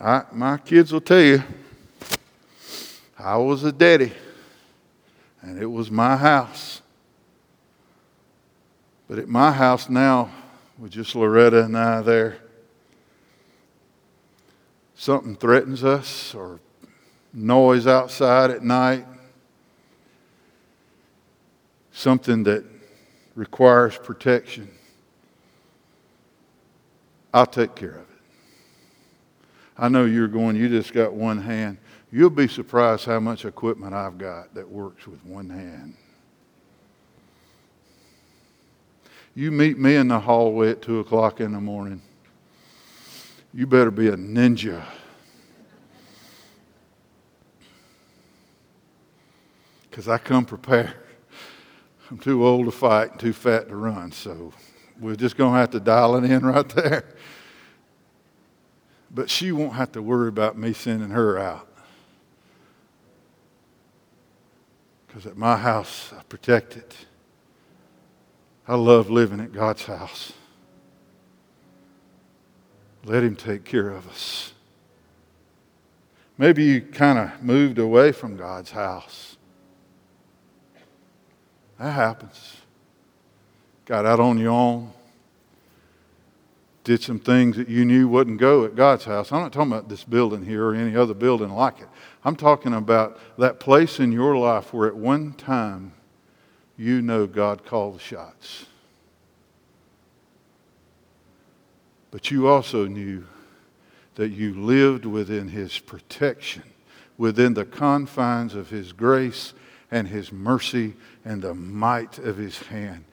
I, 0.00 0.24
my 0.32 0.58
kids 0.58 0.92
will 0.92 1.00
tell 1.00 1.20
you, 1.20 1.42
I 3.18 3.36
was 3.36 3.64
a 3.64 3.72
daddy, 3.72 4.12
and 5.42 5.60
it 5.60 5.66
was 5.66 5.90
my 5.90 6.16
house. 6.16 6.82
But 9.08 9.18
at 9.18 9.28
my 9.28 9.52
house 9.52 9.88
now, 9.88 10.30
with 10.80 10.92
just 10.92 11.14
Loretta 11.14 11.64
and 11.64 11.76
I 11.76 12.00
there, 12.00 12.38
something 14.94 15.36
threatens 15.36 15.84
us 15.84 16.34
or 16.34 16.58
noise 17.34 17.86
outside 17.86 18.50
at 18.50 18.64
night, 18.64 19.06
something 21.92 22.44
that 22.44 22.64
requires 23.34 23.98
protection, 23.98 24.70
I'll 27.32 27.46
take 27.46 27.74
care 27.74 27.90
of 27.90 27.96
it. 27.96 28.06
I 29.76 29.88
know 29.88 30.06
you're 30.06 30.28
going, 30.28 30.56
you 30.56 30.68
just 30.68 30.92
got 30.94 31.12
one 31.12 31.40
hand. 31.42 31.76
You'll 32.10 32.30
be 32.30 32.48
surprised 32.48 33.04
how 33.04 33.20
much 33.20 33.44
equipment 33.44 33.94
I've 33.94 34.18
got 34.18 34.54
that 34.54 34.68
works 34.68 35.06
with 35.06 35.24
one 35.24 35.48
hand. 35.50 35.94
You 39.40 39.50
meet 39.50 39.78
me 39.78 39.96
in 39.96 40.08
the 40.08 40.20
hallway 40.20 40.72
at 40.72 40.82
2 40.82 40.98
o'clock 40.98 41.40
in 41.40 41.52
the 41.52 41.60
morning. 41.62 42.02
You 43.54 43.66
better 43.66 43.90
be 43.90 44.08
a 44.08 44.14
ninja. 44.14 44.84
Because 49.88 50.08
I 50.08 50.18
come 50.18 50.44
prepared. 50.44 50.92
I'm 52.10 52.18
too 52.18 52.46
old 52.46 52.66
to 52.66 52.70
fight 52.70 53.12
and 53.12 53.18
too 53.18 53.32
fat 53.32 53.70
to 53.70 53.76
run, 53.76 54.12
so 54.12 54.52
we're 55.00 55.16
just 55.16 55.38
going 55.38 55.54
to 55.54 55.58
have 55.58 55.70
to 55.70 55.80
dial 55.80 56.16
it 56.16 56.30
in 56.30 56.40
right 56.44 56.68
there. 56.68 57.06
But 59.10 59.30
she 59.30 59.52
won't 59.52 59.72
have 59.72 59.92
to 59.92 60.02
worry 60.02 60.28
about 60.28 60.58
me 60.58 60.74
sending 60.74 61.08
her 61.08 61.38
out. 61.38 61.66
Because 65.06 65.24
at 65.24 65.38
my 65.38 65.56
house, 65.56 66.12
I 66.12 66.24
protect 66.24 66.76
it. 66.76 66.94
I 68.70 68.76
love 68.76 69.10
living 69.10 69.40
at 69.40 69.52
God's 69.52 69.84
house. 69.84 70.32
Let 73.04 73.24
Him 73.24 73.34
take 73.34 73.64
care 73.64 73.90
of 73.90 74.06
us. 74.06 74.52
Maybe 76.38 76.62
you 76.62 76.80
kind 76.80 77.18
of 77.18 77.42
moved 77.42 77.80
away 77.80 78.12
from 78.12 78.36
God's 78.36 78.70
house. 78.70 79.36
That 81.80 81.90
happens. 81.90 82.58
Got 83.86 84.06
out 84.06 84.20
on 84.20 84.38
your 84.38 84.52
own. 84.52 84.92
Did 86.84 87.02
some 87.02 87.18
things 87.18 87.56
that 87.56 87.68
you 87.68 87.84
knew 87.84 88.06
wouldn't 88.06 88.38
go 88.38 88.64
at 88.64 88.76
God's 88.76 89.04
house. 89.04 89.32
I'm 89.32 89.40
not 89.40 89.52
talking 89.52 89.72
about 89.72 89.88
this 89.88 90.04
building 90.04 90.44
here 90.44 90.66
or 90.66 90.76
any 90.76 90.94
other 90.94 91.14
building 91.14 91.50
like 91.50 91.80
it. 91.80 91.88
I'm 92.24 92.36
talking 92.36 92.74
about 92.74 93.18
that 93.36 93.58
place 93.58 93.98
in 93.98 94.12
your 94.12 94.36
life 94.36 94.72
where 94.72 94.86
at 94.86 94.94
one 94.94 95.32
time 95.32 95.94
you 96.80 97.02
know 97.02 97.26
God 97.26 97.66
called 97.66 97.96
the 97.96 98.02
shots. 98.02 98.64
But 102.10 102.30
you 102.30 102.48
also 102.48 102.86
knew 102.86 103.26
that 104.14 104.30
you 104.30 104.54
lived 104.54 105.04
within 105.04 105.48
His 105.48 105.78
protection, 105.78 106.62
within 107.18 107.52
the 107.52 107.66
confines 107.66 108.54
of 108.54 108.70
His 108.70 108.92
grace 108.92 109.52
and 109.90 110.08
His 110.08 110.32
mercy 110.32 110.94
and 111.22 111.42
the 111.42 111.52
might 111.54 112.16
of 112.16 112.38
His 112.38 112.58
hand. 112.58 113.04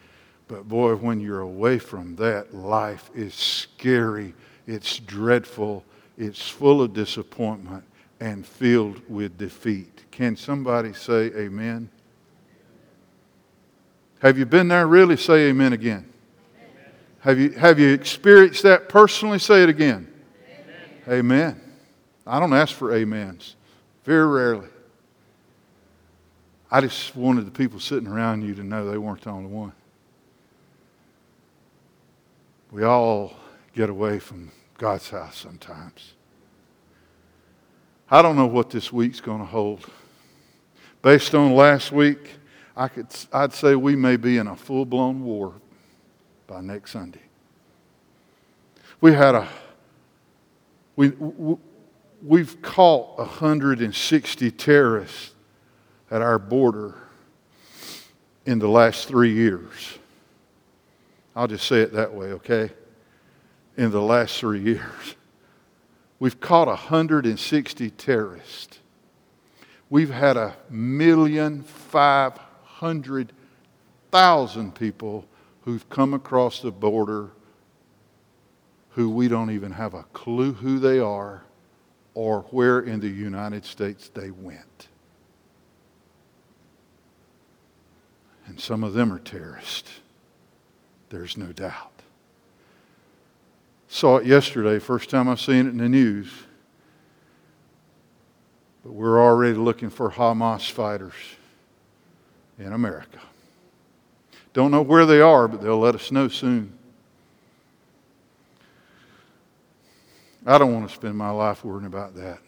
But 0.47 0.69
boy, 0.69 0.95
when 0.95 1.19
you're 1.19 1.41
away 1.41 1.77
from 1.77 2.15
that, 2.15 2.55
life 2.55 3.11
is 3.13 3.33
scary, 3.33 4.33
it's 4.65 4.97
dreadful, 4.97 5.83
it's 6.17 6.49
full 6.49 6.81
of 6.81 6.93
disappointment 6.93 7.83
and 8.21 8.45
filled 8.45 9.01
with 9.09 9.37
defeat. 9.37 10.05
Can 10.09 10.37
somebody 10.37 10.93
say 10.93 11.25
amen? 11.35 11.89
Have 14.19 14.37
you 14.37 14.45
been 14.45 14.67
there? 14.67 14.87
Really 14.87 15.17
say 15.17 15.49
amen 15.49 15.73
again. 15.73 16.11
Amen. 16.59 16.91
Have, 17.19 17.39
you, 17.39 17.49
have 17.51 17.79
you 17.79 17.93
experienced 17.93 18.63
that 18.63 18.89
personally? 18.89 19.39
Say 19.39 19.63
it 19.63 19.69
again. 19.69 20.11
Amen. 21.07 21.19
amen. 21.19 21.61
I 22.25 22.39
don't 22.39 22.53
ask 22.53 22.73
for 22.75 22.93
amens, 22.93 23.55
very 24.03 24.27
rarely. 24.27 24.67
I 26.69 26.81
just 26.81 27.15
wanted 27.15 27.45
the 27.45 27.51
people 27.51 27.79
sitting 27.79 28.07
around 28.07 28.41
you 28.41 28.53
to 28.55 28.63
know 28.63 28.89
they 28.89 28.97
weren't 28.97 29.21
the 29.21 29.29
only 29.29 29.49
one. 29.49 29.71
We 32.71 32.83
all 32.83 33.33
get 33.73 33.89
away 33.89 34.19
from 34.19 34.51
God's 34.77 35.09
house 35.09 35.37
sometimes. 35.37 36.13
I 38.11 38.21
don't 38.21 38.35
know 38.35 38.47
what 38.47 38.69
this 38.69 38.91
week's 38.91 39.21
going 39.21 39.39
to 39.39 39.45
hold. 39.45 39.85
Based 41.01 41.33
on 41.33 41.53
last 41.53 41.91
week, 41.91 42.36
I 42.77 42.87
could, 42.87 43.07
I'd 43.33 43.53
say 43.53 43.73
we 43.73 43.95
may 43.95 44.17
be 44.17 44.37
in 44.37 44.45
a 44.45 44.55
full 44.55 44.85
blown 44.85 45.23
war 45.23 45.53
by 46.45 46.61
next 46.61 46.91
Sunday. 46.91 47.23
We 49.01 49.13
had 49.13 49.33
a, 49.33 49.47
we, 50.95 51.11
we've 52.23 52.61
caught 52.61 53.17
160 53.17 54.51
terrorists 54.51 55.31
at 56.11 56.21
our 56.21 56.37
border 56.37 56.93
in 58.45 58.59
the 58.59 58.69
last 58.69 59.07
three 59.07 59.33
years. 59.33 59.97
I'll 61.35 61.47
just 61.47 61.67
say 61.67 61.81
it 61.81 61.93
that 61.93 62.13
way, 62.13 62.27
okay? 62.27 62.69
In 63.75 63.89
the 63.89 64.01
last 64.01 64.37
three 64.39 64.61
years. 64.61 65.15
We've 66.19 66.39
caught 66.39 66.67
160 66.67 67.89
terrorists. 67.91 68.79
We've 69.89 70.11
had 70.11 70.37
a 70.37 70.55
million 70.69 71.63
five 71.63 72.33
hundred 72.77 73.33
thousand 74.11 74.75
people 74.75 75.25
who've 75.65 75.89
come 75.89 76.13
across 76.13 76.61
the 76.61 76.71
border 76.71 77.31
who 78.91 79.09
we 79.09 79.27
don't 79.27 79.49
even 79.49 79.71
have 79.71 79.95
a 79.95 80.03
clue 80.13 80.53
who 80.53 80.77
they 80.77 80.99
are 80.99 81.43
or 82.13 82.41
where 82.51 82.79
in 82.79 82.99
the 82.99 83.07
United 83.07 83.65
States 83.65 84.09
they 84.13 84.29
went. 84.29 84.87
And 88.45 88.59
some 88.59 88.83
of 88.83 88.93
them 88.93 89.11
are 89.11 89.19
terrorists. 89.19 89.99
There's 91.09 91.35
no 91.35 91.51
doubt. 91.51 91.93
Saw 93.87 94.17
it 94.17 94.27
yesterday, 94.27 94.77
first 94.77 95.09
time 95.09 95.27
I've 95.27 95.41
seen 95.41 95.65
it 95.65 95.69
in 95.69 95.77
the 95.77 95.89
news. 95.89 96.29
But 98.83 98.93
we're 98.93 99.19
already 99.19 99.57
looking 99.57 99.89
for 99.89 100.11
Hamas 100.11 100.69
fighters 100.69 101.13
in 102.57 102.73
America. 102.73 103.19
Don't 104.53 104.71
know 104.71 104.81
where 104.81 105.05
they 105.05 105.21
are, 105.21 105.47
but 105.47 105.61
they'll 105.61 105.79
let 105.79 105.95
us 105.95 106.11
know 106.11 106.27
soon. 106.27 106.73
I 110.45 110.57
don't 110.57 110.73
want 110.73 110.87
to 110.87 110.95
spend 110.95 111.15
my 111.15 111.29
life 111.29 111.63
worrying 111.65 111.85
about 111.85 112.15
that. 112.15 112.39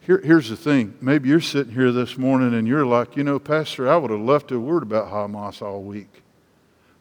Here, 0.00 0.22
here's 0.24 0.48
the 0.48 0.56
thing. 0.56 0.94
Maybe 1.02 1.28
you're 1.28 1.40
sitting 1.40 1.74
here 1.74 1.92
this 1.92 2.16
morning 2.16 2.54
and 2.54 2.66
you're 2.66 2.86
like, 2.86 3.14
you 3.14 3.24
know, 3.24 3.38
Pastor, 3.38 3.90
I 3.90 3.96
would 3.98 4.10
have 4.10 4.20
left 4.20 4.50
a 4.52 4.58
word 4.58 4.82
about 4.82 5.12
Hamas 5.12 5.60
all 5.60 5.82
week. 5.82 6.22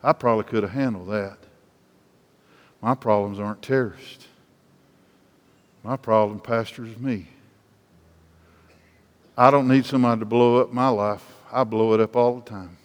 I 0.03 0.11
probably 0.11 0.43
could 0.43 0.63
have 0.63 0.73
handled 0.73 1.09
that. 1.09 1.37
My 2.81 2.95
problems 2.95 3.39
aren't 3.39 3.61
terrorists. 3.61 4.27
My 5.83 5.95
problem, 5.95 6.41
Pastor, 6.41 6.85
is 6.85 6.97
me. 6.97 7.27
I 9.37 9.51
don't 9.51 9.69
need 9.69 9.85
somebody 9.85 10.19
to 10.19 10.25
blow 10.25 10.61
up 10.61 10.73
my 10.73 10.89
life. 10.89 11.23
I 11.51 11.63
blow 11.63 11.93
it 11.93 11.99
up 11.99 12.15
all 12.15 12.39
the 12.39 12.49
time. 12.49 12.77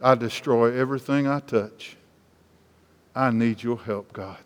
I 0.00 0.14
destroy 0.14 0.78
everything 0.78 1.26
I 1.26 1.40
touch. 1.40 1.96
I 3.14 3.30
need 3.30 3.62
your 3.62 3.78
help, 3.78 4.12
God. 4.12 4.38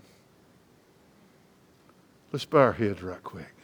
Let's 2.32 2.46
bow 2.46 2.58
our 2.58 2.72
heads 2.72 3.02
right 3.02 3.22
quick. 3.22 3.54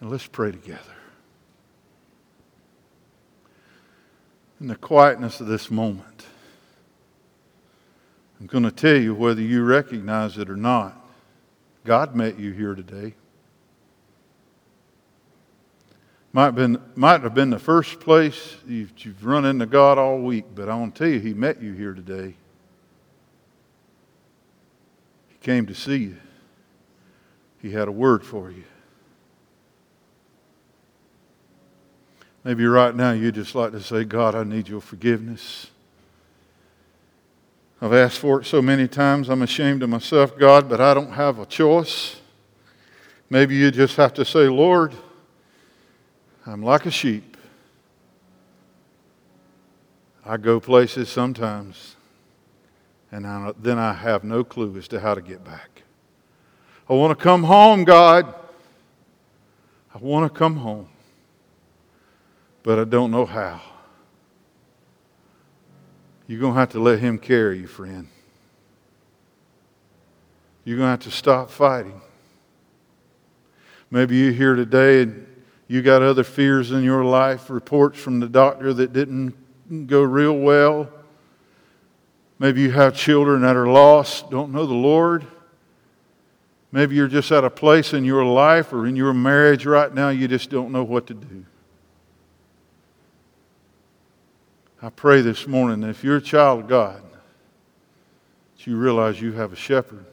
And 0.00 0.10
let's 0.10 0.26
pray 0.26 0.50
together. 0.50 0.80
In 4.60 4.66
the 4.66 4.74
quietness 4.74 5.40
of 5.40 5.46
this 5.46 5.70
moment, 5.70 6.26
I'm 8.40 8.46
going 8.46 8.64
to 8.64 8.72
tell 8.72 8.96
you 8.96 9.14
whether 9.14 9.40
you 9.40 9.62
recognize 9.62 10.38
it 10.38 10.50
or 10.50 10.56
not. 10.56 11.00
God 11.84 12.16
met 12.16 12.38
you 12.38 12.50
here 12.52 12.74
today. 12.74 13.14
Might 16.32 16.46
have 16.46 16.54
been, 16.54 16.80
might 16.94 17.20
have 17.22 17.34
been 17.34 17.50
the 17.50 17.58
first 17.58 18.00
place 18.00 18.56
you've, 18.66 18.92
you've 18.98 19.24
run 19.24 19.44
into 19.44 19.66
God 19.66 19.98
all 19.98 20.18
week, 20.18 20.46
but 20.54 20.68
I 20.68 20.74
want 20.74 20.94
to 20.94 21.04
tell 21.04 21.12
you, 21.12 21.20
He 21.20 21.34
met 21.34 21.62
you 21.62 21.74
here 21.74 21.92
today. 21.92 22.34
He 25.28 25.36
came 25.42 25.66
to 25.66 25.74
see 25.74 25.96
you, 25.96 26.16
He 27.60 27.72
had 27.72 27.86
a 27.86 27.92
word 27.92 28.24
for 28.24 28.50
you. 28.50 28.64
Maybe 32.44 32.64
right 32.64 32.94
now 32.94 33.12
you'd 33.12 33.36
just 33.36 33.54
like 33.54 33.72
to 33.72 33.80
say, 33.80 34.04
God, 34.04 34.34
I 34.34 34.42
need 34.42 34.68
your 34.68 34.80
forgiveness. 34.80 35.68
I've 37.80 37.92
asked 37.92 38.18
for 38.18 38.40
it 38.40 38.46
so 38.46 38.62
many 38.62 38.88
times, 38.88 39.28
I'm 39.28 39.42
ashamed 39.42 39.82
of 39.82 39.90
myself, 39.90 40.38
God, 40.38 40.68
but 40.68 40.80
I 40.80 40.94
don't 40.94 41.12
have 41.12 41.38
a 41.38 41.46
choice. 41.46 42.20
Maybe 43.28 43.56
you 43.56 43.70
just 43.70 43.96
have 43.96 44.14
to 44.14 44.24
say, 44.24 44.48
Lord, 44.48 44.94
I'm 46.46 46.62
like 46.62 46.86
a 46.86 46.90
sheep. 46.90 47.36
I 50.24 50.36
go 50.36 50.60
places 50.60 51.08
sometimes, 51.08 51.96
and 53.10 53.26
I, 53.26 53.52
then 53.58 53.78
I 53.78 53.92
have 53.92 54.24
no 54.24 54.44
clue 54.44 54.76
as 54.76 54.88
to 54.88 55.00
how 55.00 55.14
to 55.14 55.20
get 55.20 55.44
back. 55.44 55.82
I 56.88 56.94
want 56.94 57.16
to 57.16 57.22
come 57.22 57.44
home, 57.44 57.84
God. 57.84 58.34
I 59.94 59.98
want 59.98 60.32
to 60.32 60.38
come 60.38 60.56
home 60.56 60.88
but 62.62 62.78
I 62.78 62.84
don't 62.84 63.10
know 63.10 63.26
how. 63.26 63.60
You're 66.26 66.40
going 66.40 66.54
to 66.54 66.60
have 66.60 66.70
to 66.70 66.80
let 66.80 67.00
Him 67.00 67.18
carry 67.18 67.58
you, 67.58 67.66
friend. 67.66 68.08
You're 70.64 70.76
going 70.76 70.86
to 70.86 70.90
have 70.90 71.00
to 71.00 71.10
stop 71.10 71.50
fighting. 71.50 72.00
Maybe 73.90 74.16
you're 74.16 74.32
here 74.32 74.54
today 74.54 75.02
and 75.02 75.26
you 75.68 75.82
got 75.82 76.02
other 76.02 76.24
fears 76.24 76.70
in 76.70 76.82
your 76.82 77.04
life, 77.04 77.48
reports 77.48 77.98
from 77.98 78.20
the 78.20 78.28
doctor 78.28 78.74
that 78.74 78.92
didn't 78.92 79.34
go 79.86 80.02
real 80.02 80.36
well. 80.36 80.88
Maybe 82.38 82.62
you 82.62 82.72
have 82.72 82.94
children 82.94 83.42
that 83.42 83.56
are 83.56 83.68
lost, 83.68 84.30
don't 84.30 84.52
know 84.52 84.66
the 84.66 84.74
Lord. 84.74 85.26
Maybe 86.72 86.96
you're 86.96 87.08
just 87.08 87.30
at 87.30 87.44
a 87.44 87.50
place 87.50 87.92
in 87.92 88.04
your 88.04 88.24
life 88.24 88.72
or 88.72 88.86
in 88.86 88.96
your 88.96 89.12
marriage 89.12 89.66
right 89.66 89.92
now 89.92 90.08
you 90.08 90.26
just 90.26 90.50
don't 90.50 90.72
know 90.72 90.82
what 90.82 91.06
to 91.08 91.14
do. 91.14 91.44
I 94.80 94.90
pray 94.90 95.20
this 95.20 95.46
morning 95.46 95.80
that 95.80 95.90
if 95.90 96.02
you're 96.02 96.16
a 96.16 96.20
child 96.20 96.62
of 96.62 96.68
God, 96.68 97.02
that 98.56 98.66
you 98.66 98.76
realize 98.76 99.20
you 99.20 99.32
have 99.32 99.52
a 99.52 99.56
shepherd. 99.56 100.06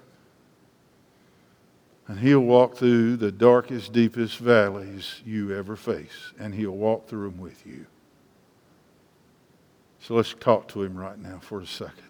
And 2.09 2.17
he'll 2.17 2.39
walk 2.39 2.75
through 2.75 3.17
the 3.17 3.31
darkest, 3.31 3.93
deepest 3.93 4.39
valleys 4.39 5.21
you 5.23 5.55
ever 5.55 5.75
face, 5.75 6.33
and 6.39 6.55
he'll 6.55 6.71
walk 6.71 7.07
through 7.07 7.29
them 7.29 7.39
with 7.39 7.67
you. 7.67 7.85
So 9.99 10.15
let's 10.15 10.33
talk 10.33 10.67
to 10.69 10.81
him 10.81 10.97
right 10.97 11.19
now 11.19 11.37
for 11.39 11.61
a 11.61 11.67
second. 11.67 12.03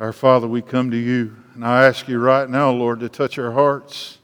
Our 0.00 0.12
Father, 0.12 0.48
we 0.48 0.62
come 0.62 0.90
to 0.90 0.96
you, 0.96 1.36
and 1.54 1.64
I 1.64 1.86
ask 1.86 2.08
you 2.08 2.18
right 2.18 2.50
now, 2.50 2.72
Lord, 2.72 2.98
to 3.00 3.08
touch 3.08 3.38
our 3.38 3.52
hearts. 3.52 4.18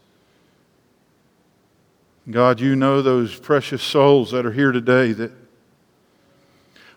God, 2.29 2.59
you 2.59 2.75
know 2.75 3.01
those 3.01 3.39
precious 3.39 3.81
souls 3.81 4.33
that 4.33 4.45
are 4.45 4.51
here 4.51 4.73
today 4.73 5.13
that, 5.13 5.31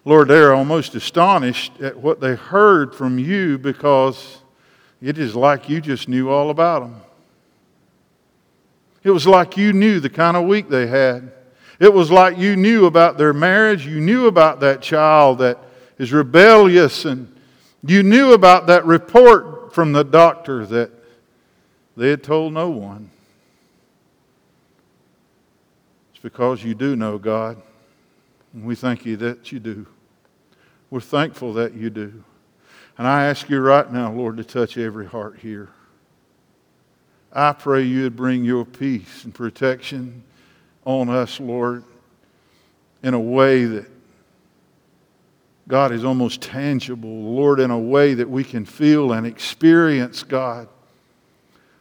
Lord, 0.04 0.30
they're 0.30 0.56
almost 0.56 0.96
astonished 0.96 1.80
at 1.80 1.96
what 1.96 2.22
they 2.22 2.34
heard 2.34 2.96
from 2.96 3.20
you 3.20 3.60
because 3.60 4.40
it 5.04 5.18
is 5.18 5.36
like 5.36 5.68
you 5.68 5.82
just 5.82 6.08
knew 6.08 6.30
all 6.30 6.50
about 6.50 6.84
them. 6.84 7.02
It 9.04 9.12
was 9.12 9.28
like 9.28 9.58
you 9.58 9.74
knew 9.74 10.00
the 10.00 10.10
kind 10.10 10.38
of 10.38 10.46
week 10.46 10.70
they 10.70 10.88
had. 10.88 11.30
It 11.78 11.94
was 11.94 12.10
like 12.10 12.38
you 12.38 12.56
knew 12.56 12.86
about 12.86 13.18
their 13.18 13.34
marriage. 13.34 13.86
You 13.86 14.00
knew 14.00 14.28
about 14.28 14.62
that 14.62 14.82
child 14.82 15.40
that 15.40 15.60
is 15.98 16.14
rebellious 16.14 17.04
and 17.04 17.30
you 17.84 18.02
knew 18.02 18.32
about 18.32 18.68
that 18.68 18.86
report 18.86 19.76
from 19.76 19.92
the 19.92 20.04
doctor 20.04 20.66
that 20.68 20.90
they 21.98 22.10
had 22.10 22.24
told 22.24 22.54
no 22.54 22.70
one. 22.70 23.10
It's 26.14 26.24
because 26.24 26.64
you 26.64 26.76
do 26.76 26.96
know 26.96 27.18
God. 27.18 27.62
And 28.54 28.64
we 28.64 28.76
thank 28.76 29.06
you 29.06 29.18
that 29.18 29.52
you 29.52 29.60
do. 29.60 29.86
We're 30.90 31.02
thankful 31.02 31.52
that 31.56 31.74
you 31.74 31.90
do. 31.90 32.24
And 32.98 33.08
I 33.08 33.26
ask 33.26 33.50
you 33.50 33.60
right 33.60 33.92
now, 33.92 34.12
Lord, 34.12 34.38
to 34.38 34.44
touch 34.44 34.78
every 34.78 35.08
heart 35.08 35.40
here. 35.40 35.70
I 37.32 37.54
pray 37.54 37.82
you 37.84 38.04
would 38.04 38.16
bring 38.16 38.46
your 38.46 38.66
peace 38.66 39.24
and 39.24 39.34
protection 39.34 40.24
on 40.86 41.10
us, 41.10 41.40
Lord, 41.40 41.84
in 43.02 43.16
a 43.16 43.20
way 43.20 43.66
that 43.66 43.88
God 45.68 45.92
is 45.92 46.04
almost 46.04 46.42
tangible, 46.42 47.10
Lord, 47.10 47.60
in 47.60 47.72
a 47.72 47.80
way 47.80 48.14
that 48.14 48.30
we 48.30 48.44
can 48.44 48.66
feel 48.66 49.14
and 49.14 49.26
experience, 49.26 50.22
God. 50.22 50.68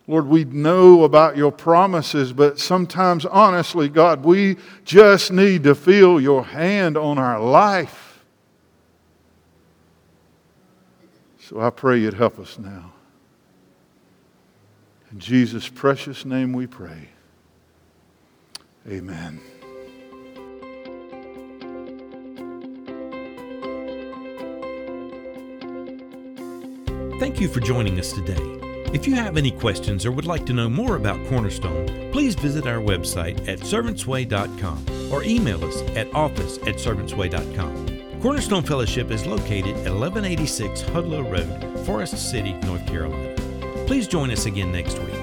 Lord, 0.06 0.26
we 0.26 0.44
know 0.44 1.04
about 1.04 1.36
your 1.36 1.52
promises, 1.52 2.32
but 2.32 2.58
sometimes, 2.58 3.26
honestly, 3.26 3.88
God, 3.88 4.24
we 4.24 4.56
just 4.84 5.30
need 5.32 5.64
to 5.64 5.74
feel 5.74 6.20
your 6.20 6.44
hand 6.44 6.96
on 6.96 7.18
our 7.18 7.40
life. 7.40 8.11
So 11.53 11.61
I 11.61 11.68
pray 11.68 11.98
you'd 11.98 12.14
help 12.14 12.38
us 12.38 12.59
now. 12.59 12.94
In 15.11 15.18
Jesus' 15.18 15.68
precious 15.68 16.24
name 16.24 16.55
we 16.55 16.66
pray. 16.66 17.11
Amen. 18.88 19.38
Thank 27.20 27.38
you 27.38 27.48
for 27.48 27.61
joining 27.61 27.98
us 27.98 28.12
today. 28.12 28.40
If 28.94 29.07
you 29.07 29.14
have 29.16 29.36
any 29.36 29.50
questions 29.50 30.07
or 30.07 30.12
would 30.12 30.24
like 30.24 30.46
to 30.46 30.55
know 30.55 30.70
more 30.70 30.96
about 30.96 31.22
Cornerstone, 31.26 32.11
please 32.12 32.34
visit 32.34 32.66
our 32.66 32.80
website 32.80 33.46
at 33.46 33.59
servantsway.com 33.59 35.12
or 35.12 35.22
email 35.22 35.62
us 35.66 35.82
at 35.96 36.12
office 36.14 36.57
at 36.59 36.76
servantsway.com. 36.76 38.01
Cornerstone 38.23 38.62
Fellowship 38.62 39.11
is 39.11 39.27
located 39.27 39.75
at 39.79 39.93
1186 39.93 40.83
Hudlow 40.83 41.29
Road, 41.29 41.85
Forest 41.85 42.31
City, 42.31 42.53
North 42.62 42.87
Carolina. 42.87 43.35
Please 43.89 44.07
join 44.07 44.31
us 44.31 44.47
again 44.47 44.70
next 44.70 44.97
week. 45.01 45.22